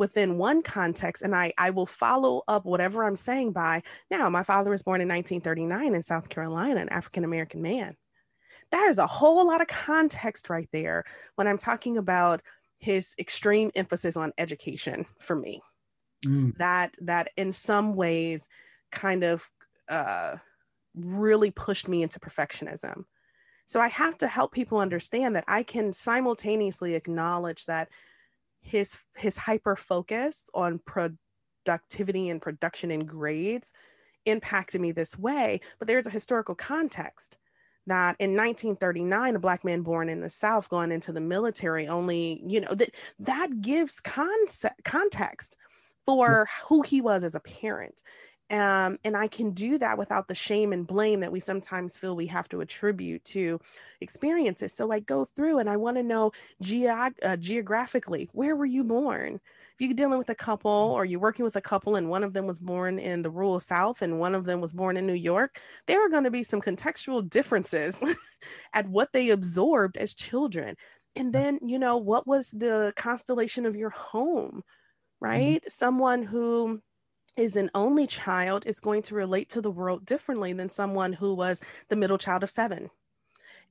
within 0.00 0.38
one 0.38 0.62
context 0.62 1.22
and 1.22 1.36
I, 1.36 1.52
I 1.58 1.70
will 1.70 1.86
follow 1.86 2.42
up 2.48 2.64
whatever 2.64 3.04
I'm 3.04 3.14
saying 3.14 3.52
by 3.52 3.82
now 4.10 4.30
my 4.30 4.42
father 4.42 4.70
was 4.70 4.82
born 4.82 5.02
in 5.02 5.08
1939 5.08 5.94
in 5.94 6.02
South 6.02 6.30
Carolina, 6.30 6.80
an 6.80 6.88
African 6.88 7.22
American 7.22 7.60
man. 7.60 7.94
That 8.72 8.88
is 8.88 8.98
a 8.98 9.06
whole 9.06 9.46
lot 9.46 9.60
of 9.60 9.66
context 9.68 10.48
right 10.48 10.68
there 10.72 11.04
when 11.36 11.46
I'm 11.46 11.58
talking 11.58 11.98
about 11.98 12.40
his 12.78 13.14
extreme 13.18 13.70
emphasis 13.74 14.16
on 14.16 14.32
education 14.38 15.04
for 15.18 15.36
me. 15.36 15.60
Mm. 16.26 16.56
That 16.58 16.94
that 17.00 17.30
in 17.36 17.52
some 17.52 17.94
ways 17.94 18.48
kind 18.90 19.24
of 19.24 19.48
uh, 19.88 20.36
really 20.94 21.50
pushed 21.50 21.88
me 21.88 22.02
into 22.02 22.20
perfectionism. 22.20 23.04
So 23.66 23.80
I 23.80 23.88
have 23.88 24.18
to 24.18 24.26
help 24.26 24.52
people 24.52 24.78
understand 24.78 25.36
that 25.36 25.44
I 25.46 25.62
can 25.62 25.92
simultaneously 25.92 26.94
acknowledge 26.94 27.66
that 27.66 27.88
his 28.60 28.98
his 29.16 29.36
hyper 29.36 29.76
focus 29.76 30.50
on 30.54 30.80
productivity 30.80 32.28
and 32.28 32.42
production 32.42 32.90
and 32.90 33.06
grades 33.06 33.72
impacted 34.26 34.80
me 34.80 34.92
this 34.92 35.18
way, 35.18 35.60
but 35.78 35.88
there's 35.88 36.06
a 36.06 36.10
historical 36.10 36.54
context 36.54 37.38
that 37.86 38.14
in 38.18 38.36
1939 38.36 39.36
a 39.36 39.38
black 39.38 39.64
man 39.64 39.82
born 39.82 40.08
in 40.08 40.20
the 40.20 40.28
south 40.28 40.68
going 40.68 40.92
into 40.92 41.12
the 41.12 41.20
military 41.20 41.88
only 41.88 42.42
you 42.46 42.60
know 42.60 42.74
that 42.74 42.90
that 43.18 43.60
gives 43.62 44.00
concept 44.00 44.84
context 44.84 45.56
for 46.06 46.48
who 46.68 46.82
he 46.82 47.00
was 47.00 47.24
as 47.24 47.34
a 47.34 47.40
parent 47.40 48.02
um, 48.50 48.98
and 49.04 49.16
I 49.16 49.28
can 49.28 49.52
do 49.52 49.78
that 49.78 49.96
without 49.96 50.26
the 50.26 50.34
shame 50.34 50.72
and 50.72 50.84
blame 50.84 51.20
that 51.20 51.30
we 51.30 51.38
sometimes 51.38 51.96
feel 51.96 52.16
we 52.16 52.26
have 52.26 52.48
to 52.48 52.60
attribute 52.60 53.24
to 53.26 53.60
experiences. 54.00 54.74
So 54.74 54.90
I 54.90 54.98
go 54.98 55.24
through 55.24 55.60
and 55.60 55.70
I 55.70 55.76
want 55.76 55.98
to 55.98 56.02
know 56.02 56.32
geog- 56.60 57.14
uh, 57.22 57.36
geographically 57.36 58.28
where 58.32 58.56
were 58.56 58.66
you 58.66 58.82
born? 58.82 59.34
If 59.34 59.86
you're 59.86 59.94
dealing 59.94 60.18
with 60.18 60.30
a 60.30 60.34
couple 60.34 60.70
or 60.70 61.04
you're 61.04 61.20
working 61.20 61.44
with 61.44 61.54
a 61.54 61.60
couple 61.60 61.94
and 61.94 62.08
one 62.08 62.24
of 62.24 62.32
them 62.32 62.48
was 62.48 62.58
born 62.58 62.98
in 62.98 63.22
the 63.22 63.30
rural 63.30 63.60
South 63.60 64.02
and 64.02 64.18
one 64.18 64.34
of 64.34 64.44
them 64.44 64.60
was 64.60 64.72
born 64.72 64.96
in 64.96 65.06
New 65.06 65.14
York, 65.14 65.60
there 65.86 66.04
are 66.04 66.10
going 66.10 66.24
to 66.24 66.30
be 66.30 66.42
some 66.42 66.60
contextual 66.60 67.28
differences 67.30 68.02
at 68.74 68.88
what 68.88 69.12
they 69.12 69.30
absorbed 69.30 69.96
as 69.96 70.12
children. 70.12 70.74
And 71.14 71.32
then, 71.32 71.60
you 71.64 71.78
know, 71.78 71.98
what 71.98 72.26
was 72.26 72.50
the 72.50 72.92
constellation 72.96 73.64
of 73.64 73.76
your 73.76 73.90
home? 73.90 74.62
Mm-hmm. 75.22 75.32
Right? 75.32 75.60
Mm-hmm. 75.60 75.68
Someone 75.68 76.22
who 76.22 76.80
is 77.36 77.56
an 77.56 77.70
only 77.74 78.06
child 78.06 78.66
is 78.66 78.80
going 78.80 79.02
to 79.02 79.14
relate 79.14 79.48
to 79.50 79.60
the 79.60 79.70
world 79.70 80.04
differently 80.04 80.52
than 80.52 80.68
someone 80.68 81.12
who 81.12 81.34
was 81.34 81.60
the 81.88 81.96
middle 81.96 82.18
child 82.18 82.42
of 82.42 82.50
seven. 82.50 82.90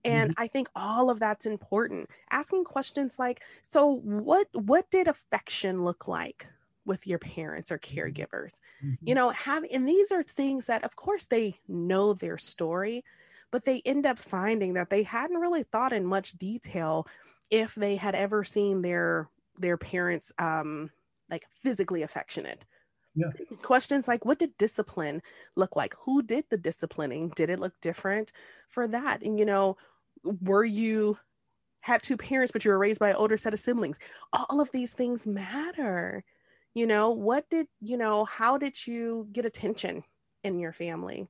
And 0.05 0.31
mm-hmm. 0.31 0.41
I 0.41 0.47
think 0.47 0.69
all 0.75 1.09
of 1.09 1.19
that's 1.19 1.45
important. 1.45 2.09
Asking 2.31 2.63
questions 2.63 3.19
like, 3.19 3.41
so 3.61 3.95
what 4.03 4.47
what 4.53 4.89
did 4.89 5.07
affection 5.07 5.83
look 5.83 6.07
like 6.07 6.47
with 6.85 7.05
your 7.05 7.19
parents 7.19 7.71
or 7.71 7.77
mm-hmm. 7.77 7.99
caregivers? 7.99 8.59
Mm-hmm. 8.83 9.07
You 9.07 9.15
know, 9.15 9.29
have 9.31 9.63
and 9.71 9.87
these 9.87 10.11
are 10.11 10.23
things 10.23 10.67
that 10.67 10.83
of 10.83 10.95
course 10.95 11.25
they 11.27 11.59
know 11.67 12.13
their 12.13 12.37
story, 12.37 13.03
but 13.51 13.65
they 13.65 13.81
end 13.85 14.05
up 14.05 14.19
finding 14.19 14.73
that 14.75 14.89
they 14.89 15.03
hadn't 15.03 15.37
really 15.37 15.63
thought 15.63 15.93
in 15.93 16.05
much 16.05 16.37
detail 16.37 17.05
if 17.51 17.75
they 17.75 17.95
had 17.97 18.15
ever 18.15 18.43
seen 18.43 18.81
their 18.81 19.29
their 19.57 19.77
parents 19.77 20.31
um 20.37 20.89
like 21.29 21.45
physically 21.63 22.03
affectionate 22.03 22.63
yeah. 23.15 23.31
Questions 23.63 24.07
like 24.07 24.23
what 24.25 24.39
did 24.39 24.57
discipline 24.57 25.21
look 25.55 25.75
like? 25.75 25.95
Who 26.05 26.21
did 26.21 26.45
the 26.49 26.57
disciplining? 26.57 27.29
Did 27.35 27.49
it 27.49 27.59
look 27.59 27.73
different 27.81 28.31
for 28.69 28.87
that? 28.87 29.21
And 29.23 29.37
you 29.39 29.45
know, 29.45 29.77
were 30.23 30.65
you 30.65 31.17
had 31.81 32.03
two 32.03 32.17
parents 32.17 32.51
but 32.51 32.63
you 32.63 32.71
were 32.71 32.77
raised 32.77 32.99
by 32.99 33.09
an 33.09 33.15
older 33.15 33.37
set 33.37 33.53
of 33.53 33.59
siblings? 33.59 33.99
All 34.31 34.61
of 34.61 34.71
these 34.71 34.93
things 34.93 35.25
matter. 35.25 36.23
You 36.75 36.85
know, 36.85 37.11
what 37.11 37.49
did, 37.49 37.67
you 37.81 37.97
know, 37.97 38.25
how 38.25 38.57
did 38.57 38.85
you 38.85 39.27
get 39.31 39.45
attention 39.45 40.03
in 40.43 40.59
your 40.59 40.71
family? 40.71 41.27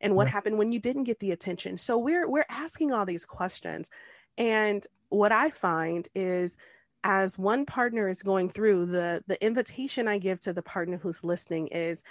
And 0.00 0.16
what 0.16 0.28
happened 0.28 0.58
when 0.58 0.72
you 0.72 0.80
didn't 0.80 1.04
get 1.04 1.20
the 1.20 1.32
attention? 1.32 1.76
So 1.76 1.98
we're 1.98 2.28
we're 2.28 2.46
asking 2.48 2.92
all 2.92 3.06
these 3.06 3.24
questions. 3.24 3.90
And 4.38 4.84
what 5.10 5.30
I 5.30 5.50
find 5.50 6.08
is 6.14 6.56
as 7.04 7.38
one 7.38 7.66
partner 7.66 8.08
is 8.08 8.22
going 8.22 8.48
through 8.48 8.86
the 8.86 9.22
the 9.26 9.42
invitation 9.44 10.08
i 10.08 10.18
give 10.18 10.38
to 10.40 10.52
the 10.52 10.62
partner 10.62 10.96
who's 10.96 11.24
listening 11.24 11.66
is 11.68 12.02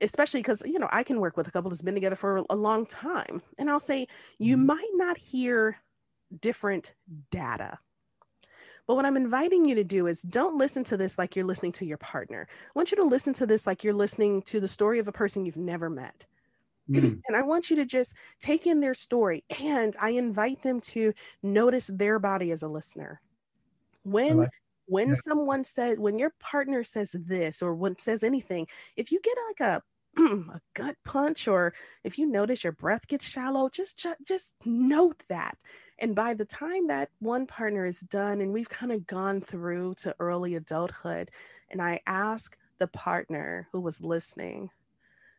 especially 0.00 0.40
because 0.40 0.62
you 0.64 0.78
know 0.78 0.88
i 0.90 1.02
can 1.02 1.20
work 1.20 1.36
with 1.36 1.48
a 1.48 1.50
couple 1.50 1.70
that's 1.70 1.82
been 1.82 1.94
together 1.94 2.16
for 2.16 2.42
a 2.50 2.56
long 2.56 2.86
time 2.86 3.40
and 3.58 3.70
i'll 3.70 3.80
say 3.80 4.06
you 4.38 4.56
mm-hmm. 4.56 4.66
might 4.66 4.90
not 4.94 5.16
hear 5.16 5.76
different 6.40 6.94
data 7.30 7.78
but 8.86 8.94
what 8.94 9.04
i'm 9.04 9.16
inviting 9.16 9.64
you 9.64 9.74
to 9.74 9.84
do 9.84 10.06
is 10.06 10.22
don't 10.22 10.58
listen 10.58 10.84
to 10.84 10.96
this 10.96 11.18
like 11.18 11.36
you're 11.36 11.44
listening 11.44 11.72
to 11.72 11.86
your 11.86 11.98
partner 11.98 12.46
i 12.50 12.70
want 12.74 12.90
you 12.90 12.96
to 12.96 13.04
listen 13.04 13.32
to 13.32 13.46
this 13.46 13.66
like 13.66 13.84
you're 13.84 13.94
listening 13.94 14.42
to 14.42 14.60
the 14.60 14.68
story 14.68 14.98
of 14.98 15.08
a 15.08 15.12
person 15.12 15.44
you've 15.44 15.56
never 15.56 15.90
met 15.90 16.26
Mm. 16.90 17.20
And 17.28 17.36
I 17.36 17.42
want 17.42 17.70
you 17.70 17.76
to 17.76 17.84
just 17.84 18.16
take 18.40 18.66
in 18.66 18.80
their 18.80 18.94
story 18.94 19.44
and 19.62 19.94
I 20.00 20.10
invite 20.10 20.60
them 20.62 20.80
to 20.80 21.12
notice 21.40 21.86
their 21.86 22.18
body 22.18 22.50
as 22.50 22.64
a 22.64 22.68
listener. 22.68 23.20
When 24.02 24.38
like, 24.38 24.50
when 24.86 25.10
yeah. 25.10 25.14
someone 25.14 25.64
said 25.64 25.98
when 25.98 26.18
your 26.18 26.32
partner 26.40 26.82
says 26.82 27.12
this 27.12 27.62
or 27.62 27.74
when 27.74 27.98
says 27.98 28.24
anything, 28.24 28.66
if 28.96 29.12
you 29.12 29.20
get 29.22 29.36
like 29.48 29.68
a 29.68 29.82
a 30.18 30.60
gut 30.74 30.96
punch 31.04 31.46
or 31.46 31.72
if 32.02 32.18
you 32.18 32.26
notice 32.26 32.64
your 32.64 32.72
breath 32.72 33.06
gets 33.06 33.24
shallow 33.24 33.68
just, 33.68 33.96
just 33.96 34.16
just 34.26 34.54
note 34.64 35.22
that 35.28 35.56
and 36.00 36.16
by 36.16 36.34
the 36.34 36.44
time 36.44 36.88
that 36.88 37.10
one 37.20 37.46
partner 37.46 37.86
is 37.86 38.00
done 38.00 38.40
and 38.40 38.52
we've 38.52 38.68
kind 38.68 38.90
of 38.90 39.06
gone 39.06 39.40
through 39.40 39.94
to 39.94 40.14
early 40.18 40.56
adulthood 40.56 41.30
and 41.70 41.80
i 41.80 42.00
ask 42.06 42.56
the 42.78 42.88
partner 42.88 43.68
who 43.70 43.80
was 43.80 44.00
listening 44.00 44.68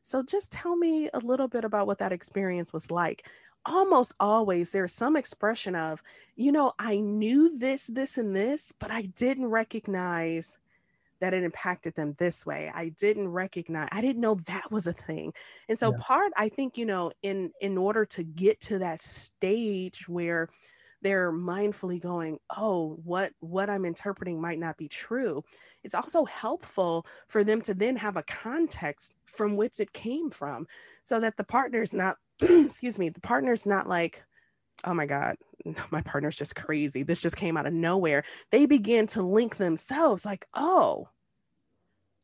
so 0.04 0.24
just 0.24 0.52
tell 0.52 0.76
me 0.76 1.10
a 1.14 1.20
little 1.20 1.48
bit 1.48 1.66
about 1.66 1.86
what 1.86 1.98
that 1.98 2.14
experience 2.14 2.72
was 2.72 2.90
like 2.90 3.28
almost 3.66 4.14
always 4.20 4.72
there's 4.72 4.94
some 4.94 5.16
expression 5.16 5.76
of 5.76 6.02
you 6.36 6.52
know 6.52 6.74
i 6.80 6.98
knew 6.98 7.58
this 7.58 7.88
this 7.88 8.18
and 8.18 8.36
this 8.36 8.74
but 8.80 8.92
i 8.92 9.04
didn't 9.16 9.46
recognize 9.46 10.58
that 11.20 11.34
it 11.34 11.44
impacted 11.44 11.94
them 11.96 12.16
this 12.18 12.46
way 12.46 12.72
i 12.74 12.90
didn't 12.90 13.28
recognize 13.28 13.88
i 13.92 14.02
didn't 14.02 14.22
know 14.22 14.36
that 14.48 14.72
was 14.72 14.88
a 14.88 14.94
thing 14.94 15.32
and 15.70 15.78
so 15.78 15.92
yeah. 15.92 15.98
part 16.02 16.32
i 16.36 16.50
think 16.50 16.78
you 16.78 16.86
know 16.86 17.12
in 17.22 17.52
in 17.62 17.78
order 17.78 18.04
to 18.04 18.24
get 18.24 18.60
to 18.60 18.80
that 18.80 19.02
stage 19.02 20.08
where 20.10 20.50
they're 21.04 21.32
mindfully 21.32 22.02
going 22.02 22.40
oh 22.58 23.00
what 23.04 23.32
what 23.42 23.70
i'm 23.70 23.86
interpreting 23.86 24.42
might 24.42 24.60
not 24.60 24.78
be 24.78 24.88
true 24.88 25.44
it's 25.84 25.96
also 25.96 26.26
helpful 26.26 27.06
for 27.28 27.44
them 27.44 27.62
to 27.62 27.74
then 27.74 27.96
have 27.96 28.18
a 28.18 28.24
context 28.24 29.14
from 29.26 29.56
which 29.56 29.80
it 29.80 29.94
came 29.94 30.30
from 30.30 30.68
so 31.04 31.20
that 31.20 31.38
the 31.38 31.44
partner's 31.44 31.94
not 31.94 32.18
excuse 32.66 33.00
me 33.00 33.10
the 33.10 33.22
partner's 33.22 33.66
not 33.66 33.88
like 33.88 34.24
oh 34.84 34.94
my 34.94 35.06
god 35.06 35.36
my 35.92 36.02
partner's 36.02 36.36
just 36.36 36.56
crazy. 36.56 37.04
This 37.04 37.20
just 37.20 37.36
came 37.36 37.58
out 37.58 37.66
of 37.66 37.74
nowhere. 37.74 38.24
They 38.52 38.66
begin 38.66 39.08
to 39.08 39.22
link 39.22 39.58
themselves 39.58 40.26
like, 40.26 40.46
oh, 40.54 41.10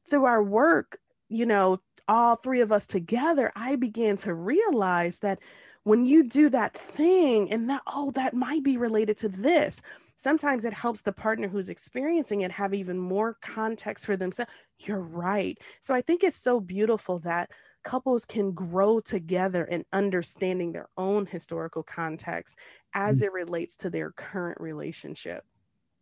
through 0.10 0.26
our 0.26 0.44
work, 0.44 1.00
you 1.30 1.46
know, 1.46 1.80
all 2.08 2.38
three 2.38 2.62
of 2.62 2.72
us 2.72 2.88
together, 2.88 3.52
I 3.56 3.76
began 3.76 4.16
to 4.18 4.34
realize 4.34 5.20
that 5.20 5.40
when 5.84 6.06
you 6.06 6.24
do 6.24 6.50
that 6.50 6.74
thing 6.74 7.52
and 7.52 7.70
that, 7.70 7.82
oh, 7.88 8.12
that 8.12 8.34
might 8.34 8.64
be 8.64 8.78
related 8.78 9.18
to 9.20 9.30
this. 9.30 9.82
Sometimes 10.16 10.66
it 10.66 10.74
helps 10.74 11.02
the 11.02 11.12
partner 11.12 11.48
who's 11.48 11.70
experiencing 11.70 12.42
it 12.42 12.52
have 12.52 12.74
even 12.74 12.98
more 12.98 13.38
context 13.42 14.06
for 14.06 14.18
themselves. 14.18 14.52
You're 14.80 15.04
right. 15.04 15.58
So 15.80 15.94
I 15.94 16.02
think 16.02 16.24
it's 16.24 16.40
so 16.42 16.60
beautiful 16.60 17.20
that 17.20 17.52
couples 17.88 18.26
can 18.26 18.52
grow 18.52 19.00
together 19.00 19.64
in 19.64 19.86
understanding 19.94 20.74
their 20.74 20.90
own 20.98 21.26
historical 21.26 21.84
context 21.84 22.58
as 22.94 23.22
mm. 23.22 23.24
it 23.24 23.32
relates 23.32 23.78
to 23.78 23.90
their 23.90 24.12
current 24.12 24.60
relationship. 24.60 25.46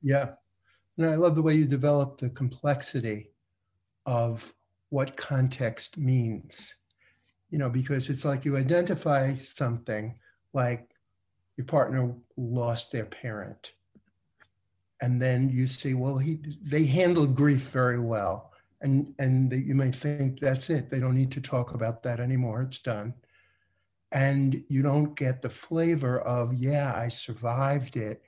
Yeah. 0.02 0.32
And 0.98 1.06
I 1.06 1.14
love 1.14 1.36
the 1.36 1.44
way 1.44 1.54
you 1.54 1.66
develop 1.66 2.18
the 2.18 2.32
complexity 2.32 3.30
of 4.08 4.52
what 4.90 5.16
context 5.16 6.00
means. 6.00 6.74
You 7.52 7.60
know, 7.60 7.70
because 7.70 8.10
it's 8.10 8.26
like 8.26 8.46
you 8.46 8.58
identify 8.58 9.36
something 9.36 10.18
like 10.54 10.90
your 11.58 11.66
partner 11.68 12.16
lost 12.36 12.92
their 12.92 13.06
parent. 13.06 13.74
And 15.04 15.22
then 15.22 15.50
you 15.50 15.68
see, 15.68 15.94
well, 15.94 16.18
he 16.18 16.40
they 16.64 16.86
handled 16.86 17.36
grief 17.36 17.70
very 17.70 18.00
well 18.00 18.55
and 18.82 19.14
and 19.20 19.50
that 19.52 19.66
you 19.66 19.76
may 19.76 19.92
think 19.92 20.40
that's 20.40 20.70
it. 20.70 20.90
They 20.90 21.00
don't 21.00 21.16
need 21.16 21.32
to 21.34 21.42
talk 21.42 21.74
about 21.74 22.04
that 22.04 22.20
anymore. 22.20 22.62
It's 22.62 22.80
done. 22.80 23.14
And 24.12 24.64
you 24.70 24.82
don't 24.82 25.16
get 25.16 25.42
the 25.42 25.50
flavor 25.50 26.22
of 26.22 26.54
yeah 26.54 26.94
i 26.96 27.10
survived 27.10 27.98
it 27.98 28.22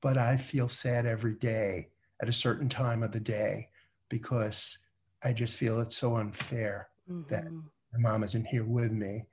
but 0.00 0.16
i 0.16 0.36
feel 0.36 0.68
sad 0.68 1.06
every 1.06 1.34
day 1.34 1.90
at 2.20 2.28
a 2.28 2.32
certain 2.32 2.68
time 2.68 3.04
of 3.04 3.12
the 3.12 3.20
day 3.20 3.68
because 4.08 4.78
i 5.22 5.32
just 5.32 5.54
feel 5.54 5.78
it's 5.80 5.96
so 5.96 6.16
unfair 6.16 6.88
mm-hmm. 7.08 7.28
that 7.28 7.44
my 7.92 8.10
mom 8.10 8.24
isn't 8.24 8.46
here 8.46 8.64
with 8.64 8.90
me 8.90 9.26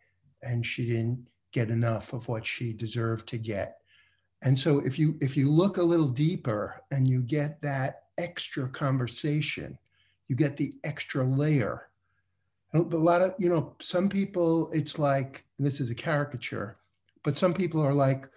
and 0.44 0.66
she 0.66 0.86
didn't 0.86 1.26
get 1.52 1.70
enough 1.70 2.14
of 2.14 2.28
what 2.28 2.46
she 2.46 2.74
deserved 2.74 3.28
to 3.30 3.38
get. 3.38 3.78
And 4.42 4.58
so 4.58 4.80
if 4.80 5.00
you 5.00 5.18
if 5.22 5.36
you 5.36 5.50
look 5.50 5.78
a 5.78 5.84
little 5.84 6.08
deeper 6.08 6.82
and 6.92 7.10
you 7.10 7.22
get 7.22 7.62
that 7.62 8.04
extra 8.18 8.70
conversation 8.70 9.78
you 10.28 10.36
get 10.36 10.58
the 10.58 10.74
extra 10.84 11.24
layer. 11.24 11.90
A 12.74 12.80
lot 12.80 13.22
of, 13.22 13.34
you 13.40 13.50
know, 13.50 13.76
some 13.80 14.10
people, 14.10 14.70
it's 14.74 15.00
like, 15.00 15.46
this 15.60 15.80
is 15.80 15.90
a 15.90 15.96
caricature, 15.96 16.78
but 17.24 17.38
some 17.38 17.54
people 17.54 17.82
are 17.82 17.94
like, 17.94 18.28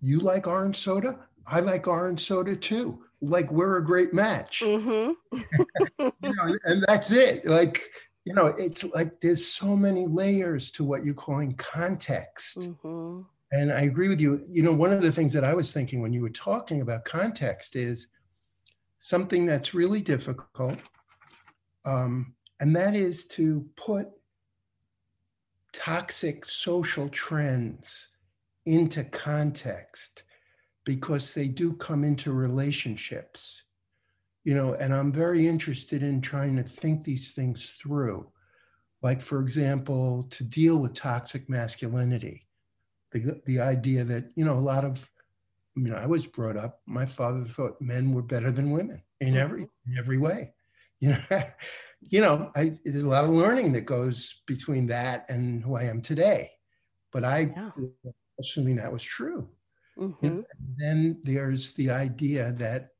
you 0.00 0.18
like 0.18 0.46
orange 0.46 0.76
soda? 0.76 1.18
I 1.46 1.60
like 1.60 1.86
orange 1.86 2.26
soda 2.26 2.56
too. 2.56 3.04
Like 3.20 3.50
we're 3.52 3.76
a 3.76 3.84
great 3.84 4.12
match. 4.12 4.62
Mm-hmm. 4.64 5.38
you 5.98 6.12
know, 6.22 6.58
and 6.64 6.84
that's 6.88 7.10
it. 7.10 7.46
Like, 7.46 7.90
you 8.24 8.34
know, 8.34 8.46
it's 8.46 8.84
like 8.84 9.20
there's 9.20 9.46
so 9.46 9.76
many 9.76 10.06
layers 10.06 10.70
to 10.72 10.84
what 10.84 11.04
you're 11.04 11.14
calling 11.14 11.54
context. 11.54 12.58
Mm-hmm. 12.58 13.22
And 13.52 13.72
I 13.72 13.82
agree 13.82 14.08
with 14.08 14.20
you. 14.20 14.44
You 14.50 14.62
know, 14.62 14.74
one 14.74 14.92
of 14.92 15.02
the 15.02 15.12
things 15.12 15.32
that 15.34 15.44
I 15.44 15.54
was 15.54 15.72
thinking 15.72 16.02
when 16.02 16.12
you 16.12 16.22
were 16.22 16.30
talking 16.30 16.80
about 16.80 17.04
context 17.04 17.76
is 17.76 18.08
something 18.98 19.46
that's 19.46 19.74
really 19.74 20.00
difficult 20.00 20.78
um, 21.84 22.34
and 22.60 22.74
that 22.74 22.94
is 22.94 23.26
to 23.26 23.66
put 23.76 24.08
toxic 25.72 26.44
social 26.44 27.08
trends 27.08 28.08
into 28.66 29.04
context 29.04 30.24
because 30.84 31.34
they 31.34 31.48
do 31.48 31.72
come 31.74 32.04
into 32.04 32.32
relationships 32.32 33.62
you 34.44 34.54
know 34.54 34.74
and 34.74 34.94
i'm 34.94 35.12
very 35.12 35.46
interested 35.46 36.02
in 36.02 36.20
trying 36.20 36.56
to 36.56 36.62
think 36.62 37.02
these 37.02 37.32
things 37.32 37.74
through 37.82 38.26
like 39.02 39.20
for 39.20 39.40
example 39.40 40.22
to 40.30 40.44
deal 40.44 40.76
with 40.76 40.94
toxic 40.94 41.48
masculinity 41.50 42.46
the, 43.14 43.40
the 43.46 43.60
idea 43.60 44.04
that 44.04 44.30
you 44.36 44.44
know 44.44 44.54
a 44.54 44.60
lot 44.60 44.84
of 44.84 45.10
you 45.76 45.88
know 45.88 45.96
I 45.96 46.06
was 46.06 46.26
brought 46.26 46.56
up. 46.56 46.80
My 46.86 47.06
father 47.06 47.44
thought 47.44 47.80
men 47.80 48.12
were 48.12 48.22
better 48.22 48.50
than 48.50 48.70
women 48.70 49.02
in 49.20 49.36
every 49.36 49.62
mm-hmm. 49.62 49.92
in 49.92 49.98
every 49.98 50.18
way 50.18 50.52
you 51.04 51.10
know, 51.10 51.42
you 52.00 52.20
know, 52.20 52.50
I, 52.56 52.78
there's 52.84 53.04
a 53.04 53.08
lot 53.08 53.24
of 53.24 53.30
learning 53.30 53.72
that 53.72 53.82
goes 53.82 54.42
between 54.46 54.86
that 54.88 55.26
and 55.28 55.62
who 55.62 55.76
I 55.76 55.84
am 55.84 56.00
today. 56.00 56.52
But 57.12 57.24
I, 57.24 57.52
yeah. 57.54 57.70
assuming 58.40 58.76
that 58.76 58.92
was 58.92 59.02
true. 59.02 59.48
Mm-hmm. 59.98 60.26
And 60.26 60.44
then 60.76 61.20
there's 61.22 61.72
the 61.74 61.90
idea 61.90 62.52
that 62.52 62.90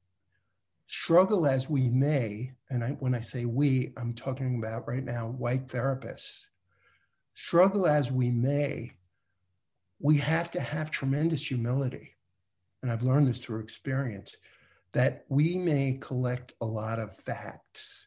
struggle 0.87 1.47
as 1.47 1.69
we 1.69 1.89
may, 1.89 2.53
and 2.71 2.85
I, 2.85 2.91
when 3.01 3.15
I 3.15 3.21
say 3.21 3.47
we, 3.47 3.93
I'm 3.97 4.15
talking 4.15 4.59
about 4.59 4.87
right 4.87 5.03
now 5.05 5.29
white 5.29 5.67
therapists, 5.67 6.45
struggle 7.35 7.87
as 7.87 8.13
we 8.13 8.31
may, 8.31 8.93
we 9.99 10.19
have 10.19 10.51
to 10.53 10.61
have 10.61 10.91
tremendous 10.91 11.45
humility. 11.47 12.15
And 12.83 12.93
I've 12.93 13.03
learned 13.03 13.29
this 13.29 13.39
through 13.39 13.61
experience 13.61 14.37
that 14.95 15.25
we 15.29 15.57
may 15.57 15.99
collect 16.01 16.55
a 16.61 16.65
lot 16.65 17.01
of 17.01 17.17
facts 17.17 18.07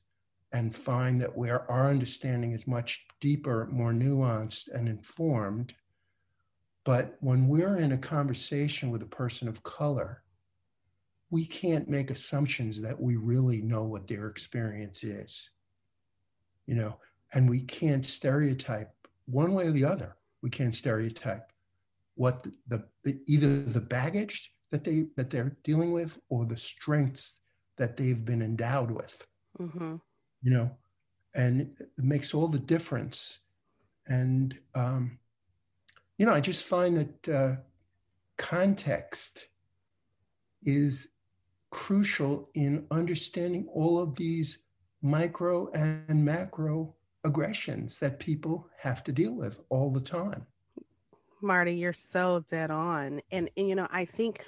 and 0.53 0.75
find 0.75 1.21
that 1.21 1.37
where 1.37 1.69
our 1.69 1.89
understanding 1.89 2.53
is 2.53 2.65
much 2.65 3.05
deeper, 3.19 3.67
more 3.71 3.91
nuanced, 3.91 4.69
and 4.73 4.87
informed. 4.87 5.75
But 6.85 7.17
when 7.19 7.49
we're 7.49 7.77
in 7.77 7.91
a 7.91 7.97
conversation 7.97 8.89
with 8.89 9.03
a 9.03 9.07
person 9.07 9.49
of 9.49 9.63
color, 9.63 10.23
we 11.29 11.45
can't 11.45 11.89
make 11.89 12.09
assumptions 12.09 12.81
that 12.81 12.99
we 12.99 13.17
really 13.17 13.61
know 13.61 13.83
what 13.83 14.07
their 14.07 14.27
experience 14.27 15.03
is. 15.03 15.49
You 16.67 16.75
know, 16.75 16.99
and 17.33 17.49
we 17.49 17.59
can't 17.59 18.05
stereotype 18.05 18.93
one 19.25 19.53
way 19.53 19.67
or 19.67 19.71
the 19.71 19.83
other. 19.83 20.15
We 20.41 20.49
can't 20.49 20.73
stereotype 20.73 21.51
what 22.15 22.43
the, 22.43 22.53
the, 22.69 22.83
the 23.03 23.19
either 23.27 23.61
the 23.61 23.81
baggage 23.81 24.53
that 24.71 24.83
they 24.83 25.07
that 25.15 25.29
they're 25.29 25.55
dealing 25.63 25.91
with 25.91 26.19
or 26.29 26.45
the 26.45 26.57
strengths 26.57 27.35
that 27.77 27.97
they've 27.97 28.25
been 28.25 28.41
endowed 28.41 28.91
with. 28.91 29.25
Mm-hmm. 29.59 29.95
you 30.43 30.51
know 30.51 30.71
and 31.33 31.61
it 31.61 31.89
makes 31.97 32.33
all 32.33 32.47
the 32.47 32.59
difference. 32.59 33.39
And 34.07 34.55
um, 34.75 35.19
you 36.17 36.25
know 36.25 36.33
i 36.33 36.39
just 36.39 36.63
find 36.63 36.97
that 36.97 37.29
uh, 37.33 37.55
context 38.37 39.47
is 40.63 41.09
crucial 41.69 42.49
in 42.55 42.85
understanding 42.91 43.67
all 43.73 43.99
of 43.99 44.15
these 44.15 44.59
micro 45.01 45.69
and 45.71 46.23
macro 46.23 46.93
aggressions 47.23 47.99
that 47.99 48.19
people 48.19 48.67
have 48.77 49.03
to 49.03 49.11
deal 49.11 49.33
with 49.33 49.59
all 49.69 49.91
the 49.91 50.01
time 50.01 50.45
Marty, 51.41 51.73
you're 51.73 51.93
so 51.93 52.43
dead 52.47 52.71
on. 52.71 53.21
And, 53.31 53.49
and 53.57 53.69
you 53.69 53.75
know, 53.75 53.87
I 53.91 54.05
think 54.05 54.43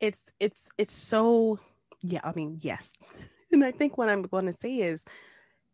it's 0.00 0.32
it's 0.40 0.68
it's 0.78 0.92
so 0.92 1.58
yeah, 2.02 2.20
I 2.24 2.32
mean, 2.34 2.58
yes. 2.60 2.92
And 3.52 3.64
I 3.64 3.72
think 3.72 3.98
what 3.98 4.08
I'm 4.08 4.22
going 4.22 4.46
to 4.46 4.52
say 4.52 4.76
is 4.76 5.04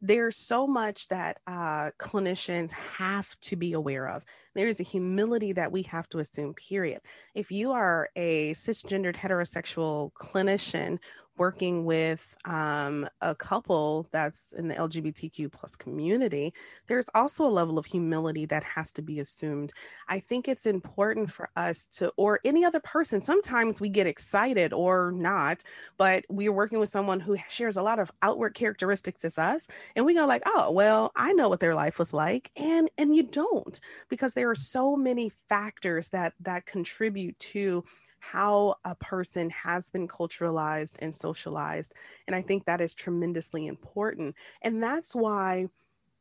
there's 0.00 0.36
so 0.36 0.66
much 0.66 1.08
that 1.08 1.40
uh, 1.46 1.90
clinicians 1.98 2.72
have 2.72 3.28
to 3.42 3.54
be 3.54 3.74
aware 3.74 4.08
of. 4.08 4.24
There 4.54 4.66
is 4.66 4.80
a 4.80 4.82
humility 4.82 5.52
that 5.52 5.72
we 5.72 5.82
have 5.82 6.08
to 6.08 6.18
assume, 6.20 6.54
period. 6.54 7.00
If 7.34 7.50
you 7.50 7.72
are 7.72 8.08
a 8.16 8.52
cisgendered 8.52 9.14
heterosexual 9.14 10.12
clinician 10.12 10.98
working 11.38 11.84
with 11.84 12.34
um, 12.44 13.06
a 13.20 13.34
couple 13.34 14.08
that's 14.10 14.52
in 14.52 14.68
the 14.68 14.74
LGBTQ 14.74 15.50
plus 15.52 15.76
community, 15.76 16.52
there's 16.86 17.08
also 17.14 17.46
a 17.46 17.48
level 17.48 17.78
of 17.78 17.86
humility 17.86 18.46
that 18.46 18.62
has 18.62 18.92
to 18.92 19.02
be 19.02 19.20
assumed. 19.20 19.72
I 20.08 20.20
think 20.20 20.48
it's 20.48 20.66
important 20.66 21.30
for 21.30 21.48
us 21.56 21.86
to, 21.98 22.12
or 22.16 22.40
any 22.44 22.64
other 22.64 22.80
person, 22.80 23.20
sometimes 23.20 23.80
we 23.80 23.88
get 23.88 24.06
excited 24.06 24.72
or 24.72 25.12
not, 25.12 25.62
but 25.96 26.24
we're 26.28 26.52
working 26.52 26.78
with 26.78 26.88
someone 26.88 27.20
who 27.20 27.36
shares 27.48 27.76
a 27.76 27.82
lot 27.82 27.98
of 27.98 28.10
outward 28.22 28.54
characteristics 28.54 29.24
as 29.24 29.38
us. 29.38 29.68
And 29.94 30.06
we 30.06 30.14
go 30.14 30.26
like, 30.26 30.42
oh, 30.46 30.70
well, 30.72 31.12
I 31.16 31.32
know 31.32 31.48
what 31.48 31.60
their 31.60 31.74
life 31.74 31.98
was 31.98 32.12
like. 32.12 32.50
And, 32.56 32.90
and 32.98 33.14
you 33.14 33.24
don't, 33.24 33.78
because 34.08 34.34
there 34.34 34.50
are 34.50 34.54
so 34.54 34.96
many 34.96 35.30
factors 35.48 36.08
that, 36.08 36.34
that 36.40 36.66
contribute 36.66 37.38
to 37.38 37.84
how 38.32 38.76
a 38.84 38.94
person 38.96 39.50
has 39.50 39.90
been 39.90 40.08
culturalized 40.08 40.96
and 41.00 41.14
socialized. 41.14 41.94
And 42.26 42.34
I 42.34 42.42
think 42.42 42.64
that 42.64 42.80
is 42.80 42.94
tremendously 42.94 43.66
important. 43.66 44.34
And 44.62 44.82
that's 44.82 45.14
why 45.14 45.68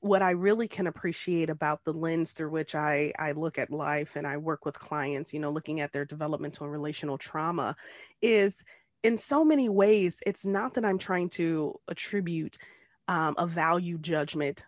what 0.01 0.22
I 0.22 0.32
really 0.32 0.68
can 0.68 0.88
appreciate 0.88 1.49
about 1.49 1.84
the 1.84 1.93
lens 1.93 2.34
through 2.34 2.51
which 2.51 2.76
I, 2.76 3.12
I 3.18 3.32
look 3.32 3.58
at 3.58 3.72
life 3.72 4.16
and 4.16 4.28
I 4.28 4.38
work 4.38 4.66
with 4.66 4.80
clients, 4.80 5.34
you 5.34 5.39
know, 5.39 5.49
looking 5.51 5.80
at 5.82 5.91
their 5.91 6.06
developmental 6.06 6.66
and 6.66 6.72
relational 6.72 7.18
trauma 7.18 7.76
is 8.22 8.64
in 9.03 9.18
so 9.18 9.43
many 9.43 9.70
ways, 9.70 10.22
it's 10.26 10.45
not 10.45 10.74
that 10.76 10.86
I'm 10.86 10.97
trying 10.97 11.30
to 11.30 11.80
attribute 11.88 12.58
um, 13.08 13.36
a 13.38 13.47
value 13.47 13.97
judgment 13.97 14.66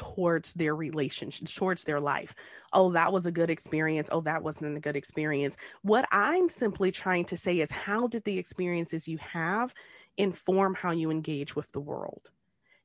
towards 0.00 0.54
their 0.54 0.74
relationship, 0.74 1.46
towards 1.46 1.84
their 1.84 2.00
life. 2.00 2.34
Oh, 2.72 2.90
that 2.92 3.12
was 3.12 3.26
a 3.26 3.32
good 3.32 3.50
experience. 3.50 4.08
Oh, 4.10 4.22
that 4.22 4.42
wasn't 4.42 4.74
a 4.74 4.80
good 4.80 4.96
experience. 4.96 5.58
What 5.82 6.08
I'm 6.10 6.48
simply 6.48 6.90
trying 6.90 7.26
to 7.26 7.36
say 7.36 7.60
is 7.60 7.70
how 7.70 8.06
did 8.06 8.24
the 8.24 8.38
experiences 8.38 9.06
you 9.06 9.18
have 9.18 9.74
inform 10.16 10.74
how 10.74 10.92
you 10.92 11.10
engage 11.10 11.54
with 11.54 11.70
the 11.72 11.80
world? 11.80 12.30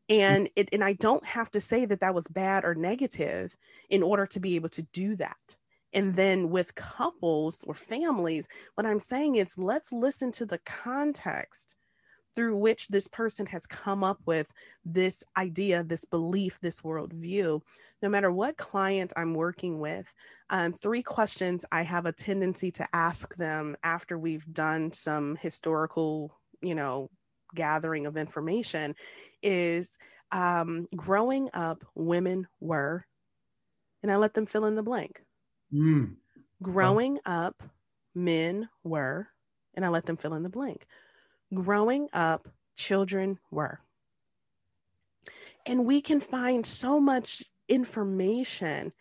Mm. 0.10 0.20
And 0.20 0.50
it, 0.58 0.70
and 0.74 0.84
I 0.84 0.94
don't 0.94 1.26
have 1.26 1.50
to 1.52 1.62
say 1.62 1.86
that 1.86 2.02
that 2.02 2.14
was 2.14 2.28
bad 2.28 2.66
or 2.66 2.76
negative 2.76 3.56
in 3.90 4.04
order 4.04 4.26
to 4.28 4.42
be 4.42 4.58
able 4.58 4.70
to 4.70 4.82
do 4.92 5.16
that. 5.16 5.56
And 5.94 6.14
then 6.16 6.50
with 6.50 6.76
couples 6.76 7.64
or 7.66 7.74
families, 7.74 8.50
what 8.74 8.86
I'm 8.86 9.00
saying 9.00 9.38
is 9.38 9.58
let's 9.58 9.94
listen 9.94 10.34
to 10.34 10.46
the 10.46 10.60
context 10.66 11.78
through 12.36 12.58
which 12.58 12.88
this 12.90 13.08
person 13.08 13.46
has 13.48 13.66
come 13.66 14.04
up 14.04 14.20
with 14.26 14.48
this 14.84 15.24
idea, 15.38 15.84
this 15.84 16.06
belief, 16.06 16.60
this 16.62 16.82
worldview. 16.82 17.62
No 18.02 18.10
matter 18.10 18.32
what 18.32 18.58
client 18.58 19.14
I'm 19.16 19.34
working 19.34 19.80
with, 19.80 20.12
um, 20.50 20.74
three 20.74 21.02
questions 21.02 21.66
I 21.72 21.84
have 21.84 22.06
a 22.06 22.12
tendency 22.12 22.72
to 22.72 22.88
ask 22.94 23.36
them 23.36 23.76
after 23.84 24.18
we've 24.18 24.46
done 24.54 24.92
some 24.92 25.38
historical, 25.38 26.38
you 26.62 26.76
know, 26.76 27.10
gathering 27.56 28.06
of 28.06 28.18
information 28.18 28.96
is 29.42 29.98
um, 30.32 30.88
growing 30.96 31.50
up, 31.54 31.86
women 31.96 32.48
were, 32.60 33.06
and 34.04 34.12
I 34.12 34.18
let 34.18 34.34
them 34.34 34.46
fill 34.46 34.66
in 34.66 34.76
the 34.76 34.84
blank. 34.84 35.24
Mm. 35.74 36.16
Growing 36.62 37.20
up, 37.26 37.64
men 38.14 38.70
were, 38.84 39.28
and 39.74 39.86
I 39.86 39.90
let 39.90 40.06
them 40.06 40.18
fill 40.18 40.34
in 40.34 40.44
the 40.44 40.50
blank 40.50 40.86
growing 41.54 42.10
up 42.14 42.48
children 42.76 43.40
were. 43.52 43.80
And 45.66 45.86
we 45.86 46.02
can 46.02 46.20
find 46.20 46.66
so 46.66 47.00
much 47.00 47.44
information. 47.68 48.92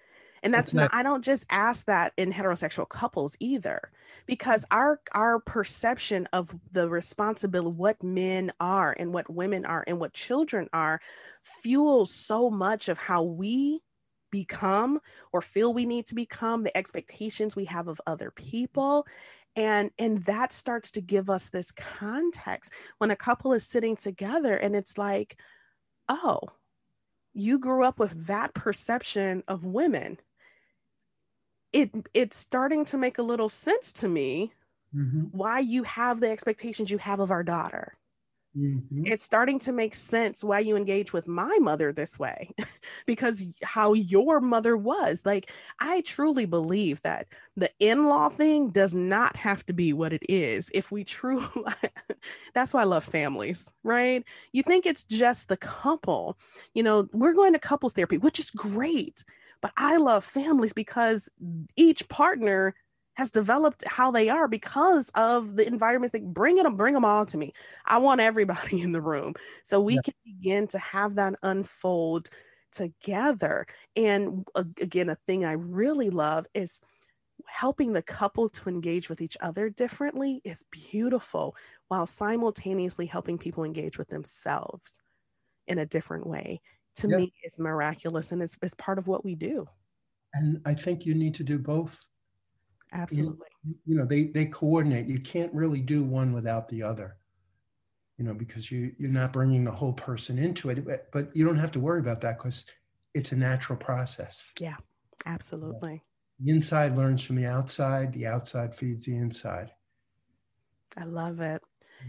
And 0.42 0.52
that's, 0.52 0.74
not, 0.74 0.92
not, 0.92 0.94
I 0.94 1.02
don't 1.02 1.24
just 1.24 1.46
ask 1.50 1.86
that 1.86 2.12
in 2.18 2.30
heterosexual 2.30 2.88
couples 2.88 3.34
either, 3.40 3.90
because 4.26 4.64
our 4.70 5.00
our 5.12 5.40
perception 5.40 6.28
of 6.34 6.54
the 6.72 6.86
responsibility, 6.88 7.74
what 7.74 8.02
men 8.02 8.52
are 8.60 8.94
and 8.98 9.12
what 9.12 9.30
women 9.30 9.64
are 9.64 9.82
and 9.86 9.98
what 9.98 10.12
children 10.12 10.68
are, 10.72 11.00
fuels 11.42 12.10
so 12.10 12.50
much 12.50 12.90
of 12.90 12.98
how 12.98 13.22
we 13.22 13.80
become 14.30 15.00
or 15.32 15.40
feel 15.40 15.72
we 15.72 15.86
need 15.86 16.06
to 16.08 16.14
become, 16.14 16.62
the 16.62 16.76
expectations 16.76 17.56
we 17.56 17.64
have 17.64 17.88
of 17.88 18.00
other 18.06 18.30
people 18.30 19.06
and 19.56 19.90
and 19.98 20.22
that 20.24 20.52
starts 20.52 20.90
to 20.90 21.00
give 21.00 21.30
us 21.30 21.48
this 21.48 21.70
context 21.72 22.72
when 22.98 23.10
a 23.10 23.16
couple 23.16 23.52
is 23.52 23.66
sitting 23.66 23.96
together 23.96 24.56
and 24.56 24.74
it's 24.74 24.98
like 24.98 25.38
oh 26.08 26.40
you 27.32 27.58
grew 27.58 27.84
up 27.84 27.98
with 27.98 28.26
that 28.26 28.54
perception 28.54 29.42
of 29.48 29.64
women 29.64 30.18
it 31.72 31.90
it's 32.14 32.36
starting 32.36 32.84
to 32.84 32.98
make 32.98 33.18
a 33.18 33.22
little 33.22 33.48
sense 33.48 33.92
to 33.92 34.08
me 34.08 34.52
mm-hmm. 34.94 35.22
why 35.32 35.58
you 35.58 35.82
have 35.82 36.20
the 36.20 36.30
expectations 36.30 36.90
you 36.90 36.98
have 36.98 37.20
of 37.20 37.30
our 37.30 37.42
daughter 37.42 37.96
Mm-hmm. 38.56 39.02
It's 39.06 39.24
starting 39.24 39.58
to 39.60 39.72
make 39.72 39.94
sense 39.96 40.44
why 40.44 40.60
you 40.60 40.76
engage 40.76 41.12
with 41.12 41.26
my 41.26 41.58
mother 41.60 41.92
this 41.92 42.20
way 42.20 42.50
because 43.06 43.44
how 43.64 43.94
your 43.94 44.40
mother 44.40 44.76
was. 44.76 45.22
Like, 45.26 45.50
I 45.80 46.02
truly 46.02 46.46
believe 46.46 47.02
that 47.02 47.26
the 47.56 47.68
in 47.80 48.06
law 48.06 48.28
thing 48.28 48.70
does 48.70 48.94
not 48.94 49.34
have 49.36 49.66
to 49.66 49.72
be 49.72 49.92
what 49.92 50.12
it 50.12 50.22
is. 50.28 50.70
If 50.72 50.92
we 50.92 51.02
true, 51.02 51.44
that's 52.54 52.72
why 52.72 52.82
I 52.82 52.84
love 52.84 53.04
families, 53.04 53.68
right? 53.82 54.22
You 54.52 54.62
think 54.62 54.86
it's 54.86 55.02
just 55.02 55.48
the 55.48 55.56
couple. 55.56 56.38
You 56.74 56.84
know, 56.84 57.08
we're 57.12 57.34
going 57.34 57.54
to 57.54 57.58
couples 57.58 57.94
therapy, 57.94 58.18
which 58.18 58.38
is 58.38 58.52
great. 58.52 59.24
But 59.62 59.72
I 59.76 59.96
love 59.96 60.24
families 60.24 60.74
because 60.74 61.28
each 61.74 62.06
partner 62.08 62.74
has 63.14 63.30
developed 63.30 63.84
how 63.86 64.10
they 64.10 64.28
are 64.28 64.48
because 64.48 65.10
of 65.14 65.56
the 65.56 65.66
environment. 65.66 66.12
They 66.12 66.20
bring 66.20 66.58
it, 66.58 66.76
bring 66.76 66.94
them 66.94 67.04
all 67.04 67.26
to 67.26 67.38
me. 67.38 67.52
I 67.86 67.98
want 67.98 68.20
everybody 68.20 68.80
in 68.82 68.92
the 68.92 69.00
room 69.00 69.34
so 69.62 69.80
we 69.80 69.94
yeah. 69.94 70.00
can 70.02 70.14
begin 70.24 70.66
to 70.68 70.78
have 70.78 71.14
that 71.16 71.34
unfold 71.42 72.30
together. 72.72 73.66
And 73.96 74.44
uh, 74.54 74.64
again, 74.80 75.08
a 75.08 75.16
thing 75.26 75.44
I 75.44 75.52
really 75.52 76.10
love 76.10 76.46
is 76.54 76.80
helping 77.46 77.92
the 77.92 78.02
couple 78.02 78.48
to 78.48 78.68
engage 78.68 79.08
with 79.08 79.20
each 79.20 79.36
other 79.40 79.68
differently 79.68 80.40
is 80.44 80.64
beautiful 80.70 81.54
while 81.88 82.06
simultaneously 82.06 83.06
helping 83.06 83.38
people 83.38 83.64
engage 83.64 83.98
with 83.98 84.08
themselves 84.08 84.94
in 85.66 85.78
a 85.78 85.86
different 85.86 86.26
way 86.26 86.60
to 86.96 87.08
yeah. 87.08 87.16
me 87.18 87.32
is 87.44 87.58
miraculous 87.58 88.32
and 88.32 88.42
is, 88.42 88.56
is 88.62 88.74
part 88.74 88.98
of 88.98 89.06
what 89.06 89.24
we 89.24 89.34
do 89.34 89.66
and 90.34 90.60
i 90.64 90.72
think 90.72 91.04
you 91.04 91.14
need 91.14 91.34
to 91.34 91.42
do 91.42 91.58
both 91.58 92.08
Absolutely. 92.94 93.48
You, 93.64 93.74
you 93.86 93.96
know, 93.96 94.06
they 94.06 94.24
they 94.24 94.46
coordinate. 94.46 95.08
You 95.08 95.20
can't 95.20 95.52
really 95.52 95.80
do 95.80 96.04
one 96.04 96.32
without 96.32 96.68
the 96.68 96.82
other. 96.82 97.16
You 98.18 98.24
know, 98.24 98.34
because 98.34 98.70
you 98.70 98.92
you're 98.98 99.10
not 99.10 99.32
bringing 99.32 99.64
the 99.64 99.72
whole 99.72 99.92
person 99.92 100.38
into 100.38 100.70
it, 100.70 100.84
but, 100.84 101.10
but 101.12 101.34
you 101.34 101.44
don't 101.44 101.56
have 101.56 101.72
to 101.72 101.80
worry 101.80 102.00
about 102.00 102.20
that 102.20 102.38
because 102.38 102.64
it's 103.14 103.32
a 103.32 103.36
natural 103.36 103.76
process. 103.76 104.52
Yeah, 104.60 104.76
absolutely. 105.26 106.02
The 106.40 106.52
inside 106.52 106.96
learns 106.96 107.22
from 107.22 107.36
the 107.36 107.46
outside. 107.46 108.12
The 108.12 108.26
outside 108.26 108.74
feeds 108.74 109.06
the 109.06 109.16
inside. 109.16 109.72
I 110.96 111.04
love 111.04 111.40
it. 111.40 111.62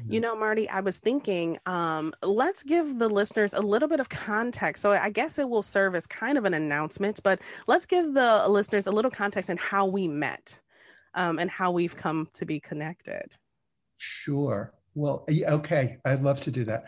You 0.08 0.20
know, 0.20 0.36
Marty, 0.36 0.70
I 0.70 0.82
was 0.82 1.00
thinking, 1.00 1.58
um, 1.66 2.14
let's 2.22 2.64
give 2.64 3.00
the 3.00 3.08
listeners 3.08 3.54
a 3.54 3.62
little 3.62 3.88
bit 3.88 4.00
of 4.00 4.10
context. 4.10 4.82
So 4.82 4.92
I 4.92 5.10
guess 5.10 5.40
it 5.40 5.50
will 5.50 5.64
serve 5.64 5.96
as 5.96 6.06
kind 6.06 6.38
of 6.38 6.46
an 6.46 6.54
announcement, 6.54 7.22
but 7.24 7.40
let's 7.68 7.86
give 7.86 8.14
the 8.14 8.48
listeners 8.48 8.88
a 8.88 8.92
little 8.92 9.12
context 9.12 9.50
in 9.50 9.58
how 9.58 9.86
we 9.86 10.08
met 10.08 10.60
um, 11.16 11.40
and 11.40 11.50
how 11.50 11.72
we've 11.72 11.96
come 11.96 12.30
to 12.34 12.46
be 12.46 12.60
connected. 12.60 13.36
Sure. 13.98 14.74
Well, 14.94 15.26
okay, 15.30 15.98
I'd 16.06 16.22
love 16.22 16.40
to 16.42 16.52
do 16.52 16.64
that. 16.66 16.86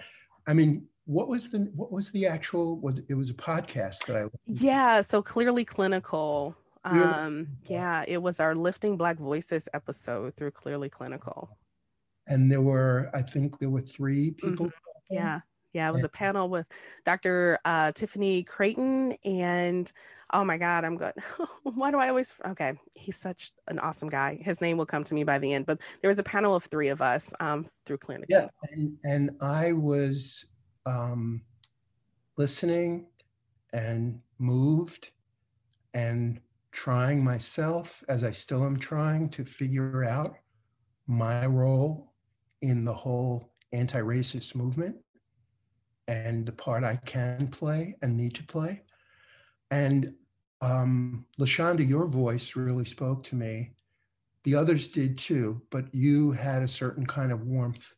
I 0.47 0.53
mean, 0.53 0.88
what 1.07 1.30
was 1.30 1.49
the 1.49 1.59
what 1.73 1.91
was 1.91 2.11
the 2.11 2.28
actual 2.28 2.80
was 2.80 3.01
it 3.07 3.15
was 3.15 3.30
a 3.30 3.34
podcast 3.34 4.05
that 4.05 4.17
I 4.17 4.25
yeah 4.43 5.01
so 5.01 5.21
clearly 5.21 5.63
clinical 5.63 6.55
um 6.84 7.47
yeah 7.67 8.03
it 8.07 8.21
was 8.21 8.39
our 8.41 8.53
lifting 8.53 8.97
black 8.97 9.17
voices 9.17 9.69
episode 9.73 10.36
through 10.36 10.51
clearly 10.51 10.89
clinical 10.89 11.57
and 12.28 12.51
there 12.51 12.61
were 12.61 13.09
i 13.13 13.21
think 13.21 13.57
there 13.59 13.69
were 13.69 13.82
three 13.82 14.32
people 14.32 14.67
mm-hmm. 14.67 15.13
yeah 15.13 15.39
yeah, 15.74 15.89
it 15.89 15.93
was 15.93 16.03
a 16.03 16.09
panel 16.09 16.49
with 16.49 16.65
Dr. 17.05 17.59
Uh, 17.65 17.91
Tiffany 17.91 18.43
Creighton 18.43 19.13
and 19.24 19.91
oh 20.34 20.43
my 20.43 20.57
God, 20.57 20.84
I'm 20.84 20.97
good. 20.97 21.13
Why 21.63 21.91
do 21.91 21.97
I 21.97 22.09
always? 22.09 22.34
Okay, 22.45 22.74
he's 22.95 23.18
such 23.18 23.51
an 23.68 23.80
awesome 23.80 24.09
guy. 24.09 24.38
His 24.41 24.61
name 24.61 24.78
will 24.78 24.86
come 24.86 25.03
to 25.05 25.13
me 25.13 25.24
by 25.24 25.39
the 25.39 25.53
end. 25.53 25.65
But 25.65 25.80
there 26.01 26.09
was 26.09 26.20
a 26.20 26.24
panel 26.24 26.55
of 26.55 26.65
three 26.65 26.89
of 26.89 27.01
us 27.01 27.34
um, 27.39 27.68
through 27.86 27.99
clinic. 27.99 28.28
Yeah, 28.30 28.47
and, 28.72 28.97
and 29.03 29.32
I 29.41 29.74
was 29.74 30.45
um, 30.86 31.41
listening 32.38 33.07
and 33.74 34.20
moved 34.39 35.11
and 35.93 36.39
trying 36.72 37.24
myself, 37.24 38.03
as 38.07 38.24
I 38.24 38.32
still 38.32 38.65
am 38.65 38.78
trying 38.78 39.30
to 39.30 39.45
figure 39.45 40.05
out 40.05 40.36
my 41.07 41.45
role 41.45 42.13
in 42.61 42.84
the 42.84 42.93
whole 42.93 43.53
anti-racist 43.74 44.55
movement 44.55 44.95
and 46.08 46.45
the 46.45 46.51
part 46.51 46.84
I 46.84 46.97
can 47.05 47.47
play 47.47 47.95
and 48.01 48.16
need 48.16 48.36
to 48.36 48.43
play. 48.43 48.82
And 49.72 50.14
um, 50.62 51.26
La 51.38 51.45
Shanda, 51.45 51.88
your 51.88 52.08
voice 52.08 52.55
really 52.55 52.86
spoke 52.86 53.24
to 53.26 53.36
me. 53.36 53.74
The 54.43 54.55
others 54.55 54.88
did 54.88 55.18
too, 55.18 55.62
but 55.70 55.93
you 55.93 56.32
had 56.32 56.64
a 56.64 56.68
certain 56.68 57.05
kind 57.05 57.32
of 57.32 57.45
warmth 57.45 57.95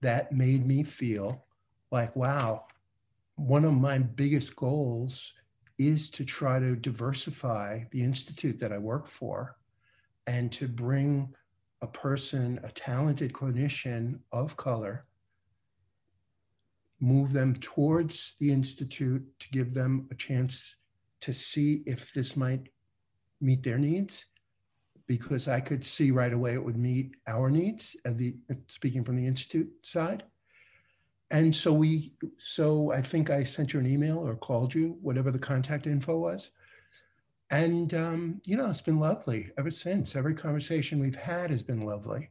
that 0.00 0.32
made 0.32 0.66
me 0.66 0.82
feel 0.82 1.46
like, 1.92 2.14
wow, 2.16 2.66
one 3.36 3.64
of 3.64 3.74
my 3.74 3.98
biggest 3.98 4.56
goals 4.56 5.32
is 5.78 6.10
to 6.10 6.24
try 6.24 6.58
to 6.58 6.76
diversify 6.76 7.80
the 7.90 8.02
institute 8.02 8.58
that 8.58 8.72
I 8.72 8.78
work 8.78 9.06
for 9.06 9.56
and 10.26 10.50
to 10.52 10.68
bring 10.68 11.32
a 11.80 11.86
person, 11.86 12.60
a 12.62 12.70
talented 12.70 13.32
clinician 13.32 14.20
of 14.30 14.56
color, 14.56 15.06
move 17.02 17.32
them 17.32 17.54
towards 17.56 18.36
the 18.38 18.50
institute 18.50 19.24
to 19.40 19.50
give 19.50 19.74
them 19.74 20.06
a 20.12 20.14
chance 20.14 20.76
to 21.20 21.34
see 21.34 21.82
if 21.84 22.12
this 22.12 22.36
might 22.36 22.68
meet 23.40 23.62
their 23.64 23.76
needs 23.78 24.26
because 25.08 25.48
I 25.48 25.60
could 25.60 25.84
see 25.84 26.12
right 26.12 26.32
away 26.32 26.54
it 26.54 26.64
would 26.64 26.76
meet 26.76 27.16
our 27.26 27.50
needs 27.50 27.96
at 28.04 28.16
the 28.16 28.36
speaking 28.68 29.04
from 29.04 29.16
the 29.16 29.26
institute 29.26 29.68
side. 29.82 30.22
And 31.32 31.54
so 31.54 31.72
we 31.72 32.12
so 32.38 32.92
I 32.92 33.02
think 33.02 33.30
I 33.30 33.42
sent 33.42 33.72
you 33.72 33.80
an 33.80 33.86
email 33.86 34.18
or 34.18 34.36
called 34.36 34.72
you, 34.72 34.96
whatever 35.02 35.30
the 35.30 35.38
contact 35.38 35.88
info 35.88 36.18
was. 36.18 36.52
And 37.50 37.92
um, 37.94 38.40
you 38.44 38.56
know, 38.56 38.70
it's 38.70 38.80
been 38.80 39.00
lovely 39.00 39.50
ever 39.58 39.70
since. 39.70 40.14
Every 40.14 40.34
conversation 40.34 41.00
we've 41.00 41.16
had 41.16 41.50
has 41.50 41.64
been 41.64 41.80
lovely. 41.80 42.30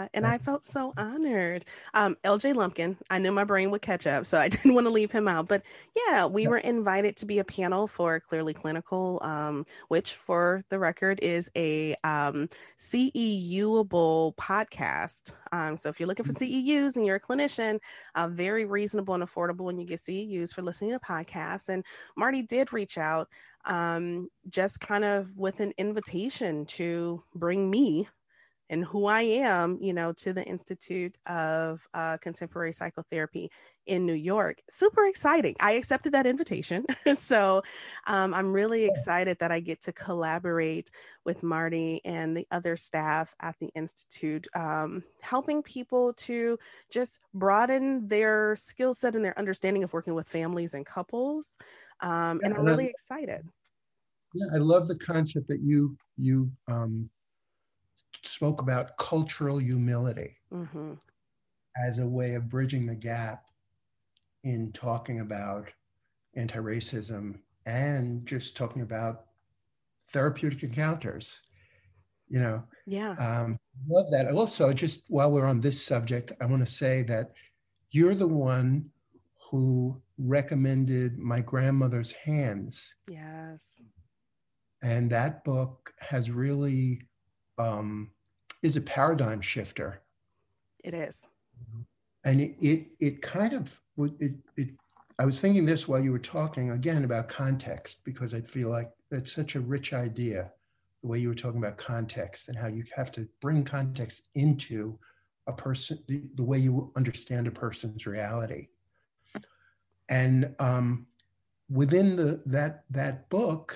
Yeah, 0.00 0.08
and 0.14 0.26
I 0.26 0.38
felt 0.38 0.64
so 0.64 0.92
honored. 0.96 1.64
Um, 1.94 2.16
LJ 2.24 2.54
Lumpkin, 2.54 2.96
I 3.10 3.18
knew 3.18 3.32
my 3.32 3.44
brain 3.44 3.70
would 3.70 3.82
catch 3.82 4.06
up, 4.06 4.24
so 4.26 4.38
I 4.38 4.48
didn't 4.48 4.74
want 4.74 4.86
to 4.86 4.92
leave 4.92 5.12
him 5.12 5.28
out. 5.28 5.48
But 5.48 5.62
yeah, 5.94 6.26
we 6.26 6.46
were 6.46 6.58
invited 6.58 7.16
to 7.18 7.26
be 7.26 7.38
a 7.38 7.44
panel 7.44 7.86
for 7.86 8.18
Clearly 8.20 8.54
Clinical, 8.54 9.18
um, 9.22 9.66
which, 9.88 10.14
for 10.14 10.62
the 10.70 10.78
record, 10.78 11.20
is 11.20 11.50
a 11.56 11.94
um, 12.04 12.48
CEUable 12.78 14.34
podcast. 14.36 15.32
Um, 15.52 15.76
so 15.76 15.88
if 15.88 16.00
you're 16.00 16.08
looking 16.08 16.26
for 16.26 16.32
mm-hmm. 16.32 16.70
CEUs 16.70 16.96
and 16.96 17.04
you're 17.04 17.16
a 17.16 17.20
clinician, 17.20 17.78
uh, 18.14 18.28
very 18.28 18.64
reasonable 18.64 19.14
and 19.14 19.22
affordable 19.22 19.64
when 19.64 19.78
you 19.78 19.86
get 19.86 20.00
CEUs 20.00 20.54
for 20.54 20.62
listening 20.62 20.92
to 20.92 20.98
podcasts. 20.98 21.68
And 21.68 21.84
Marty 22.16 22.42
did 22.42 22.72
reach 22.72 22.96
out 22.96 23.28
um, 23.66 24.28
just 24.48 24.80
kind 24.80 25.04
of 25.04 25.36
with 25.36 25.60
an 25.60 25.72
invitation 25.76 26.64
to 26.66 27.22
bring 27.34 27.70
me 27.70 28.08
and 28.70 28.84
who 28.84 29.06
I 29.06 29.22
am, 29.22 29.78
you 29.80 29.92
know, 29.92 30.12
to 30.12 30.32
the 30.32 30.44
Institute 30.44 31.18
of 31.26 31.86
uh, 31.92 32.16
Contemporary 32.18 32.72
Psychotherapy 32.72 33.50
in 33.86 34.06
New 34.06 34.14
York. 34.14 34.62
Super 34.70 35.06
exciting. 35.06 35.56
I 35.58 35.72
accepted 35.72 36.12
that 36.12 36.24
invitation. 36.24 36.86
so 37.14 37.62
um, 38.06 38.32
I'm 38.32 38.52
really 38.52 38.84
excited 38.84 39.38
that 39.40 39.50
I 39.50 39.58
get 39.58 39.80
to 39.82 39.92
collaborate 39.92 40.88
with 41.24 41.42
Marty 41.42 42.00
and 42.04 42.36
the 42.36 42.46
other 42.52 42.76
staff 42.76 43.34
at 43.40 43.56
the 43.58 43.70
Institute, 43.74 44.46
um, 44.54 45.02
helping 45.20 45.62
people 45.62 46.12
to 46.14 46.56
just 46.90 47.18
broaden 47.34 48.06
their 48.06 48.54
skill 48.54 48.94
set 48.94 49.16
and 49.16 49.24
their 49.24 49.36
understanding 49.36 49.82
of 49.82 49.92
working 49.92 50.14
with 50.14 50.28
families 50.28 50.74
and 50.74 50.86
couples. 50.86 51.58
Um, 52.00 52.40
and 52.44 52.54
I'm 52.54 52.64
really 52.64 52.86
excited. 52.86 53.42
Yeah, 54.32 54.46
I 54.54 54.58
love 54.58 54.86
the 54.86 54.96
concept 54.96 55.48
that 55.48 55.60
you 55.60 55.96
you 56.16 56.52
um, 56.68 57.10
spoke 58.22 58.60
about 58.60 58.96
cultural 58.96 59.58
humility 59.58 60.36
mm-hmm. 60.52 60.94
as 61.84 61.98
a 61.98 62.06
way 62.06 62.34
of 62.34 62.48
bridging 62.48 62.86
the 62.86 62.94
gap 62.94 63.44
in 64.44 64.72
talking 64.72 65.20
about 65.20 65.68
anti-racism 66.36 67.38
and 67.66 68.26
just 68.26 68.56
talking 68.56 68.82
about 68.82 69.26
therapeutic 70.12 70.62
encounters 70.62 71.40
you 72.32 72.38
know? 72.38 72.62
Yeah. 72.86 73.16
Um, 73.18 73.58
love 73.88 74.06
that. 74.12 74.32
Also 74.32 74.72
just 74.72 75.02
while 75.08 75.32
we're 75.32 75.46
on 75.46 75.60
this 75.60 75.84
subject 75.84 76.32
i 76.40 76.46
want 76.46 76.64
to 76.64 76.72
say 76.72 77.02
that 77.02 77.32
you're 77.90 78.14
the 78.14 78.28
one 78.28 78.88
who 79.50 80.00
recommended 80.16 81.18
my 81.18 81.40
grandmother's 81.40 82.12
hands. 82.12 82.94
Yes. 83.08 83.82
And 84.82 85.10
that 85.10 85.44
book 85.44 85.92
has 85.98 86.30
really 86.30 87.02
um, 87.60 88.10
is 88.62 88.76
a 88.76 88.80
paradigm 88.80 89.40
shifter. 89.40 89.90
It 90.82 90.94
is. 90.94 91.26
And 92.24 92.40
it, 92.40 92.52
it, 92.60 92.86
it 92.98 93.22
kind 93.22 93.52
of, 93.52 93.80
it, 94.18 94.32
it, 94.56 94.68
I 95.18 95.24
was 95.24 95.38
thinking 95.40 95.66
this 95.66 95.86
while 95.88 96.02
you 96.02 96.12
were 96.12 96.18
talking 96.18 96.70
again 96.70 97.04
about 97.04 97.28
context, 97.28 97.98
because 98.04 98.32
I 98.38 98.40
feel 98.40 98.70
like 98.70 98.90
it's 99.10 99.32
such 99.32 99.54
a 99.56 99.60
rich 99.60 99.92
idea, 99.92 100.50
the 101.02 101.08
way 101.08 101.18
you 101.18 101.28
were 101.28 101.34
talking 101.34 101.62
about 101.62 101.76
context 101.76 102.48
and 102.48 102.56
how 102.56 102.68
you 102.68 102.84
have 102.94 103.10
to 103.12 103.28
bring 103.40 103.64
context 103.64 104.22
into 104.34 104.98
a 105.46 105.52
person, 105.52 105.98
the, 106.08 106.22
the 106.36 106.44
way 106.44 106.58
you 106.58 106.92
understand 106.96 107.46
a 107.46 107.50
person's 107.50 108.06
reality. 108.06 108.68
And 110.08 110.54
um, 110.58 111.06
within 111.68 112.16
the, 112.16 112.42
that, 112.46 112.84
that 112.90 113.28
book, 113.28 113.66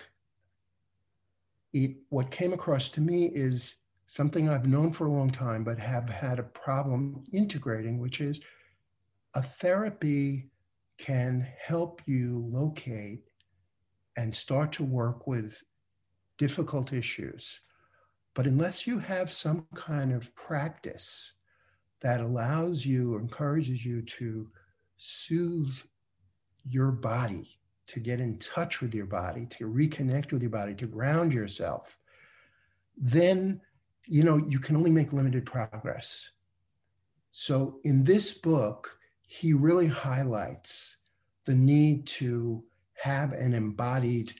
it, 1.74 1.96
what 2.08 2.30
came 2.30 2.52
across 2.52 2.88
to 2.90 3.00
me 3.00 3.26
is 3.26 3.74
something 4.06 4.48
I've 4.48 4.66
known 4.66 4.92
for 4.92 5.06
a 5.06 5.12
long 5.12 5.30
time, 5.30 5.64
but 5.64 5.78
have 5.78 6.08
had 6.08 6.38
a 6.38 6.44
problem 6.44 7.24
integrating, 7.32 7.98
which 7.98 8.20
is 8.20 8.40
a 9.34 9.42
therapy 9.42 10.50
can 10.98 11.46
help 11.60 12.00
you 12.06 12.48
locate 12.48 13.30
and 14.16 14.32
start 14.32 14.70
to 14.72 14.84
work 14.84 15.26
with 15.26 15.60
difficult 16.38 16.92
issues. 16.92 17.60
But 18.34 18.46
unless 18.46 18.86
you 18.86 19.00
have 19.00 19.30
some 19.30 19.66
kind 19.74 20.12
of 20.12 20.32
practice 20.36 21.32
that 22.00 22.20
allows 22.20 22.86
you 22.86 23.16
encourages 23.16 23.84
you 23.84 24.02
to 24.02 24.48
soothe 24.96 25.74
your 26.64 26.92
body 26.92 27.58
to 27.86 28.00
get 28.00 28.20
in 28.20 28.36
touch 28.38 28.80
with 28.80 28.94
your 28.94 29.06
body, 29.06 29.46
to 29.46 29.66
reconnect 29.66 30.32
with 30.32 30.42
your 30.42 30.50
body, 30.50 30.74
to 30.74 30.86
ground 30.86 31.32
yourself, 31.32 31.98
then 32.96 33.60
you 34.06 34.22
know 34.22 34.36
you 34.36 34.58
can 34.58 34.76
only 34.76 34.90
make 34.90 35.12
limited 35.12 35.44
progress. 35.44 36.30
So 37.32 37.80
in 37.84 38.04
this 38.04 38.32
book, 38.32 38.98
he 39.26 39.52
really 39.52 39.88
highlights 39.88 40.98
the 41.46 41.54
need 41.54 42.06
to 42.06 42.64
have 42.94 43.32
an 43.32 43.54
embodied 43.54 44.32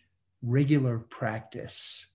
regular 0.43 0.99
practice. 0.99 2.07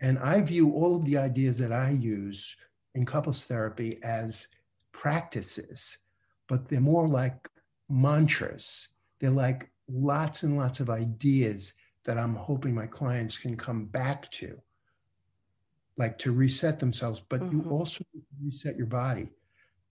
And 0.00 0.18
I 0.18 0.40
view 0.40 0.72
all 0.72 0.96
of 0.96 1.04
the 1.04 1.18
ideas 1.18 1.58
that 1.58 1.72
I 1.72 1.90
use 1.90 2.56
in 2.94 3.04
couples 3.04 3.44
therapy 3.44 3.98
as 4.02 4.46
practices, 4.92 5.98
but 6.46 6.68
they're 6.68 6.80
more 6.80 7.08
like 7.08 7.48
mantras. 7.88 8.88
They're 9.20 9.30
like 9.30 9.70
lots 9.88 10.42
and 10.42 10.56
lots 10.56 10.80
of 10.80 10.90
ideas 10.90 11.74
that 12.04 12.18
I'm 12.18 12.34
hoping 12.34 12.74
my 12.74 12.86
clients 12.86 13.36
can 13.38 13.56
come 13.56 13.86
back 13.86 14.30
to, 14.32 14.60
like 15.96 16.18
to 16.18 16.32
reset 16.32 16.78
themselves, 16.78 17.20
but 17.20 17.40
mm-hmm. 17.40 17.60
you 17.60 17.70
also 17.70 18.04
reset 18.42 18.76
your 18.76 18.86
body. 18.86 19.30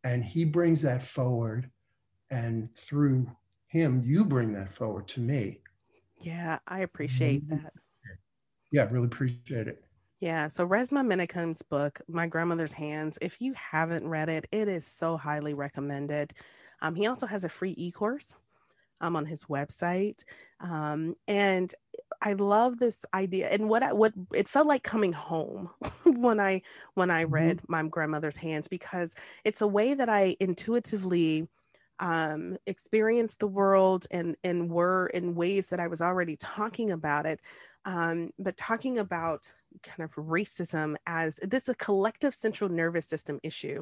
And 0.04 0.24
he 0.24 0.46
brings 0.46 0.82
that 0.82 1.04
forward. 1.04 1.70
And 2.30 2.74
through 2.76 3.30
him, 3.68 4.02
you 4.04 4.26
bring 4.26 4.54
that 4.54 4.72
forward 4.72 5.08
to 5.10 5.20
me. 5.20 5.62
Yeah, 6.20 6.60
I 6.68 6.80
appreciate 6.80 7.48
mm-hmm. 7.48 7.64
that. 7.64 7.74
Yeah, 8.72 8.88
really 8.92 9.06
appreciate 9.06 9.68
it. 9.68 9.84
Yeah. 10.20 10.48
So 10.48 10.68
Resmaa 10.68 11.06
Menakem's 11.06 11.62
book, 11.62 12.02
My 12.08 12.26
Grandmother's 12.26 12.74
Hands, 12.74 13.18
if 13.22 13.40
you 13.40 13.54
haven't 13.54 14.08
read 14.08 14.30
it, 14.30 14.48
it 14.52 14.68
is 14.68 14.86
so 14.86 15.16
highly 15.16 15.54
recommended. 15.54 16.34
Um, 16.82 16.96
he 16.96 17.06
also 17.08 17.28
has 17.28 17.44
a 17.44 17.50
free 17.50 17.76
e-course 17.78 18.36
um, 19.02 19.16
on 19.16 19.26
his 19.26 19.46
website. 19.46 20.24
Um, 20.60 21.16
and 21.28 21.74
I 22.22 22.34
love 22.34 22.80
this 22.80 23.06
idea. 23.14 23.50
And 23.50 23.70
what 23.70 23.84
I, 23.84 23.94
what 23.94 24.14
it 24.34 24.48
felt 24.48 24.68
like 24.68 24.84
coming 24.84 25.14
home 25.14 25.70
when 26.04 26.40
I 26.40 26.62
when 26.96 27.12
I 27.12 27.24
mm-hmm. 27.24 27.34
read 27.34 27.58
mm-hmm. 27.58 27.72
my 27.72 27.84
grandmother's 27.84 28.38
hands 28.38 28.68
because 28.68 29.16
it's 29.44 29.62
a 29.62 29.68
way 29.68 29.94
that 29.94 30.10
I 30.10 30.36
intuitively 30.40 31.48
um, 32.00 32.58
experience 32.68 33.36
the 33.36 33.48
world 33.48 34.06
and 34.12 34.36
and 34.44 34.70
were 34.70 35.08
in 35.08 35.36
ways 35.36 35.68
that 35.70 35.80
I 35.80 35.88
was 35.88 36.02
already 36.02 36.36
talking 36.36 36.92
about 36.92 37.26
it, 37.26 37.40
um, 37.88 38.32
but 38.38 38.58
talking 38.58 39.00
about 39.00 39.52
kind 39.82 40.04
of 40.04 40.14
racism 40.16 40.96
as 41.08 41.36
this 41.42 41.64
is 41.64 41.70
a 41.70 41.76
collective 41.76 42.36
central 42.36 42.70
nervous 42.70 43.08
system 43.08 43.40
issue. 43.44 43.82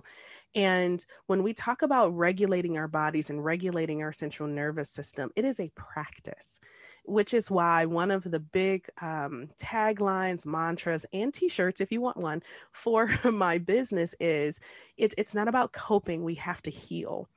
And 0.53 1.03
when 1.25 1.41
we 1.41 1.53
talk 1.53 1.81
about 1.81 2.15
regulating 2.15 2.77
our 2.77 2.87
bodies 2.87 3.31
and 3.31 3.43
regulating 3.43 4.03
our 4.03 4.13
central 4.13 4.47
nervous 4.47 4.91
system, 4.91 5.31
it 5.35 5.43
is 5.43 5.59
a 5.59 5.71
practice 5.75 6.59
which 7.07 7.35
is 7.35 7.51
why 7.51 7.85
one 7.85 8.09
of 8.09 8.23
the 8.23 8.39
big 8.39 8.89
um, 9.01 9.47
taglines, 9.59 10.45
mantras, 10.45 11.05
and 11.13 11.31
t-shirts, 11.31 11.79
if 11.79 11.91
you 11.91 12.01
want 12.01 12.17
one, 12.17 12.41
for 12.71 13.07
my 13.23 13.57
business 13.57 14.15
is 14.19 14.59
it, 14.97 15.13
it's 15.17 15.35
not 15.35 15.47
about 15.47 15.71
coping. 15.71 16.23
We 16.23 16.35
have 16.35 16.61
to 16.63 16.71
heal. 16.71 17.29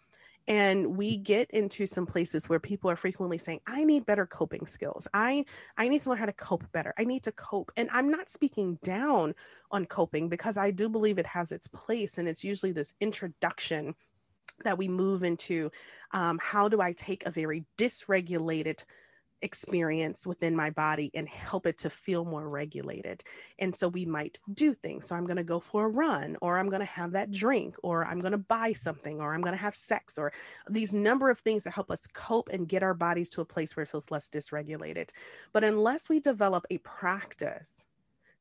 And 0.48 0.96
we 0.96 1.18
get 1.18 1.50
into 1.50 1.84
some 1.84 2.06
places 2.06 2.48
where 2.48 2.58
people 2.58 2.90
are 2.90 2.96
frequently 2.96 3.38
saying 3.38 3.60
i 3.66 3.84
need 3.84 4.04
better 4.06 4.26
coping 4.26 4.66
skills. 4.66 5.06
I 5.14 5.44
i 5.76 5.86
need 5.88 6.00
to 6.02 6.08
learn 6.08 6.18
how 6.18 6.26
to 6.26 6.32
cope 6.32 6.64
better. 6.72 6.92
I 6.98 7.04
need 7.04 7.22
to 7.24 7.32
cope. 7.32 7.70
And 7.76 7.88
i'm 7.92 8.10
not 8.10 8.28
speaking 8.28 8.78
down 8.82 9.34
on 9.70 9.86
coping 9.86 10.28
because 10.28 10.56
i 10.56 10.70
do 10.70 10.88
believe 10.88 11.18
it 11.18 11.26
has 11.26 11.52
its 11.52 11.68
place 11.68 12.18
and 12.18 12.26
it's 12.28 12.42
usually 12.42 12.72
this 12.72 12.94
introduction 13.00 13.94
that 14.64 14.76
we 14.76 14.88
move 14.88 15.22
into 15.22 15.70
um, 16.12 16.38
how 16.42 16.68
do 16.68 16.80
i 16.80 16.92
take 16.92 17.24
a 17.26 17.30
very 17.30 17.64
dysregulated 17.76 18.82
experience 19.42 20.26
within 20.26 20.54
my 20.56 20.70
body 20.70 21.10
and 21.14 21.28
help 21.28 21.66
it 21.66 21.78
to 21.78 21.90
feel 21.90 22.24
more 22.24 22.48
regulated. 22.48 23.22
And 23.58 23.74
so 23.74 23.88
we 23.88 24.04
might 24.04 24.38
do 24.54 24.74
things. 24.74 25.06
So 25.06 25.14
I'm 25.14 25.26
going 25.26 25.36
to 25.36 25.44
go 25.44 25.60
for 25.60 25.84
a 25.84 25.88
run, 25.88 26.36
or 26.40 26.58
I'm 26.58 26.68
going 26.68 26.80
to 26.80 26.86
have 26.86 27.12
that 27.12 27.30
drink, 27.30 27.76
or 27.82 28.04
I'm 28.04 28.20
going 28.20 28.32
to 28.32 28.38
buy 28.38 28.72
something, 28.72 29.20
or 29.20 29.34
I'm 29.34 29.40
going 29.40 29.54
to 29.54 29.60
have 29.62 29.76
sex, 29.76 30.18
or 30.18 30.32
these 30.68 30.92
number 30.92 31.30
of 31.30 31.38
things 31.38 31.64
that 31.64 31.72
help 31.72 31.90
us 31.90 32.06
cope 32.08 32.48
and 32.48 32.68
get 32.68 32.82
our 32.82 32.94
bodies 32.94 33.30
to 33.30 33.40
a 33.40 33.44
place 33.44 33.76
where 33.76 33.82
it 33.82 33.88
feels 33.88 34.10
less 34.10 34.28
dysregulated. 34.28 35.10
But 35.52 35.64
unless 35.64 36.08
we 36.08 36.20
develop 36.20 36.66
a 36.70 36.78
practice 36.78 37.84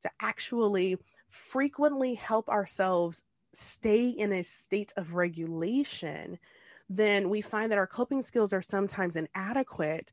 to 0.02 0.12
actually 0.22 0.98
frequently 1.30 2.14
help 2.16 2.50
ourselves 2.50 3.24
stay 3.54 4.10
in 4.10 4.34
a 4.34 4.44
state 4.44 4.94
of 4.98 5.14
regulation, 5.14 6.38
then 6.90 7.30
we 7.30 7.42
find 7.42 7.72
that 7.72 7.78
our 7.78 7.88
coping 7.88 8.22
skills 8.22 8.54
are 8.54 8.62
sometimes 8.62 9.16
inadequate 9.16 10.12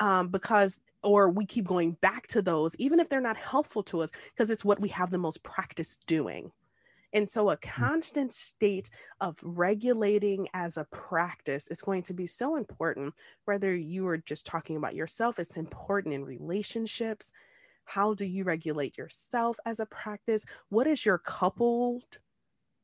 um, 0.00 0.28
because 0.28 0.80
or 1.02 1.30
we 1.30 1.46
keep 1.46 1.66
going 1.66 1.92
back 2.00 2.26
to 2.26 2.42
those 2.42 2.74
even 2.76 2.98
if 3.00 3.08
they're 3.08 3.20
not 3.20 3.36
helpful 3.36 3.82
to 3.82 4.02
us 4.02 4.10
because 4.30 4.50
it's 4.50 4.64
what 4.64 4.80
we 4.80 4.88
have 4.88 5.10
the 5.10 5.18
most 5.18 5.42
practice 5.42 5.98
doing. 6.06 6.50
And 7.14 7.28
so 7.28 7.50
a 7.50 7.56
mm. 7.56 7.62
constant 7.62 8.32
state 8.32 8.90
of 9.20 9.38
regulating 9.42 10.48
as 10.52 10.76
a 10.76 10.84
practice 10.86 11.66
is 11.68 11.80
going 11.80 12.02
to 12.04 12.14
be 12.14 12.26
so 12.26 12.56
important 12.56 13.14
whether 13.44 13.74
you 13.74 14.06
are 14.08 14.18
just 14.18 14.46
talking 14.46 14.76
about 14.76 14.94
yourself 14.94 15.38
it's 15.38 15.56
important 15.56 16.14
in 16.14 16.24
relationships. 16.24 17.30
How 17.84 18.12
do 18.12 18.26
you 18.26 18.44
regulate 18.44 18.98
yourself 18.98 19.58
as 19.64 19.80
a 19.80 19.86
practice? 19.86 20.44
What 20.68 20.86
is 20.86 21.06
your 21.06 21.18
coupled 21.18 22.18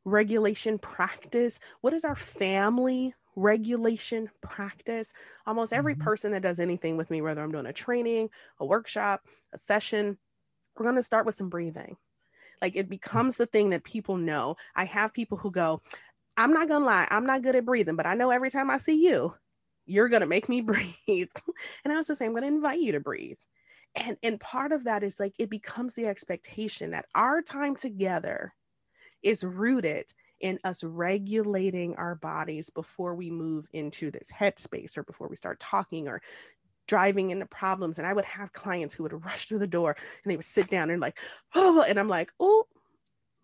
regulation 0.06 0.78
practice? 0.78 1.58
What 1.82 1.92
is 1.92 2.04
our 2.04 2.16
family 2.16 3.14
regulation 3.36 4.30
practice. 4.40 5.12
Almost 5.46 5.72
every 5.72 5.94
mm-hmm. 5.94 6.02
person 6.02 6.32
that 6.32 6.42
does 6.42 6.60
anything 6.60 6.96
with 6.96 7.10
me, 7.10 7.22
whether 7.22 7.42
I'm 7.42 7.52
doing 7.52 7.66
a 7.66 7.72
training, 7.72 8.30
a 8.58 8.66
workshop, 8.66 9.22
a 9.52 9.58
session, 9.58 10.18
we're 10.76 10.84
going 10.84 10.96
to 10.96 11.02
start 11.02 11.26
with 11.26 11.34
some 11.34 11.48
breathing. 11.48 11.96
Like 12.60 12.76
it 12.76 12.88
becomes 12.88 13.36
the 13.36 13.46
thing 13.46 13.70
that 13.70 13.84
people 13.84 14.16
know. 14.16 14.56
I 14.74 14.84
have 14.84 15.12
people 15.12 15.38
who 15.38 15.50
go, 15.50 15.82
I'm 16.36 16.52
not 16.52 16.68
going 16.68 16.82
to 16.82 16.86
lie, 16.86 17.06
I'm 17.10 17.26
not 17.26 17.42
good 17.42 17.56
at 17.56 17.64
breathing, 17.64 17.96
but 17.96 18.06
I 18.06 18.14
know 18.14 18.30
every 18.30 18.50
time 18.50 18.70
I 18.70 18.78
see 18.78 19.04
you, 19.06 19.34
you're 19.86 20.08
going 20.08 20.22
to 20.22 20.26
make 20.26 20.48
me 20.48 20.60
breathe. 20.62 21.28
and 21.84 21.92
I 21.92 21.96
also 21.96 22.14
say, 22.14 22.26
I'm 22.26 22.32
going 22.32 22.42
to 22.42 22.48
invite 22.48 22.80
you 22.80 22.92
to 22.92 23.00
breathe. 23.00 23.36
And, 23.94 24.16
and 24.22 24.40
part 24.40 24.72
of 24.72 24.84
that 24.84 25.04
is 25.04 25.20
like 25.20 25.34
it 25.38 25.50
becomes 25.50 25.94
the 25.94 26.06
expectation 26.06 26.90
that 26.90 27.06
our 27.14 27.42
time 27.42 27.76
together 27.76 28.52
is 29.22 29.44
rooted 29.44 30.06
in 30.44 30.58
us 30.62 30.84
regulating 30.84 31.96
our 31.96 32.14
bodies 32.16 32.68
before 32.68 33.14
we 33.14 33.30
move 33.30 33.66
into 33.72 34.10
this 34.10 34.30
headspace 34.30 34.98
or 34.98 35.02
before 35.02 35.26
we 35.26 35.36
start 35.36 35.58
talking 35.58 36.06
or 36.06 36.20
driving 36.86 37.30
into 37.30 37.46
problems. 37.46 37.96
And 37.96 38.06
I 38.06 38.12
would 38.12 38.26
have 38.26 38.52
clients 38.52 38.92
who 38.92 39.04
would 39.04 39.12
rush 39.24 39.48
through 39.48 39.60
the 39.60 39.66
door 39.66 39.96
and 39.96 40.30
they 40.30 40.36
would 40.36 40.44
sit 40.44 40.68
down 40.68 40.90
and 40.90 41.00
like, 41.00 41.18
oh, 41.54 41.82
and 41.88 41.98
I'm 41.98 42.08
like, 42.08 42.30
oh, 42.38 42.66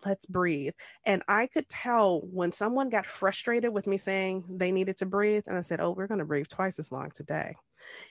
let's 0.04 0.26
breathe. 0.26 0.74
And 1.06 1.22
I 1.26 1.46
could 1.46 1.70
tell 1.70 2.20
when 2.20 2.52
someone 2.52 2.90
got 2.90 3.06
frustrated 3.06 3.72
with 3.72 3.86
me 3.86 3.96
saying 3.96 4.44
they 4.50 4.70
needed 4.70 4.98
to 4.98 5.06
breathe, 5.06 5.44
and 5.46 5.56
I 5.56 5.62
said, 5.62 5.80
oh, 5.80 5.92
we're 5.92 6.06
going 6.06 6.20
to 6.20 6.26
breathe 6.26 6.48
twice 6.48 6.78
as 6.78 6.92
long 6.92 7.10
today. 7.12 7.54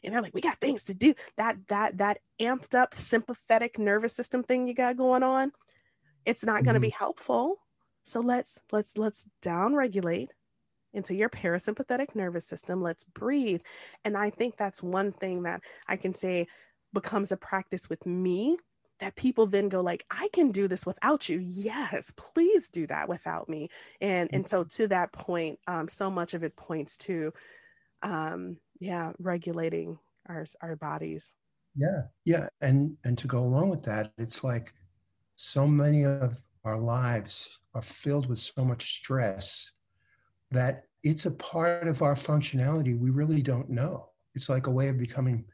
And 0.03 0.11
they're 0.11 0.21
like, 0.21 0.33
we 0.33 0.41
got 0.41 0.59
things 0.59 0.85
to 0.85 0.95
do. 0.95 1.13
That 1.37 1.57
that 1.67 1.99
that 1.99 2.19
amped 2.41 2.73
up 2.73 2.95
sympathetic 2.95 3.77
nervous 3.77 4.13
system 4.13 4.43
thing 4.43 4.67
you 4.67 4.73
got 4.73 4.97
going 4.97 5.21
on, 5.21 5.51
it's 6.25 6.43
not 6.43 6.63
going 6.63 6.73
to 6.73 6.79
mm-hmm. 6.79 6.87
be 6.87 6.95
helpful. 6.97 7.59
So 8.09 8.21
let's 8.21 8.61
let's 8.71 8.97
let's 8.97 9.27
down 9.41 9.75
regulate 9.75 10.31
into 10.93 11.13
your 11.13 11.29
parasympathetic 11.29 12.15
nervous 12.15 12.47
system. 12.47 12.81
Let's 12.81 13.03
breathe. 13.03 13.61
And 14.03 14.17
I 14.17 14.31
think 14.31 14.57
that's 14.57 14.81
one 14.81 15.11
thing 15.11 15.43
that 15.43 15.61
I 15.87 15.95
can 15.95 16.15
say 16.15 16.47
becomes 16.91 17.31
a 17.31 17.37
practice 17.37 17.87
with 17.87 18.03
me 18.07 18.57
that 18.99 19.15
people 19.15 19.45
then 19.45 19.69
go 19.69 19.79
like 19.79 20.03
i 20.11 20.27
can 20.33 20.51
do 20.51 20.67
this 20.67 20.85
without 20.85 21.29
you. 21.29 21.39
Yes 21.39 22.11
please 22.17 22.69
do 22.69 22.87
that 22.87 23.07
without 23.07 23.47
me. 23.47 23.69
And 24.01 24.29
and 24.33 24.49
so 24.49 24.63
to 24.63 24.87
that 24.87 25.13
point 25.13 25.59
um, 25.67 25.87
so 25.87 26.09
much 26.09 26.33
of 26.33 26.43
it 26.43 26.55
points 26.55 26.97
to 26.97 27.31
um, 28.01 28.57
yeah 28.79 29.13
regulating 29.19 29.99
our 30.27 30.45
our 30.61 30.75
bodies. 30.75 31.35
Yeah. 31.75 32.03
Yeah. 32.25 32.47
And 32.59 32.97
and 33.03 33.17
to 33.19 33.27
go 33.27 33.43
along 33.43 33.69
with 33.69 33.83
that 33.83 34.13
it's 34.17 34.43
like 34.43 34.73
so 35.35 35.67
many 35.67 36.03
of 36.03 36.43
our 36.65 36.77
lives 36.77 37.49
are 37.73 37.81
filled 37.81 38.27
with 38.27 38.39
so 38.39 38.65
much 38.65 38.95
stress 38.95 39.71
that 40.51 40.85
it's 41.03 41.25
a 41.25 41.31
part 41.31 41.87
of 41.87 42.01
our 42.01 42.15
functionality 42.15 42.97
we 42.97 43.09
really 43.09 43.41
don't 43.41 43.69
know. 43.69 44.09
It's 44.35 44.49
like 44.49 44.67
a 44.67 44.71
way 44.71 44.89
of 44.89 44.97
becoming 44.97 45.45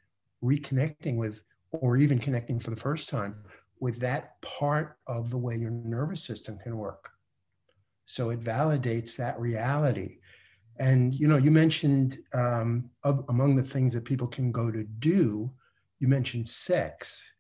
reconnecting 0.43 1.18
with, 1.18 1.43
or 1.72 1.97
even 1.97 2.20
connecting 2.20 2.60
for 2.60 2.70
the 2.70 2.76
first 2.76 3.10
time 3.10 3.36
with 3.80 3.99
that 3.99 4.41
part 4.41 4.97
of 5.08 5.30
the 5.30 5.38
way 5.38 5.56
your 5.56 5.72
nervous 5.72 6.24
system 6.24 6.58
can 6.58 6.78
work. 6.78 7.10
So 8.06 8.30
it 8.30 8.39
validates 8.39 9.16
that 9.18 9.39
reality. 9.39 10.20
And 10.78 11.14
you 11.14 11.28
know, 11.28 11.38
you 11.38 11.51
mentioned 11.51 12.20
um, 12.34 12.89
among 13.30 13.56
the 13.56 13.64
things 13.64 13.93
that 13.93 14.06
people 14.06 14.28
can 14.28 14.51
go 14.51 14.72
to 14.72 14.84
do, 14.84 15.51
you 15.99 16.08
mentioned 16.08 16.47
sex, 16.47 17.32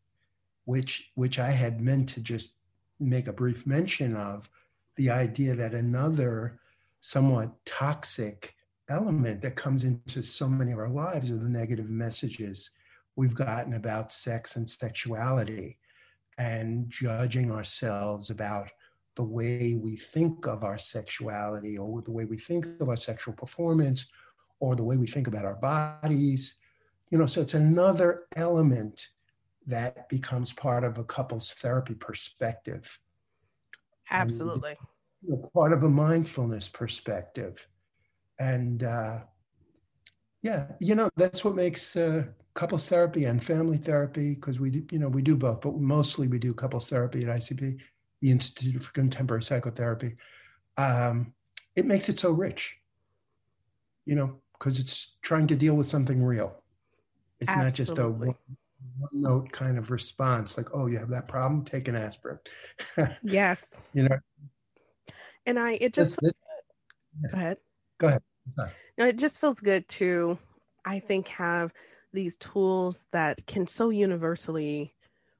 which 0.65 1.11
which 1.15 1.39
I 1.39 1.51
had 1.51 1.81
meant 1.81 2.09
to 2.09 2.21
just 2.21 2.54
make 2.99 3.27
a 3.27 3.33
brief 3.33 3.65
mention 3.65 4.15
of 4.15 4.49
the 4.95 5.09
idea 5.09 5.55
that 5.55 5.73
another 5.73 6.59
somewhat 7.01 7.51
toxic 7.65 8.55
element 8.89 9.41
that 9.41 9.55
comes 9.55 9.83
into 9.83 10.21
so 10.21 10.47
many 10.47 10.71
of 10.71 10.79
our 10.79 10.89
lives 10.89 11.29
are 11.29 11.37
the 11.37 11.49
negative 11.49 11.89
messages 11.89 12.71
we've 13.15 13.35
gotten 13.35 13.73
about 13.73 14.11
sex 14.11 14.55
and 14.55 14.69
sexuality 14.69 15.77
and 16.37 16.89
judging 16.89 17.51
ourselves 17.51 18.29
about 18.29 18.69
the 19.15 19.23
way 19.23 19.79
we 19.81 19.95
think 19.95 20.45
of 20.45 20.63
our 20.63 20.77
sexuality 20.77 21.77
or 21.77 22.01
the 22.01 22.11
way 22.11 22.25
we 22.25 22.37
think 22.37 22.65
of 22.81 22.89
our 22.89 22.97
sexual 22.97 23.33
performance 23.33 24.07
or 24.59 24.75
the 24.75 24.83
way 24.83 24.97
we 24.97 25.07
think 25.07 25.27
about 25.27 25.45
our 25.45 25.55
bodies. 25.55 26.57
You 27.09 27.17
know 27.17 27.25
so 27.25 27.41
it's 27.41 27.53
another 27.53 28.23
element 28.35 29.07
that 29.67 30.09
becomes 30.09 30.53
part 30.53 30.83
of 30.83 30.97
a 30.97 31.03
couple's 31.03 31.53
therapy 31.53 31.95
perspective. 31.95 32.99
Absolutely. 34.11 34.77
Part 35.53 35.73
of 35.73 35.83
a 35.83 35.89
mindfulness 35.89 36.69
perspective. 36.69 37.67
And 38.39 38.83
uh, 38.83 39.19
yeah, 40.41 40.67
you 40.79 40.93
know, 40.95 41.09
that's 41.17 41.43
what 41.43 41.55
makes 41.55 41.95
uh, 41.95 42.25
couples 42.53 42.87
therapy 42.87 43.25
and 43.25 43.43
family 43.43 43.77
therapy, 43.77 44.35
because 44.35 44.59
we 44.59 44.69
do, 44.69 44.85
you 44.91 44.99
know, 44.99 45.09
we 45.09 45.21
do 45.21 45.35
both, 45.35 45.61
but 45.61 45.75
mostly 45.75 46.27
we 46.27 46.37
do 46.37 46.53
couples 46.53 46.89
therapy 46.89 47.23
at 47.23 47.35
ICP, 47.35 47.79
the 48.21 48.31
Institute 48.31 48.83
for 48.83 48.91
Contemporary 48.91 49.41
Psychotherapy. 49.41 50.15
Um, 50.77 51.33
it 51.75 51.85
makes 51.85 52.09
it 52.09 52.19
so 52.19 52.31
rich, 52.31 52.77
you 54.05 54.15
know, 54.15 54.35
because 54.53 54.77
it's 54.79 55.17
trying 55.21 55.47
to 55.47 55.55
deal 55.55 55.73
with 55.73 55.87
something 55.87 56.23
real. 56.23 56.61
It's 57.39 57.49
Absolutely. 57.49 57.69
not 57.69 57.75
just 57.75 57.97
a 57.97 58.35
one 58.97 59.21
note 59.21 59.51
kind 59.51 59.77
of 59.77 59.91
response 59.91 60.57
like 60.57 60.67
oh 60.73 60.87
you 60.87 60.97
have 60.97 61.09
that 61.09 61.27
problem? 61.27 61.63
Take 61.63 61.87
an 61.87 61.95
aspirin. 61.95 62.39
Yes. 63.23 63.77
You 63.93 64.03
know? 64.03 64.17
And 65.45 65.59
i 65.59 65.73
it 65.73 65.93
just 65.93 66.19
this, 66.21 66.33
this, 67.21 67.31
go 67.31 67.37
ahead. 67.37 67.57
Go 67.99 68.07
ahead. 68.07 68.21
No 68.97 69.05
it 69.05 69.17
just 69.17 69.39
feels 69.39 69.59
good 69.59 69.87
to 69.89 70.37
i 70.85 70.99
think 70.99 71.27
have 71.27 71.73
these 72.13 72.35
tools 72.37 73.07
that 73.11 73.45
can 73.45 73.67
so 73.67 73.89
universally 73.89 74.93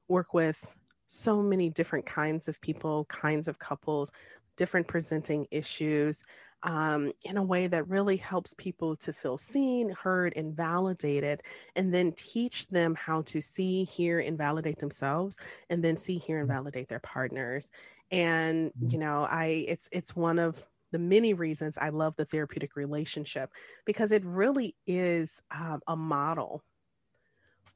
work 0.08 0.34
with 0.34 0.74
so 1.06 1.42
many 1.42 1.70
different 1.70 2.04
kinds 2.04 2.48
of 2.48 2.60
people 2.60 3.04
kinds 3.06 3.48
of 3.48 3.58
couples 3.58 4.12
different 4.56 4.86
presenting 4.86 5.46
issues 5.50 6.22
um, 6.62 7.12
in 7.24 7.36
a 7.36 7.42
way 7.42 7.66
that 7.66 7.88
really 7.88 8.16
helps 8.16 8.54
people 8.54 8.96
to 8.96 9.12
feel 9.12 9.38
seen, 9.38 9.90
heard, 9.90 10.32
and 10.36 10.56
validated, 10.56 11.42
and 11.76 11.92
then 11.92 12.12
teach 12.12 12.66
them 12.68 12.94
how 12.94 13.22
to 13.22 13.40
see, 13.40 13.84
hear, 13.84 14.20
and 14.20 14.36
validate 14.36 14.78
themselves, 14.78 15.38
and 15.70 15.82
then 15.82 15.96
see, 15.96 16.18
hear, 16.18 16.40
and 16.40 16.48
mm-hmm. 16.48 16.56
validate 16.56 16.88
their 16.88 17.00
partners. 17.00 17.70
And 18.10 18.70
mm-hmm. 18.70 18.88
you 18.88 18.98
know, 18.98 19.26
I 19.30 19.64
it's 19.68 19.88
it's 19.92 20.16
one 20.16 20.38
of 20.38 20.64
the 20.92 20.98
many 20.98 21.34
reasons 21.34 21.76
I 21.78 21.90
love 21.90 22.14
the 22.16 22.24
therapeutic 22.24 22.76
relationship 22.76 23.50
because 23.84 24.12
it 24.12 24.24
really 24.24 24.74
is 24.86 25.40
um, 25.50 25.80
a 25.86 25.96
model 25.96 26.62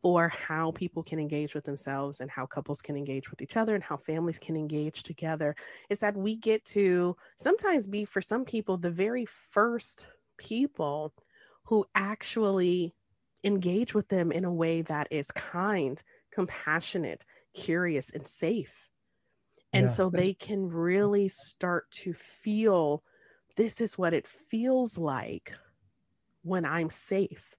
for 0.03 0.29
how 0.29 0.71
people 0.73 1.03
can 1.03 1.19
engage 1.19 1.55
with 1.55 1.65
themselves 1.65 2.21
and 2.21 2.31
how 2.31 2.47
couples 2.47 2.81
can 2.81 2.97
engage 2.97 3.31
with 3.31 3.43
each 3.43 3.57
other 3.57 3.75
and 3.75 3.85
how 3.85 3.97
families 3.97 4.39
can 4.39 4.57
engage 4.57 5.03
together 5.03 5.55
is 5.91 5.99
that 6.01 6.17
we 6.17 6.37
get 6.37 6.65
to 6.65 7.15
sometimes 7.37 7.87
be 7.87 8.05
for 8.05 8.23
some 8.23 8.45
people 8.45 8.77
the 8.77 8.91
very 8.91 9.27
first 9.27 10.09
people 10.39 11.13
who 11.65 11.85
actually 11.95 12.95
engage 13.45 13.95
with 13.95 14.09
them 14.09 14.33
in 14.33 14.45
a 14.45 14.53
way 14.53 14.83
that 14.83 15.07
is 15.11 15.31
kind, 15.31 16.03
compassionate, 16.33 17.25
curious, 17.55 18.11
and 18.11 18.27
safe. 18.27 18.89
And 19.73 19.85
yeah. 19.85 19.89
so 19.89 20.11
they 20.11 20.35
can 20.35 20.69
really 20.69 21.29
start 21.29 21.91
to 21.93 22.13
feel 22.13 23.03
this 23.57 23.81
is 23.81 23.97
what 23.97 24.15
it 24.15 24.27
feels 24.27 24.99
like 24.99 25.53
when 26.43 26.65
I'm 26.65 26.91
safe. 26.91 27.55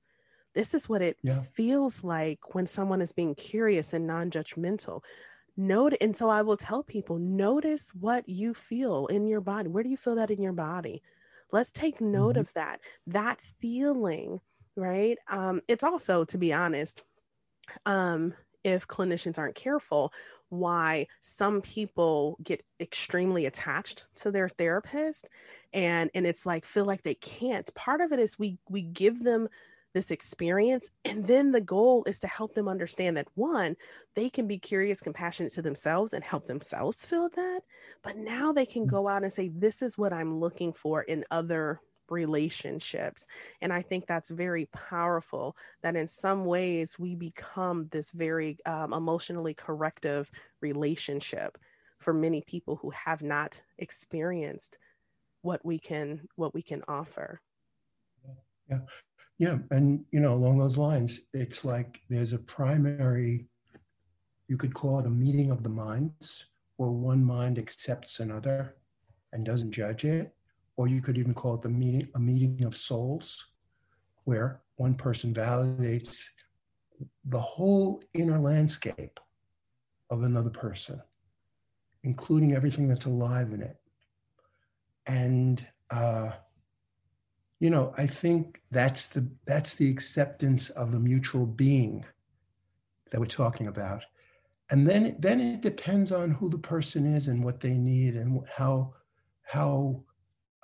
This 0.53 0.73
is 0.73 0.89
what 0.89 1.01
it 1.01 1.17
yeah. 1.23 1.41
feels 1.53 2.03
like 2.03 2.53
when 2.53 2.67
someone 2.67 3.01
is 3.01 3.13
being 3.13 3.35
curious 3.35 3.93
and 3.93 4.07
non 4.07 4.31
judgmental. 4.31 5.01
Note, 5.57 5.93
and 5.99 6.15
so 6.15 6.29
I 6.29 6.41
will 6.41 6.57
tell 6.57 6.83
people 6.83 7.19
notice 7.19 7.91
what 7.93 8.27
you 8.27 8.53
feel 8.53 9.07
in 9.07 9.27
your 9.27 9.41
body. 9.41 9.67
Where 9.69 9.83
do 9.83 9.89
you 9.89 9.97
feel 9.97 10.15
that 10.15 10.31
in 10.31 10.41
your 10.41 10.53
body? 10.53 11.01
Let's 11.51 11.71
take 11.71 11.99
note 11.99 12.31
mm-hmm. 12.31 12.41
of 12.41 12.53
that. 12.53 12.79
That 13.07 13.41
feeling, 13.59 14.39
right? 14.75 15.17
Um, 15.29 15.61
it's 15.67 15.83
also, 15.83 16.23
to 16.25 16.37
be 16.37 16.53
honest, 16.53 17.03
um, 17.85 18.33
if 18.63 18.87
clinicians 18.87 19.37
aren't 19.37 19.55
careful, 19.55 20.13
why 20.51 21.07
some 21.21 21.61
people 21.61 22.37
get 22.43 22.63
extremely 22.79 23.45
attached 23.45 24.05
to 24.15 24.31
their 24.31 24.49
therapist 24.49 25.25
and 25.71 26.11
and 26.13 26.27
it's 26.27 26.45
like 26.45 26.65
feel 26.65 26.83
like 26.83 27.01
they 27.03 27.15
can't 27.15 27.73
part 27.73 28.01
of 28.01 28.11
it 28.11 28.19
is 28.19 28.37
we 28.37 28.57
we 28.69 28.81
give 28.81 29.23
them 29.23 29.47
this 29.93 30.11
experience 30.11 30.89
and 31.05 31.25
then 31.27 31.51
the 31.51 31.61
goal 31.61 32.03
is 32.05 32.19
to 32.19 32.27
help 32.27 32.53
them 32.53 32.67
understand 32.67 33.17
that 33.17 33.27
one 33.35 33.75
they 34.15 34.29
can 34.29 34.47
be 34.47 34.57
curious 34.57 35.01
compassionate 35.01 35.51
to 35.51 35.61
themselves 35.61 36.13
and 36.13 36.23
help 36.23 36.47
themselves 36.47 37.03
feel 37.03 37.29
that 37.35 37.61
but 38.03 38.17
now 38.17 38.51
they 38.51 38.65
can 38.65 38.85
mm. 38.85 38.89
go 38.89 39.07
out 39.07 39.23
and 39.23 39.33
say 39.33 39.49
this 39.49 39.81
is 39.81 39.97
what 39.97 40.13
i'm 40.13 40.39
looking 40.39 40.73
for 40.73 41.03
in 41.03 41.25
other 41.31 41.79
relationships. 42.11 43.25
And 43.61 43.71
I 43.71 43.81
think 43.81 44.05
that's 44.05 44.29
very 44.29 44.67
powerful 44.73 45.55
that 45.81 45.95
in 45.95 46.07
some 46.07 46.45
ways 46.45 46.99
we 46.99 47.15
become 47.15 47.87
this 47.89 48.11
very 48.11 48.57
um, 48.65 48.93
emotionally 48.93 49.53
corrective 49.53 50.29
relationship 50.59 51.57
for 51.97 52.13
many 52.13 52.43
people 52.45 52.75
who 52.75 52.89
have 52.91 53.21
not 53.23 53.61
experienced 53.77 54.77
what 55.41 55.63
we 55.65 55.79
can 55.79 56.21
what 56.35 56.53
we 56.53 56.61
can 56.61 56.83
offer 56.87 57.41
yeah 58.69 58.77
yeah 59.41 59.57
and 59.71 60.05
you 60.11 60.19
know 60.19 60.33
along 60.33 60.57
those 60.57 60.77
lines 60.77 61.19
it's 61.33 61.65
like 61.65 62.01
there's 62.09 62.33
a 62.33 62.37
primary 62.37 63.47
you 64.47 64.57
could 64.57 64.73
call 64.73 64.99
it 64.99 65.05
a 65.05 65.09
meeting 65.09 65.51
of 65.51 65.63
the 65.63 65.69
minds 65.69 66.45
where 66.77 66.91
one 66.91 67.23
mind 67.23 67.57
accepts 67.57 68.19
another 68.19 68.75
and 69.33 69.45
doesn't 69.45 69.71
judge 69.71 70.05
it 70.05 70.33
or 70.81 70.87
you 70.87 71.01
could 71.01 71.17
even 71.17 71.33
call 71.33 71.55
it 71.55 71.61
the 71.61 71.69
meeting, 71.69 72.07
a 72.15 72.19
meeting 72.19 72.63
of 72.63 72.75
souls, 72.75 73.49
where 74.23 74.61
one 74.77 74.95
person 74.95 75.33
validates 75.33 76.25
the 77.25 77.39
whole 77.39 78.01
inner 78.13 78.39
landscape 78.39 79.19
of 80.09 80.23
another 80.23 80.49
person, 80.49 80.99
including 82.03 82.55
everything 82.55 82.87
that's 82.87 83.05
alive 83.05 83.53
in 83.53 83.61
it. 83.61 83.77
And 85.07 85.65
uh, 85.89 86.31
you 87.61 87.69
know, 87.69 87.93
I 87.95 88.07
think 88.07 88.59
that's 88.71 89.05
the 89.05 89.29
that's 89.45 89.75
the 89.75 89.87
acceptance 89.87 90.71
of 90.71 90.91
the 90.91 90.99
mutual 90.99 91.45
being 91.45 92.03
that 93.11 93.19
we're 93.19 93.27
talking 93.27 93.67
about. 93.67 94.03
And 94.71 94.89
then 94.89 95.15
then 95.19 95.39
it 95.39 95.61
depends 95.61 96.11
on 96.11 96.31
who 96.31 96.49
the 96.49 96.57
person 96.57 97.05
is 97.05 97.27
and 97.27 97.45
what 97.45 97.59
they 97.59 97.75
need 97.75 98.15
and 98.15 98.41
how 98.51 98.95
how 99.43 100.03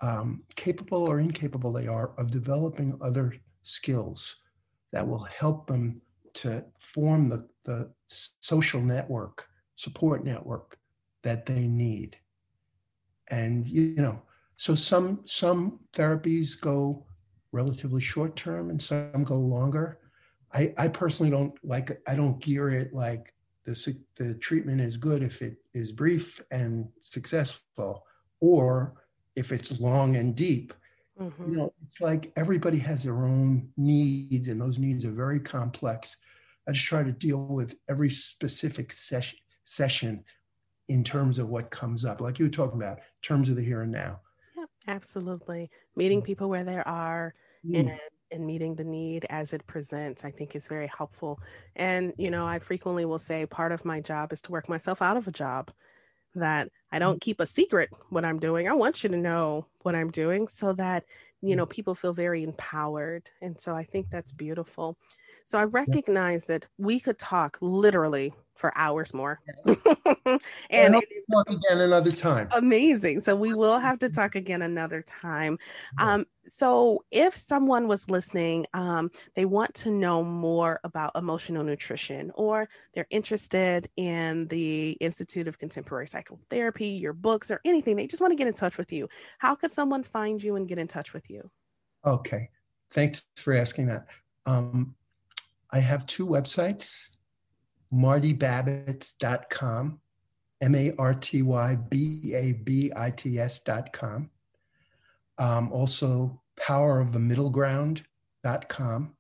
um, 0.02 0.42
capable 0.56 1.08
or 1.08 1.20
incapable 1.20 1.72
they 1.72 1.86
are 1.86 2.14
of 2.18 2.32
developing 2.32 2.98
other 3.00 3.36
skills 3.62 4.36
that 4.92 5.08
will 5.08 5.24
help 5.26 5.68
them 5.68 6.02
to 6.34 6.66
form 6.80 7.26
the, 7.26 7.48
the 7.66 7.92
social 8.06 8.82
network, 8.82 9.48
support 9.76 10.24
network 10.24 10.80
that 11.22 11.46
they 11.46 11.68
need. 11.68 12.18
And 13.30 13.68
you 13.68 13.96
know, 13.98 14.20
so 14.58 14.74
some 14.74 15.22
some 15.26 15.80
therapies 15.94 16.60
go 16.60 17.06
relatively 17.52 18.02
short 18.02 18.36
term 18.36 18.70
and 18.70 18.82
some 18.82 19.24
go 19.24 19.38
longer. 19.38 20.00
I, 20.54 20.74
I 20.78 20.88
personally 20.88 21.30
don't 21.30 21.54
like 21.64 22.02
I 22.08 22.16
don't 22.16 22.40
gear 22.42 22.70
it 22.70 22.94
like 22.94 23.34
the 23.66 23.98
the 24.16 24.34
treatment 24.36 24.82
is 24.82 24.98
good 24.98 25.22
if 25.22 25.42
it 25.42 25.58
is 25.74 25.92
brief 25.92 26.42
and 26.52 26.88
successful, 27.02 28.06
or 28.40 28.96
if 29.36 29.52
it's 29.52 29.80
long 29.80 30.16
and 30.16 30.36
deep. 30.36 30.74
Mm-hmm. 31.20 31.52
You 31.52 31.58
know, 31.58 31.74
it's 31.88 32.02
like 32.02 32.32
everybody 32.36 32.80
has 32.80 33.04
their 33.04 33.26
own 33.26 33.70
needs, 33.78 34.48
and 34.48 34.60
those 34.60 34.80
needs 34.80 35.06
are 35.06 35.12
very 35.12 35.40
complex. 35.40 36.18
I 36.68 36.72
just 36.72 36.86
try 36.86 37.04
to 37.04 37.12
deal 37.12 37.46
with 37.46 37.76
every 37.90 38.10
specific 38.10 38.92
session 38.92 39.38
session 39.66 40.24
in 40.88 41.04
terms 41.04 41.38
of 41.38 41.50
what 41.50 41.70
comes 41.70 42.06
up, 42.06 42.22
like 42.22 42.40
you 42.40 42.46
were 42.46 42.52
talking 42.52 42.82
about, 42.82 42.98
in 42.98 43.04
terms 43.22 43.50
of 43.50 43.56
the 43.58 43.62
here 43.62 43.82
and 43.82 43.92
now. 43.92 44.22
Absolutely. 44.88 45.70
Meeting 45.96 46.22
mm. 46.22 46.26
people 46.26 46.50
where 46.50 46.64
they 46.64 46.78
are 46.78 47.34
mm. 47.66 47.80
and 47.80 48.00
and 48.32 48.46
meeting 48.46 48.76
the 48.76 48.84
need 48.84 49.26
as 49.30 49.54
it 49.54 49.66
presents, 49.68 50.26
I 50.26 50.32
think 50.32 50.54
is 50.56 50.68
very 50.68 50.88
helpful. 50.88 51.40
And 51.78 52.14
you 52.18 52.30
know, 52.30 52.46
I 52.46 52.60
frequently 52.60 53.06
will 53.06 53.20
say 53.20 53.46
part 53.46 53.72
of 53.72 53.86
my 53.86 54.02
job 54.02 54.34
is 54.34 54.42
to 54.44 54.52
work 54.52 54.68
myself 54.68 55.02
out 55.02 55.18
of 55.18 55.28
a 55.28 55.32
job 55.32 55.72
that 56.36 56.70
I 56.92 57.00
don't 57.00 57.22
keep 57.22 57.40
a 57.40 57.46
secret 57.46 57.90
what 58.10 58.26
I'm 58.26 58.40
doing. 58.40 58.68
I 58.68 58.74
want 58.74 59.04
you 59.04 59.10
to 59.10 59.18
know 59.18 59.68
what 59.84 59.96
I'm 59.96 60.12
doing 60.12 60.48
so 60.48 60.74
that, 60.74 61.06
you 61.42 61.56
know, 61.56 61.66
people 61.66 61.96
feel 61.96 62.14
very 62.14 62.44
empowered. 62.44 63.30
And 63.42 63.60
so 63.60 63.74
I 63.74 63.84
think 63.84 64.10
that's 64.10 64.34
beautiful. 64.34 64.98
So 65.48 65.58
I 65.58 65.64
recognize 65.64 66.44
yeah. 66.44 66.56
that 66.56 66.68
we 66.78 67.00
could 67.00 67.18
talk 67.18 67.58
literally 67.62 68.34
for 68.56 68.74
hours 68.76 69.14
more. 69.14 69.40
and, 69.66 70.42
and 70.70 70.96
talk 71.32 71.50
again 71.50 71.80
another 71.80 72.12
time. 72.12 72.50
Amazing. 72.52 73.22
So 73.22 73.34
we 73.34 73.54
will 73.54 73.80
have 73.80 73.98
to 74.00 74.10
talk 74.10 74.36
again 74.36 74.62
another 74.62 75.02
time. 75.04 75.58
Um, 76.00 76.26
so 76.48 77.06
if 77.12 77.34
someone 77.34 77.88
was 77.88 78.10
listening, 78.10 78.66
um, 78.74 79.10
they 79.36 79.46
want 79.46 79.74
to 79.76 79.90
know 79.90 80.22
more 80.22 80.82
about 80.84 81.12
emotional 81.16 81.64
nutrition, 81.64 82.30
or 82.36 82.68
they're 82.94 83.08
interested 83.10 83.90
in 83.96 84.50
the 84.50 84.98
Institute 85.00 85.48
of 85.48 85.58
Contemporary 85.58 86.08
Psychotherapy, 86.08 86.88
your 86.88 87.14
books, 87.14 87.52
or 87.52 87.62
anything, 87.64 87.96
they 87.96 88.06
just 88.06 88.20
want 88.20 88.32
to 88.32 88.36
get 88.36 88.48
in 88.48 88.54
touch 88.54 88.78
with 88.78 88.92
you. 88.92 89.08
How 89.38 89.56
could 89.56 89.72
someone 89.72 90.04
find 90.04 90.44
you 90.44 90.58
and 90.58 90.68
get 90.68 90.78
in 90.78 90.88
touch 90.88 91.14
with 91.14 91.30
you? 91.30 91.50
Okay. 92.06 92.50
Thanks 92.92 93.24
for 93.38 93.54
asking 93.54 93.86
that. 93.86 94.08
Um, 94.46 94.94
I 95.72 95.80
have 95.80 96.06
two 96.06 96.26
websites 96.26 97.10
martybabits.com, 97.94 100.00
M 100.62 100.76
A 100.76 100.94
R 100.98 101.14
T 101.14 101.42
Y 101.42 101.76
B 101.76 102.34
A 102.34 102.54
B 102.54 102.94
I 102.96 103.12
T 103.12 103.38
S.com. 103.40 104.30
Um, 105.38 105.72
also, 105.72 106.42
powerofthemiddleground.com. 106.60 109.14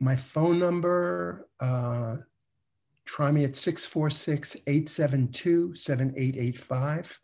My 0.00 0.16
phone 0.16 0.58
number, 0.58 1.48
uh, 1.60 2.16
try 3.04 3.32
me 3.32 3.44
at 3.44 3.56
646 3.56 4.56
872 4.66 5.74
7885 5.74 7.20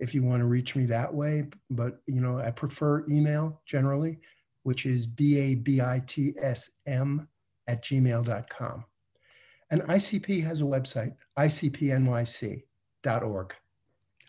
if 0.00 0.14
you 0.14 0.22
want 0.22 0.40
to 0.40 0.46
reach 0.46 0.74
me 0.74 0.86
that 0.86 1.12
way. 1.12 1.44
But, 1.70 1.98
you 2.06 2.20
know, 2.20 2.38
I 2.38 2.50
prefer 2.50 3.04
email 3.08 3.60
generally, 3.66 4.20
which 4.62 4.86
is 4.86 5.06
B 5.06 5.38
A 5.38 5.54
B 5.54 5.80
I 5.80 6.02
T 6.06 6.34
S 6.40 6.70
M 6.86 7.28
at 7.66 7.84
gmail.com. 7.84 8.84
And 9.70 9.82
ICP 9.82 10.44
has 10.44 10.60
a 10.60 10.64
website, 10.64 11.14
icpnyc.org. 11.38 12.64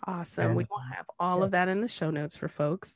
Awesome. 0.06 0.46
And, 0.46 0.56
we 0.56 0.66
will 0.70 0.80
have 0.96 1.06
all 1.20 1.40
yeah. 1.40 1.46
of 1.46 1.52
that 1.52 1.68
in 1.68 1.82
the 1.82 1.88
show 1.88 2.12
notes 2.12 2.36
for 2.36 2.48
folks 2.48 2.94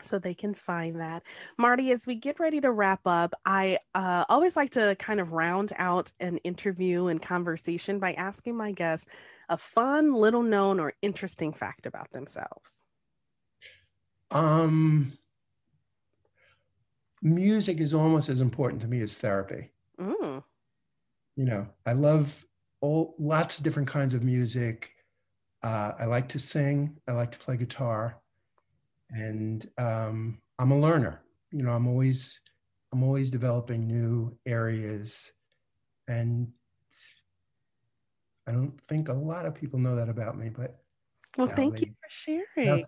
so 0.00 0.18
they 0.18 0.34
can 0.34 0.54
find 0.54 1.00
that. 1.00 1.22
Marty, 1.58 1.90
as 1.92 2.06
we 2.06 2.14
get 2.14 2.38
ready 2.40 2.60
to 2.60 2.70
wrap 2.70 3.00
up, 3.06 3.34
I 3.44 3.78
uh, 3.94 4.24
always 4.28 4.56
like 4.56 4.70
to 4.72 4.96
kind 4.98 5.20
of 5.20 5.32
round 5.32 5.72
out 5.76 6.12
an 6.20 6.38
interview 6.38 7.06
and 7.06 7.20
conversation 7.20 7.98
by 7.98 8.12
asking 8.14 8.56
my 8.56 8.72
guests 8.72 9.08
a 9.48 9.56
fun, 9.56 10.14
little 10.14 10.42
known, 10.42 10.80
or 10.80 10.94
interesting 11.02 11.52
fact 11.52 11.86
about 11.86 12.10
themselves. 12.12 12.82
Um, 14.30 15.12
music 17.24 17.80
is 17.80 17.92
almost 17.92 18.28
as 18.28 18.40
important 18.40 18.80
to 18.82 18.88
me 18.88 19.00
as 19.00 19.16
therapy. 19.16 19.70
Mm 20.00 20.42
you 21.36 21.44
know, 21.44 21.66
I 21.86 21.92
love 21.92 22.46
all 22.80 23.14
lots 23.18 23.56
of 23.58 23.64
different 23.64 23.88
kinds 23.88 24.14
of 24.14 24.22
music. 24.22 24.90
Uh, 25.62 25.92
I 25.98 26.04
like 26.04 26.28
to 26.30 26.38
sing. 26.38 26.96
I 27.08 27.12
like 27.12 27.32
to 27.32 27.38
play 27.38 27.56
guitar, 27.56 28.20
and 29.10 29.68
um, 29.78 30.38
I'm 30.58 30.70
a 30.70 30.78
learner. 30.78 31.22
You 31.50 31.62
know, 31.62 31.72
I'm 31.72 31.88
always 31.88 32.40
I'm 32.92 33.02
always 33.02 33.30
developing 33.30 33.86
new 33.86 34.36
areas, 34.46 35.32
and 36.06 36.48
I 38.46 38.52
don't 38.52 38.78
think 38.82 39.08
a 39.08 39.14
lot 39.14 39.46
of 39.46 39.54
people 39.54 39.78
know 39.78 39.96
that 39.96 40.08
about 40.08 40.38
me, 40.38 40.50
but 40.50 40.83
Well, 41.36 41.48
thank 41.48 41.80
you 41.80 41.88
for 42.00 42.08
sharing. 42.08 42.84